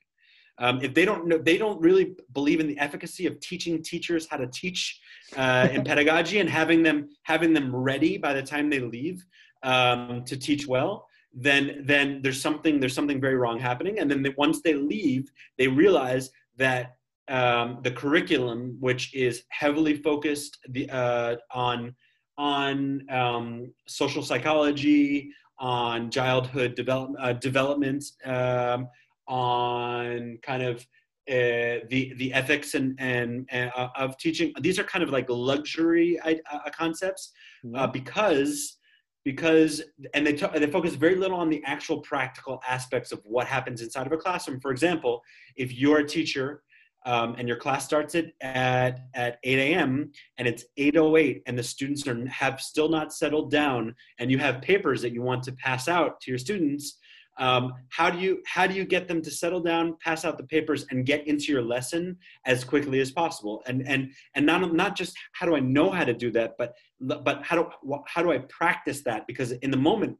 Um, 0.57 0.79
if 0.81 0.93
they 0.93 1.05
don't 1.05 1.27
know, 1.27 1.37
they 1.37 1.57
don't 1.57 1.81
really 1.81 2.15
believe 2.33 2.59
in 2.59 2.67
the 2.67 2.77
efficacy 2.77 3.25
of 3.25 3.39
teaching 3.39 3.81
teachers 3.81 4.27
how 4.29 4.37
to 4.37 4.47
teach 4.47 4.99
uh, 5.35 5.67
in 5.71 5.83
pedagogy 5.91 6.39
and 6.39 6.49
having 6.49 6.83
them 6.83 7.09
having 7.23 7.53
them 7.53 7.75
ready 7.75 8.17
by 8.17 8.33
the 8.33 8.43
time 8.43 8.69
they 8.69 8.79
leave 8.79 9.25
um, 9.63 10.23
to 10.25 10.37
teach 10.37 10.67
well. 10.67 11.07
Then, 11.33 11.83
then 11.85 12.21
there's 12.21 12.41
something 12.41 12.79
there's 12.79 12.93
something 12.93 13.21
very 13.21 13.35
wrong 13.35 13.59
happening. 13.59 13.99
And 13.99 14.11
then 14.11 14.21
they, 14.21 14.33
once 14.37 14.61
they 14.61 14.73
leave, 14.73 15.31
they 15.57 15.67
realize 15.67 16.29
that 16.57 16.97
um, 17.31 17.79
the 17.83 17.91
curriculum, 17.91 18.77
which 18.79 19.13
is 19.15 19.43
heavily 19.49 19.95
focused 19.95 20.59
the, 20.69 20.89
uh, 20.89 21.35
on 21.53 21.95
on 22.37 23.05
um, 23.09 23.71
social 23.87 24.23
psychology, 24.23 25.31
on 25.59 26.09
childhood 26.09 26.75
develop, 26.75 27.11
uh, 27.19 27.33
development, 27.33 28.03
um, 28.25 28.87
on 29.27 30.39
kind 30.41 30.63
of 30.63 30.81
uh, 31.29 31.85
the 31.89 32.13
the 32.17 32.33
ethics 32.33 32.73
and 32.73 32.95
and 32.99 33.47
uh, 33.53 33.87
of 33.95 34.17
teaching. 34.17 34.53
These 34.59 34.79
are 34.79 34.83
kind 34.83 35.03
of 35.03 35.11
like 35.11 35.27
luxury 35.29 36.19
uh, 36.19 36.35
concepts 36.71 37.31
mm-hmm. 37.63 37.91
because 37.91 38.77
because 39.23 39.83
and 40.13 40.25
they 40.25 40.33
t- 40.33 40.47
they 40.55 40.67
focus 40.67 40.95
very 40.95 41.15
little 41.15 41.37
on 41.37 41.49
the 41.49 41.61
actual 41.63 41.99
practical 41.99 42.61
aspects 42.67 43.11
of 43.11 43.21
what 43.23 43.45
happens 43.47 43.81
inside 43.81 44.07
of 44.07 44.13
a 44.13 44.17
classroom. 44.17 44.59
For 44.59 44.71
example, 44.71 45.21
if 45.55 45.73
you're 45.73 45.99
a 45.99 46.07
teacher 46.07 46.63
um, 47.05 47.35
and 47.37 47.47
your 47.47 47.57
class 47.57 47.85
starts 47.85 48.15
it 48.15 48.33
at, 48.41 49.01
at 49.13 49.39
8 49.43 49.59
a.m. 49.59 50.11
and 50.37 50.47
it's 50.47 50.65
8.08 50.77 51.41
and 51.47 51.57
the 51.57 51.63
students 51.63 52.07
are, 52.07 52.25
have 52.27 52.61
still 52.61 52.89
not 52.89 53.13
settled 53.13 53.51
down 53.51 53.95
and 54.19 54.29
you 54.31 54.37
have 54.37 54.61
papers 54.61 55.01
that 55.01 55.13
you 55.13 55.21
want 55.21 55.43
to 55.43 55.51
pass 55.53 55.87
out 55.87 56.21
to 56.21 56.31
your 56.31 56.37
students, 56.37 56.97
um, 57.37 57.73
how 57.89 58.09
do 58.09 58.19
you 58.19 58.41
how 58.45 58.67
do 58.67 58.75
you 58.75 58.85
get 58.85 59.07
them 59.07 59.21
to 59.21 59.31
settle 59.31 59.61
down, 59.61 59.97
pass 60.03 60.25
out 60.25 60.37
the 60.37 60.43
papers, 60.43 60.85
and 60.91 61.05
get 61.05 61.27
into 61.27 61.51
your 61.51 61.61
lesson 61.63 62.17
as 62.45 62.63
quickly 62.63 62.99
as 62.99 63.11
possible? 63.11 63.63
And 63.65 63.87
and 63.87 64.11
and 64.35 64.45
not 64.45 64.73
not 64.73 64.95
just 64.95 65.17
how 65.33 65.45
do 65.45 65.55
I 65.55 65.59
know 65.59 65.89
how 65.89 66.03
to 66.03 66.13
do 66.13 66.31
that, 66.31 66.53
but 66.57 66.75
but 66.99 67.41
how 67.43 67.55
do 67.55 67.69
how 68.05 68.21
do 68.21 68.31
I 68.31 68.39
practice 68.39 69.01
that? 69.03 69.25
Because 69.27 69.53
in 69.53 69.71
the 69.71 69.77
moment 69.77 70.17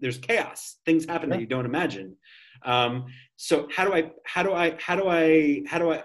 there's 0.00 0.18
chaos, 0.18 0.76
things 0.84 1.04
happen 1.06 1.28
yeah. 1.28 1.36
that 1.36 1.40
you 1.40 1.46
don't 1.46 1.64
imagine. 1.66 2.16
Um, 2.64 3.06
so 3.36 3.68
how 3.74 3.84
do 3.84 3.92
I, 3.92 4.10
how 4.24 4.42
do 4.42 4.52
I, 4.52 4.76
how 4.80 4.96
do 4.96 5.08
I, 5.08 5.62
how 5.66 5.78
do 5.78 5.92
I, 5.92 6.02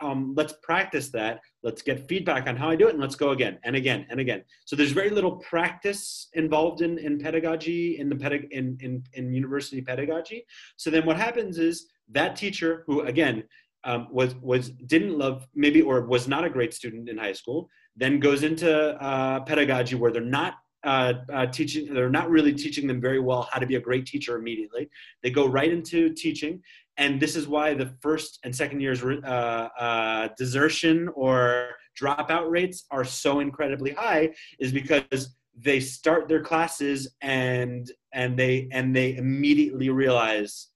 um, 0.00 0.34
let's 0.36 0.54
practice 0.62 1.10
that. 1.10 1.40
Let's 1.62 1.82
get 1.82 2.08
feedback 2.08 2.48
on 2.48 2.56
how 2.56 2.68
I 2.68 2.76
do 2.76 2.88
it 2.88 2.92
and 2.92 3.00
let's 3.00 3.14
go 3.14 3.30
again 3.30 3.58
and 3.64 3.76
again 3.76 4.06
and 4.10 4.18
again. 4.18 4.42
So 4.64 4.74
there's 4.74 4.92
very 4.92 5.10
little 5.10 5.36
practice 5.36 6.28
involved 6.32 6.82
in, 6.82 6.98
in 6.98 7.18
pedagogy, 7.18 7.98
in 7.98 8.08
the 8.08 8.16
pedag- 8.16 8.48
in, 8.50 8.76
in, 8.80 9.04
in 9.12 9.32
university 9.32 9.82
pedagogy. 9.82 10.44
So 10.76 10.90
then 10.90 11.06
what 11.06 11.16
happens 11.16 11.58
is 11.58 11.86
that 12.10 12.34
teacher 12.34 12.82
who 12.86 13.02
again, 13.02 13.44
um, 13.84 14.08
was 14.10 14.34
was 14.42 14.68
didn't 14.68 15.16
love 15.16 15.46
maybe 15.54 15.80
or 15.80 16.02
was 16.02 16.28
not 16.28 16.44
a 16.44 16.50
great 16.50 16.74
student 16.74 17.08
in 17.08 17.16
high 17.16 17.32
school 17.32 17.70
then 17.96 18.20
goes 18.20 18.42
into 18.42 18.70
uh, 19.02 19.40
pedagogy 19.40 19.94
where 19.94 20.12
they're 20.12 20.22
not 20.22 20.54
uh, 20.84 21.14
uh, 21.32 21.46
teaching 21.46 21.92
they're 21.92 22.08
not 22.08 22.30
really 22.30 22.52
teaching 22.52 22.86
them 22.86 23.00
very 23.00 23.20
well 23.20 23.48
how 23.52 23.58
to 23.58 23.66
be 23.66 23.76
a 23.76 23.80
great 23.80 24.06
teacher 24.06 24.36
immediately. 24.36 24.88
They 25.22 25.30
go 25.30 25.46
right 25.46 25.70
into 25.70 26.12
teaching 26.14 26.62
and 27.00 27.18
this 27.18 27.34
is 27.34 27.48
why 27.48 27.74
the 27.74 27.94
first 28.02 28.38
and 28.44 28.54
second 28.54 28.80
years 28.80 29.02
uh, 29.02 29.68
uh, 29.78 30.28
desertion 30.36 31.08
or 31.14 31.70
dropout 31.98 32.50
rates 32.50 32.84
are 32.90 33.04
so 33.04 33.40
incredibly 33.40 33.92
high 33.92 34.30
is 34.58 34.70
because 34.70 35.34
they 35.56 35.80
start 35.80 36.28
their 36.28 36.42
classes 36.42 37.16
and 37.22 37.90
and 38.12 38.38
they 38.38 38.68
and 38.70 38.94
they 38.94 39.16
immediately 39.16 39.88
realize 39.90 40.68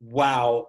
wow 0.00 0.66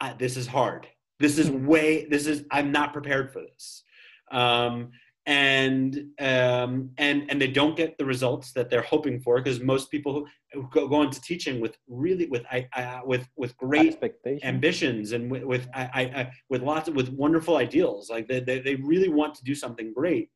I, 0.00 0.12
this 0.12 0.36
is 0.36 0.46
hard. 0.46 0.86
This 1.18 1.38
is 1.38 1.50
way 1.50 2.06
this 2.06 2.26
is 2.26 2.44
i'm 2.50 2.72
not 2.72 2.92
prepared 2.92 3.32
for 3.32 3.40
this. 3.40 3.84
Um, 4.30 4.90
and 5.26 6.06
um, 6.20 6.90
and 6.98 7.30
and 7.30 7.40
they 7.40 7.48
don't 7.48 7.76
get 7.76 7.96
the 7.96 8.04
results 8.04 8.52
that 8.52 8.68
they're 8.68 8.82
hoping 8.82 9.20
for 9.20 9.40
because 9.40 9.60
most 9.60 9.90
people 9.90 10.26
who 10.52 10.68
go, 10.70 10.86
go 10.86 11.02
into 11.02 11.20
teaching 11.22 11.60
with 11.60 11.78
really 11.88 12.26
with 12.26 12.44
I, 12.50 12.68
I 12.74 13.00
with 13.04 13.26
with 13.36 13.56
great 13.56 13.98
ambitions 14.42 15.12
and 15.12 15.30
with 15.30 15.44
with 15.44 15.66
I, 15.74 15.82
I, 16.14 16.30
with 16.50 16.62
lots 16.62 16.88
of 16.88 16.94
with 16.94 17.08
wonderful 17.08 17.56
ideals. 17.56 18.10
Like 18.10 18.28
they, 18.28 18.40
they, 18.40 18.60
they 18.60 18.74
really 18.76 19.08
want 19.08 19.34
to 19.36 19.44
do 19.44 19.54
something 19.54 19.94
great. 19.94 20.28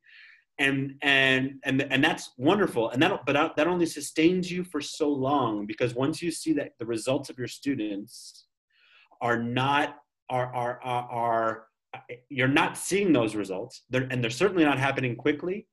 And 0.58 0.94
and 1.02 1.60
and 1.64 1.82
and 1.82 2.02
that's 2.02 2.32
wonderful. 2.38 2.88
And 2.88 3.02
that 3.02 3.26
but 3.26 3.56
that 3.56 3.66
only 3.66 3.86
sustains 3.86 4.50
you 4.50 4.64
for 4.64 4.80
so 4.80 5.10
long 5.10 5.66
because 5.66 5.94
once 5.94 6.22
you 6.22 6.30
see 6.30 6.54
that 6.54 6.72
the 6.78 6.86
results 6.86 7.28
of 7.28 7.38
your 7.38 7.46
students 7.46 8.46
are 9.20 9.40
not 9.40 9.96
are 10.30 10.52
are 10.54 10.80
are, 10.82 11.10
are 11.10 11.67
you're 12.28 12.48
not 12.48 12.76
seeing 12.76 13.12
those 13.12 13.34
results, 13.34 13.82
they're, 13.90 14.06
and 14.10 14.22
they're 14.22 14.30
certainly 14.30 14.64
not 14.64 14.78
happening 14.78 15.16
quickly. 15.16 15.66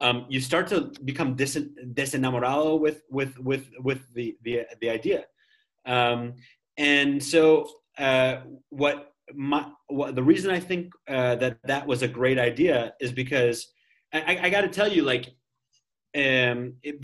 Um, 0.00 0.26
you 0.28 0.40
start 0.40 0.66
to 0.68 0.92
become 1.04 1.36
desenamorado 1.36 2.78
with 2.78 3.02
with 3.10 3.38
with 3.38 3.70
with 3.80 4.12
the 4.14 4.36
the, 4.42 4.66
the 4.80 4.90
idea, 4.90 5.24
um, 5.86 6.34
and 6.76 7.22
so 7.22 7.68
uh, 7.96 8.38
what 8.68 9.12
my 9.34 9.66
what, 9.88 10.14
the 10.14 10.22
reason 10.22 10.50
I 10.50 10.60
think 10.60 10.92
uh, 11.08 11.36
that 11.36 11.58
that 11.64 11.86
was 11.86 12.02
a 12.02 12.08
great 12.08 12.38
idea 12.38 12.94
is 13.00 13.12
because 13.12 13.72
I, 14.12 14.38
I 14.42 14.50
got 14.50 14.62
to 14.62 14.68
tell 14.68 14.90
you, 14.90 15.02
like, 15.02 15.26
um, 16.14 16.74
it, 16.82 17.00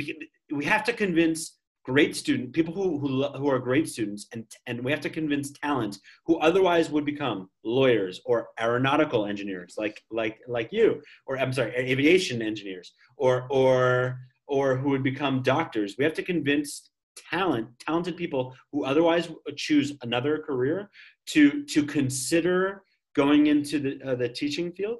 we 0.50 0.64
have 0.64 0.84
to 0.84 0.92
convince 0.92 1.58
great 1.84 2.14
student 2.14 2.52
people 2.52 2.72
who, 2.72 2.98
who, 2.98 3.24
who 3.38 3.50
are 3.50 3.58
great 3.58 3.88
students 3.88 4.28
and, 4.32 4.44
and 4.66 4.82
we 4.84 4.90
have 4.90 5.00
to 5.00 5.10
convince 5.10 5.50
talent 5.50 5.98
who 6.26 6.36
otherwise 6.38 6.90
would 6.90 7.04
become 7.04 7.48
lawyers 7.64 8.20
or 8.24 8.48
aeronautical 8.60 9.26
engineers 9.26 9.74
like 9.76 10.00
like 10.10 10.38
like 10.46 10.68
you 10.72 11.02
or 11.26 11.38
i'm 11.38 11.52
sorry 11.52 11.74
aviation 11.74 12.40
engineers 12.40 12.92
or 13.16 13.46
or 13.50 14.18
or 14.52 14.76
who 14.76 14.90
would 14.90 15.02
become 15.02 15.42
doctors. 15.42 15.94
We 15.96 16.04
have 16.04 16.12
to 16.14 16.22
convince 16.22 16.90
talent 17.30 17.68
talented 17.80 18.16
people 18.16 18.54
who 18.70 18.84
otherwise 18.84 19.28
choose 19.56 19.92
another 20.02 20.38
career 20.38 20.90
to 21.26 21.64
to 21.64 21.84
consider 21.84 22.82
going 23.14 23.46
into 23.46 23.78
the, 23.78 24.02
uh, 24.02 24.14
the 24.14 24.28
teaching 24.28 24.72
field. 24.72 24.98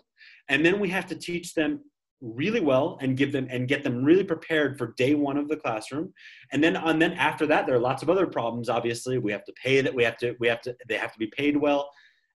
And 0.48 0.64
then 0.64 0.80
we 0.80 0.88
have 0.88 1.06
to 1.06 1.14
teach 1.14 1.54
them 1.54 1.80
really 2.22 2.60
well 2.60 2.96
and 3.00 3.16
give 3.16 3.32
them 3.32 3.48
and 3.50 3.68
get 3.68 3.82
them 3.82 4.02
really 4.02 4.24
prepared 4.24 4.78
for 4.78 4.94
day 4.96 5.14
one 5.14 5.36
of 5.36 5.48
the 5.48 5.56
classroom. 5.56 6.12
And 6.52 6.62
then 6.62 6.76
and 6.76 7.02
then 7.02 7.12
after 7.14 7.46
that 7.46 7.66
there 7.66 7.74
are 7.74 7.80
lots 7.80 8.02
of 8.02 8.08
other 8.08 8.26
problems 8.26 8.68
obviously. 8.68 9.18
We 9.18 9.32
have 9.32 9.44
to 9.44 9.52
pay 9.62 9.80
that 9.80 9.94
we 9.94 10.04
have 10.04 10.16
to 10.18 10.34
we 10.38 10.48
have 10.48 10.60
to 10.62 10.76
they 10.88 10.96
have 10.96 11.12
to 11.12 11.18
be 11.18 11.26
paid 11.26 11.56
well. 11.56 11.90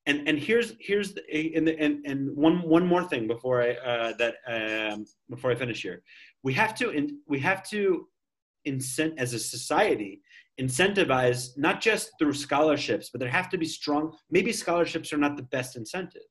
And 0.07 0.29
and 0.29 0.39
here's 0.39 0.75
here's 0.81 1.15
the, 1.15 1.23
and, 1.57 1.69
and 1.69 2.05
and 2.05 2.37
one 2.37 2.63
one 2.63 2.87
more 2.87 3.05
thing 3.05 3.27
before 3.27 3.63
i 3.63 3.71
uh, 3.75 4.13
that 4.19 4.35
um, 4.49 5.07
before 5.31 5.53
i 5.53 5.55
finish 5.55 5.83
here. 5.83 6.03
We 6.43 6.53
have 6.55 6.75
to 6.77 6.91
in, 6.91 7.21
we 7.29 7.39
have 7.41 7.63
to 7.71 8.09
incent 8.67 9.15
as 9.19 9.33
a 9.33 9.39
society 9.39 10.23
incentivize 10.61 11.51
not 11.57 11.81
just 11.83 12.11
through 12.19 12.33
scholarships 12.33 13.11
but 13.11 13.21
there 13.21 13.29
have 13.29 13.51
to 13.51 13.59
be 13.59 13.67
strong 13.67 14.17
maybe 14.31 14.53
scholarships 14.53 15.13
are 15.13 15.19
not 15.19 15.37
the 15.37 15.43
best 15.43 15.77
incentive 15.77 16.23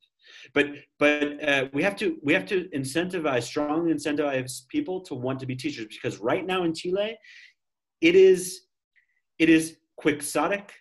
but 0.54 0.68
but 1.00 1.44
uh, 1.48 1.66
we 1.74 1.84
have 1.84 1.96
to 1.98 2.18
we 2.24 2.34
have 2.34 2.46
to 2.48 2.70
incentivize 2.76 3.44
strongly 3.44 3.94
incentivize 3.94 4.68
people 4.68 5.02
to 5.02 5.16
want 5.16 5.40
to 5.40 5.46
be 5.46 5.56
teachers 5.56 5.88
because 5.88 6.20
right 6.20 6.46
now 6.46 6.64
in 6.64 6.74
Chile, 6.74 7.18
it 8.02 8.16
is 8.16 8.62
it 9.40 9.50
is 9.50 9.78
quixotic, 9.98 10.72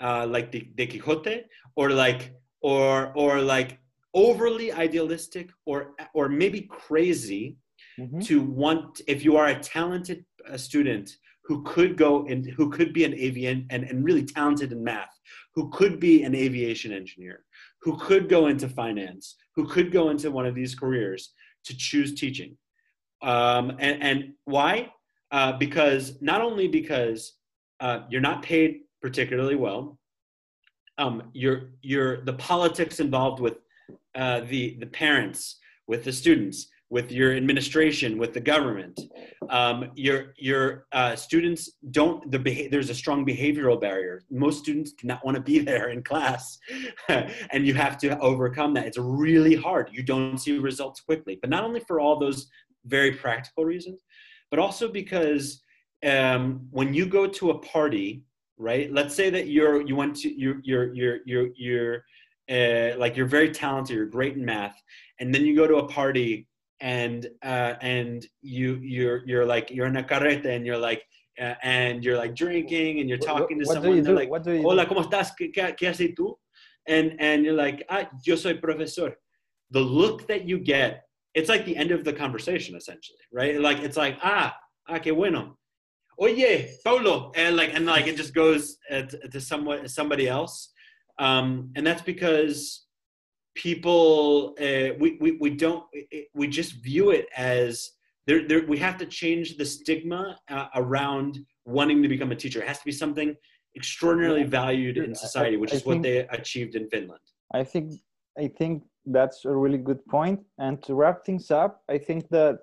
uh, 0.00 0.26
like 0.28 0.50
the, 0.52 0.68
the 0.76 0.86
Quixote, 0.86 1.42
or 1.76 1.90
like 1.90 2.34
or 2.60 3.12
or 3.14 3.40
like 3.40 3.78
overly 4.14 4.72
idealistic 4.72 5.50
or 5.66 5.94
or 6.14 6.28
maybe 6.28 6.62
crazy 6.62 7.56
mm-hmm. 7.98 8.20
to 8.20 8.40
want 8.40 9.00
if 9.06 9.24
you 9.24 9.36
are 9.36 9.48
a 9.48 9.60
talented 9.60 10.24
uh, 10.48 10.56
student 10.56 11.16
who 11.44 11.62
could 11.64 11.96
go 11.96 12.26
and 12.26 12.46
who 12.46 12.70
could 12.70 12.92
be 12.92 13.04
an 13.04 13.12
avian 13.14 13.66
and, 13.70 13.84
and 13.84 14.04
really 14.04 14.24
talented 14.24 14.72
in 14.72 14.82
math 14.82 15.14
who 15.54 15.68
could 15.70 16.00
be 16.00 16.22
an 16.22 16.34
aviation 16.34 16.92
engineer 16.92 17.44
who 17.84 17.98
could 17.98 18.28
go 18.30 18.46
into 18.46 18.66
finance, 18.66 19.36
who 19.54 19.68
could 19.68 19.92
go 19.92 20.08
into 20.08 20.30
one 20.30 20.46
of 20.46 20.54
these 20.54 20.74
careers 20.74 21.32
to 21.64 21.76
choose 21.76 22.14
teaching. 22.14 22.56
Um, 23.22 23.76
and, 23.78 24.02
and, 24.02 24.32
why? 24.46 24.90
Uh, 25.30 25.52
because 25.52 26.20
not 26.22 26.40
only 26.40 26.66
because 26.66 27.34
uh, 27.80 28.00
you're 28.08 28.22
not 28.22 28.42
paid 28.42 28.80
particularly 29.02 29.54
well, 29.54 29.98
um, 30.96 31.24
you're, 31.34 31.72
you're 31.82 32.24
the 32.24 32.32
politics 32.32 33.00
involved 33.00 33.40
with 33.40 33.58
uh, 34.14 34.40
the, 34.48 34.76
the 34.80 34.86
parents, 34.86 35.58
with 35.86 36.04
the 36.04 36.12
students, 36.12 36.68
with 36.94 37.10
your 37.10 37.34
administration, 37.34 38.18
with 38.18 38.32
the 38.32 38.40
government. 38.40 39.00
Um, 39.50 39.90
your 39.96 40.32
your 40.36 40.86
uh, 40.92 41.16
students 41.16 41.62
don't 41.90 42.30
the 42.30 42.38
beha- 42.38 42.68
there's 42.70 42.88
a 42.88 42.94
strong 42.94 43.26
behavioral 43.26 43.80
barrier. 43.80 44.22
Most 44.30 44.60
students 44.60 44.92
do 44.92 45.08
not 45.08 45.24
want 45.24 45.34
to 45.36 45.42
be 45.42 45.58
there 45.70 45.88
in 45.88 46.04
class, 46.04 46.56
and 47.08 47.66
you 47.66 47.74
have 47.74 47.98
to 47.98 48.16
overcome 48.20 48.74
that. 48.74 48.86
It's 48.86 48.96
really 48.96 49.56
hard. 49.56 49.90
You 49.92 50.04
don't 50.04 50.38
see 50.38 50.56
results 50.56 51.00
quickly, 51.00 51.36
but 51.40 51.50
not 51.50 51.64
only 51.64 51.80
for 51.80 51.98
all 51.98 52.16
those 52.16 52.46
very 52.86 53.10
practical 53.10 53.64
reasons, 53.64 54.04
but 54.52 54.60
also 54.60 54.86
because 54.86 55.60
um, 56.06 56.68
when 56.70 56.94
you 56.94 57.06
go 57.06 57.26
to 57.26 57.50
a 57.50 57.58
party, 57.58 58.22
right? 58.56 58.92
Let's 58.92 59.16
say 59.16 59.30
that 59.30 59.48
you're 59.48 59.82
you 59.88 59.96
went 59.96 60.14
to 60.22 60.28
you're 60.40 60.60
you're 60.62 60.94
you're 60.94 61.18
you're, 61.26 61.48
you're 61.56 62.04
uh, 62.56 62.96
like 62.98 63.16
you're 63.16 63.34
very 63.38 63.50
talented, 63.50 63.96
you're 63.96 64.06
great 64.06 64.36
in 64.36 64.44
math, 64.44 64.80
and 65.18 65.34
then 65.34 65.44
you 65.44 65.56
go 65.56 65.66
to 65.66 65.78
a 65.78 65.88
party 65.88 66.46
and 66.84 67.28
uh, 67.42 67.74
and 67.80 68.26
you 68.42 68.78
you're 68.82 69.22
you're 69.26 69.46
like 69.46 69.70
you're 69.70 69.86
in 69.86 69.96
a 69.96 70.02
carreta 70.02 70.54
and 70.54 70.66
you're 70.66 70.78
like 70.78 71.02
uh, 71.40 71.54
and 71.62 72.04
you're 72.04 72.18
like 72.18 72.36
drinking 72.36 73.00
and 73.00 73.08
you're 73.08 73.18
talking 73.18 73.56
what, 73.56 73.66
to 73.66 73.72
someone 73.72 74.02
they're 74.02 74.14
like 74.14 74.30
what 74.30 74.44
do 74.44 74.52
you 74.52 74.62
hola 74.62 74.84
cómo 74.84 75.02
estás? 75.02 75.30
¿Qué, 75.40 75.50
qué 75.54 75.88
haces 75.88 76.14
tú? 76.14 76.34
And 76.86 77.16
and 77.18 77.42
you're 77.42 77.54
like 77.54 77.84
ah 77.88 78.06
yo 78.22 78.36
soy 78.36 78.54
profesor. 78.58 79.16
The 79.70 79.80
look 79.80 80.28
that 80.28 80.46
you 80.46 80.58
get 80.58 81.04
it's 81.32 81.48
like 81.48 81.64
the 81.64 81.74
end 81.74 81.90
of 81.90 82.04
the 82.04 82.12
conversation 82.12 82.76
essentially 82.76 83.24
right? 83.32 83.58
Like 83.58 83.78
it's 83.78 83.96
like 83.96 84.18
ah 84.22 84.54
ah 84.86 84.98
qué 84.98 85.14
bueno. 85.14 85.56
Oye 86.20 86.68
Paulo 86.84 87.32
and 87.34 87.56
like 87.56 87.72
and 87.74 87.86
like 87.86 88.06
it 88.06 88.16
just 88.16 88.34
goes 88.34 88.76
uh, 88.90 89.02
to, 89.32 89.40
someone 89.40 89.88
somebody 89.88 90.28
else. 90.28 90.70
Um, 91.18 91.70
and 91.76 91.86
that's 91.86 92.02
because 92.02 92.83
people 93.54 94.54
uh, 94.60 94.94
we, 94.98 95.16
we 95.20 95.32
we 95.40 95.50
don't 95.50 95.84
we 96.34 96.48
just 96.48 96.72
view 96.82 97.10
it 97.10 97.26
as 97.36 97.92
there, 98.26 98.46
there 98.46 98.66
we 98.66 98.78
have 98.78 98.96
to 98.98 99.06
change 99.06 99.56
the 99.56 99.64
stigma 99.64 100.38
uh, 100.50 100.66
around 100.74 101.44
wanting 101.64 102.02
to 102.02 102.08
become 102.08 102.32
a 102.32 102.36
teacher. 102.36 102.60
It 102.62 102.68
has 102.68 102.78
to 102.78 102.84
be 102.84 102.92
something 102.92 103.36
extraordinarily 103.76 104.44
valued 104.44 104.98
in 104.98 105.14
society 105.14 105.56
which 105.56 105.72
I, 105.72 105.74
I 105.74 105.76
is 105.76 105.82
think, 105.82 105.94
what 105.94 106.02
they 106.02 106.18
achieved 106.28 106.74
in 106.74 106.88
finland. 106.88 107.20
I 107.52 107.64
think 107.64 107.92
i 108.38 108.48
think 108.48 108.82
that's 109.06 109.44
a 109.44 109.54
really 109.54 109.78
good 109.78 110.04
point. 110.06 110.38
point 110.38 110.46
and 110.58 110.82
to 110.84 110.94
wrap 110.94 111.24
things 111.24 111.50
up 111.50 111.82
i 111.88 111.98
think 111.98 112.28
that 112.30 112.60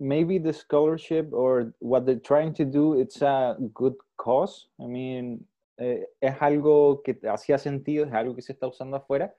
maybe 0.00 0.38
the 0.38 0.52
scholarship 0.52 1.28
or 1.32 1.74
what 1.78 2.04
they're 2.06 2.26
trying 2.32 2.52
to 2.54 2.64
do 2.64 2.98
it's 3.00 3.22
a 3.22 3.56
good 3.74 3.94
cause. 4.16 4.68
I 4.80 4.86
mean 4.86 5.44
eh, 5.78 6.04
es 6.20 6.36
algo 6.40 7.02
que 7.04 7.14
hacía 7.28 7.58
sentido 7.58 8.06
es 8.06 8.12
algo 8.12 8.34
que 8.34 8.42
se 8.42 8.52
está 8.52 8.66
usando 8.66 8.96
afuera 8.96 9.34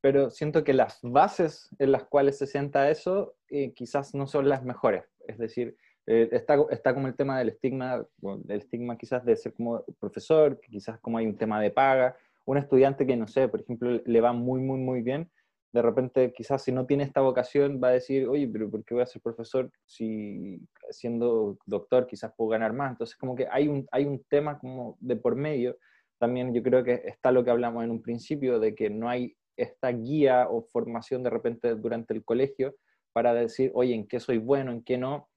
pero 0.00 0.30
siento 0.30 0.64
que 0.64 0.72
las 0.72 0.98
bases 1.02 1.68
en 1.78 1.92
las 1.92 2.04
cuales 2.04 2.38
se 2.38 2.46
sienta 2.46 2.90
eso 2.90 3.34
eh, 3.48 3.72
quizás 3.72 4.14
no 4.14 4.26
son 4.26 4.48
las 4.48 4.64
mejores. 4.64 5.04
Es 5.26 5.38
decir, 5.38 5.76
eh, 6.06 6.28
está, 6.32 6.56
está 6.70 6.94
como 6.94 7.08
el 7.08 7.16
tema 7.16 7.38
del 7.38 7.50
estigma, 7.50 8.06
el 8.22 8.58
estigma 8.58 8.96
quizás 8.96 9.24
de 9.24 9.36
ser 9.36 9.52
como 9.54 9.84
profesor, 9.98 10.60
quizás 10.60 10.98
como 11.00 11.18
hay 11.18 11.26
un 11.26 11.36
tema 11.36 11.60
de 11.60 11.70
paga. 11.70 12.16
Un 12.44 12.58
estudiante 12.58 13.06
que, 13.06 13.16
no 13.16 13.26
sé, 13.26 13.48
por 13.48 13.60
ejemplo, 13.60 14.00
le 14.04 14.20
va 14.20 14.32
muy, 14.32 14.60
muy, 14.60 14.78
muy 14.78 15.02
bien, 15.02 15.30
de 15.72 15.82
repente 15.82 16.32
quizás 16.32 16.62
si 16.62 16.72
no 16.72 16.86
tiene 16.86 17.04
esta 17.04 17.20
vocación 17.20 17.80
va 17.82 17.88
a 17.88 17.92
decir, 17.92 18.26
oye, 18.26 18.48
pero 18.48 18.70
¿por 18.70 18.84
qué 18.84 18.94
voy 18.94 19.02
a 19.02 19.06
ser 19.06 19.20
profesor 19.20 19.70
si 19.84 20.60
siendo 20.90 21.58
doctor 21.66 22.06
quizás 22.06 22.32
puedo 22.36 22.50
ganar 22.50 22.72
más? 22.72 22.92
Entonces 22.92 23.16
como 23.16 23.34
que 23.36 23.46
hay 23.50 23.68
un, 23.68 23.86
hay 23.90 24.06
un 24.06 24.22
tema 24.24 24.58
como 24.58 24.96
de 25.00 25.16
por 25.16 25.36
medio. 25.36 25.76
También 26.18 26.54
yo 26.54 26.62
creo 26.62 26.82
que 26.82 27.02
está 27.04 27.30
lo 27.32 27.44
que 27.44 27.50
hablamos 27.50 27.84
en 27.84 27.90
un 27.90 28.02
principio, 28.02 28.58
de 28.58 28.74
que 28.74 28.90
no 28.90 29.08
hay 29.08 29.36
esta 29.58 29.88
guía 29.88 30.48
o 30.48 30.62
formación 30.62 31.22
de 31.22 31.30
repente 31.30 31.74
durante 31.74 32.14
el 32.14 32.24
colegio 32.24 32.76
para 33.12 33.34
decir, 33.34 33.70
oye, 33.74 33.94
en 33.94 34.06
qué 34.06 34.20
soy 34.20 34.38
bueno, 34.38 34.72
en 34.72 34.82
qué 34.82 34.96
no. 34.96 35.28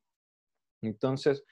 Entonces, 0.81 1.43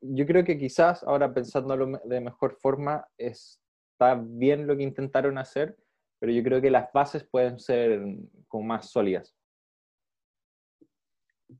yo 0.00 0.26
creo 0.26 0.44
que 0.44 0.56
quizás 0.56 1.02
ahora 1.02 1.34
pensándolo 1.34 2.00
de 2.04 2.20
mejor 2.20 2.56
forma, 2.60 3.06
está 3.18 4.14
bien 4.14 4.66
lo 4.66 4.76
que 4.76 4.84
intentaron 4.84 5.36
hacer, 5.38 5.76
pero 6.20 6.32
yo 6.32 6.42
creo 6.42 6.60
que 6.60 6.70
las 6.70 6.92
bases 6.92 7.24
pueden 7.24 7.58
ser 7.58 8.02
como 8.48 8.64
más 8.64 8.90
sólidas. 8.90 9.34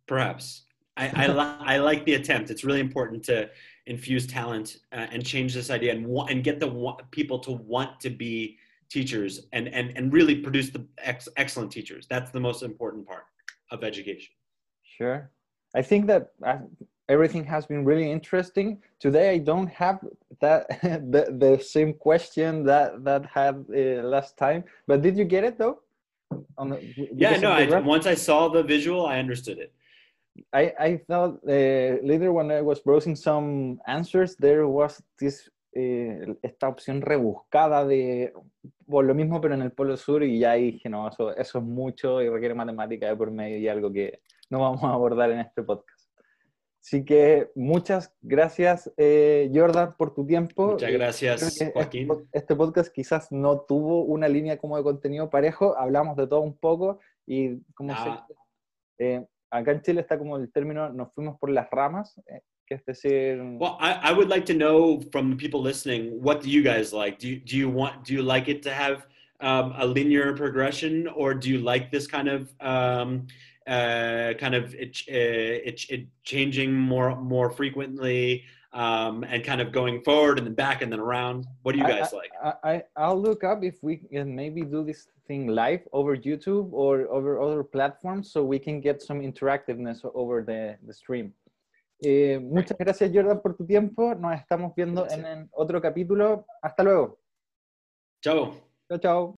Perhaps. 0.06 0.68
I, 0.96 1.26
I, 1.26 1.78
like 1.78 2.04
the 2.04 2.14
attempt. 2.14 2.50
It's 2.50 2.62
really 2.62 2.78
important 2.78 3.24
to 3.24 3.50
infuse 3.86 4.28
talent 4.28 4.76
uh, 4.92 5.08
and 5.12 5.26
change 5.26 5.52
this 5.52 5.70
idea 5.70 5.92
and 5.92 6.44
get 6.44 6.60
the 6.60 6.70
people 7.10 7.40
to 7.40 7.50
want 7.50 7.98
to 8.00 8.10
be 8.10 8.58
teachers 8.98 9.32
and, 9.56 9.66
and, 9.78 9.86
and 9.96 10.04
really 10.18 10.36
produce 10.46 10.68
the 10.76 10.82
ex- 11.12 11.34
excellent 11.42 11.70
teachers. 11.76 12.02
That's 12.12 12.30
the 12.36 12.42
most 12.48 12.60
important 12.62 13.02
part 13.12 13.26
of 13.72 13.76
education. 13.90 14.32
Sure. 14.96 15.30
I 15.74 15.82
think 15.82 16.02
that 16.12 16.22
uh, 16.48 16.58
everything 17.08 17.44
has 17.54 17.66
been 17.66 17.84
really 17.90 18.08
interesting. 18.18 18.68
Today, 19.04 19.26
I 19.36 19.38
don't 19.50 19.70
have 19.84 19.98
that 20.40 20.60
the, 21.14 21.22
the 21.44 21.52
same 21.74 21.92
question 22.08 22.50
that 22.70 22.88
that 23.08 23.22
had 23.38 23.54
uh, 23.70 24.06
last 24.14 24.32
time. 24.46 24.60
But 24.88 25.02
did 25.02 25.14
you 25.20 25.26
get 25.34 25.42
it 25.50 25.58
though? 25.58 25.76
on 26.60 26.66
The, 26.70 26.78
yeah, 27.24 27.36
no. 27.46 27.50
I, 27.52 27.80
once 27.96 28.06
I 28.14 28.16
saw 28.28 28.38
the 28.56 28.62
visual, 28.74 29.02
I 29.12 29.16
understood 29.24 29.58
it. 29.64 29.70
I 30.60 30.64
I 30.88 30.90
thought 31.08 31.32
uh, 31.56 31.92
later 32.10 32.28
when 32.38 32.48
I 32.58 32.62
was 32.70 32.78
browsing 32.86 33.16
some 33.28 33.48
answers, 33.96 34.30
there 34.46 34.64
was 34.78 34.92
this 35.20 35.36
eh, 35.74 36.36
esta 36.42 36.68
opción 36.68 37.02
rebuscada 37.02 37.84
de 37.84 38.32
por 38.86 39.04
lo 39.04 39.14
mismo, 39.14 39.40
pero 39.40 39.54
en 39.54 39.62
el 39.62 39.72
Polo 39.72 39.96
Sur, 39.96 40.22
y 40.22 40.38
ya 40.38 40.52
dije, 40.54 40.88
no, 40.88 41.08
eso, 41.08 41.34
eso 41.36 41.58
es 41.58 41.64
mucho 41.64 42.22
y 42.22 42.28
requiere 42.28 42.54
matemática 42.54 43.08
de 43.08 43.16
por 43.16 43.30
medio 43.30 43.58
y 43.58 43.68
algo 43.68 43.92
que 43.92 44.20
no 44.50 44.60
vamos 44.60 44.84
a 44.84 44.92
abordar 44.92 45.30
en 45.30 45.40
este 45.40 45.62
podcast. 45.62 46.04
Así 46.80 47.02
que 47.02 47.50
muchas 47.54 48.14
gracias, 48.20 48.92
eh, 48.98 49.50
Jordan, 49.54 49.96
por 49.96 50.14
tu 50.14 50.26
tiempo. 50.26 50.72
Muchas 50.72 50.92
gracias, 50.92 51.42
este 51.42 51.72
Joaquín. 51.72 52.08
Este, 52.30 52.54
podcast 52.54 52.92
quizás 52.92 53.32
no 53.32 53.62
tuvo 53.62 54.04
una 54.04 54.28
línea 54.28 54.58
como 54.58 54.76
de 54.76 54.82
contenido 54.82 55.30
parejo, 55.30 55.76
hablamos 55.78 56.14
de 56.16 56.26
todo 56.26 56.40
un 56.40 56.56
poco 56.58 57.00
y 57.26 57.58
como 57.72 57.94
ah. 57.94 58.26
eh, 58.98 59.26
acá 59.50 59.72
en 59.72 59.80
Chile 59.80 60.02
está 60.02 60.18
como 60.18 60.36
el 60.36 60.52
término, 60.52 60.90
nos 60.90 61.10
fuimos 61.14 61.38
por 61.38 61.48
las 61.48 61.70
ramas, 61.70 62.20
eh, 62.26 62.42
que 62.68 62.78
decir. 62.86 63.58
Well, 63.58 63.76
I, 63.80 63.94
I 63.94 64.12
would 64.12 64.28
like 64.28 64.46
to 64.46 64.54
know 64.54 65.00
from 65.12 65.36
people 65.36 65.60
listening, 65.60 66.22
what 66.22 66.42
do 66.42 66.50
you 66.50 66.62
guys 66.62 66.92
like? 66.92 67.18
Do 67.18 67.28
you, 67.28 67.36
do 67.36 67.56
you 67.56 67.68
want, 67.68 68.04
do 68.04 68.14
you 68.14 68.22
like 68.22 68.48
it 68.48 68.62
to 68.62 68.72
have 68.72 69.06
um, 69.40 69.74
a 69.76 69.86
linear 69.86 70.34
progression, 70.34 71.08
or 71.08 71.34
do 71.34 71.50
you 71.50 71.58
like 71.58 71.90
this 71.90 72.06
kind 72.06 72.28
of 72.28 72.52
um, 72.60 73.26
uh, 73.66 74.32
kind 74.38 74.54
of 74.54 74.74
it, 74.74 75.02
uh, 75.08 75.68
it, 75.68 75.84
it 75.90 76.06
changing 76.22 76.72
more 76.72 77.16
more 77.16 77.50
frequently 77.50 78.44
um, 78.72 79.24
and 79.24 79.44
kind 79.44 79.60
of 79.60 79.72
going 79.72 80.02
forward 80.02 80.38
and 80.38 80.46
then 80.46 80.54
back 80.54 80.82
and 80.82 80.90
then 80.92 81.00
around? 81.00 81.46
What 81.62 81.72
do 81.72 81.78
you 81.78 81.86
guys 81.86 82.12
I, 82.12 82.16
like? 82.16 82.30
I, 82.42 82.72
I 82.72 82.82
I'll 82.96 83.20
look 83.20 83.44
up 83.44 83.62
if 83.62 83.82
we 83.82 83.96
can 83.96 84.34
maybe 84.34 84.62
do 84.62 84.84
this 84.84 85.08
thing 85.26 85.48
live 85.48 85.80
over 85.92 86.16
YouTube 86.16 86.72
or 86.72 87.08
over 87.08 87.40
other 87.40 87.62
platforms, 87.62 88.30
so 88.30 88.44
we 88.44 88.58
can 88.58 88.80
get 88.80 89.02
some 89.02 89.20
interactiveness 89.20 89.98
over 90.14 90.42
the 90.42 90.76
the 90.86 90.94
stream. 90.94 91.32
Eh, 92.04 92.38
muchas 92.38 92.76
gracias, 92.76 93.10
Jordan, 93.12 93.40
por 93.40 93.56
tu 93.56 93.66
tiempo. 93.66 94.14
Nos 94.14 94.34
estamos 94.34 94.74
viendo 94.74 95.08
en, 95.08 95.24
en 95.24 95.48
otro 95.52 95.80
capítulo. 95.80 96.46
Hasta 96.60 96.82
luego. 96.82 97.18
Chao. 98.22 98.54
Chao, 98.88 98.98
chao. 98.98 99.32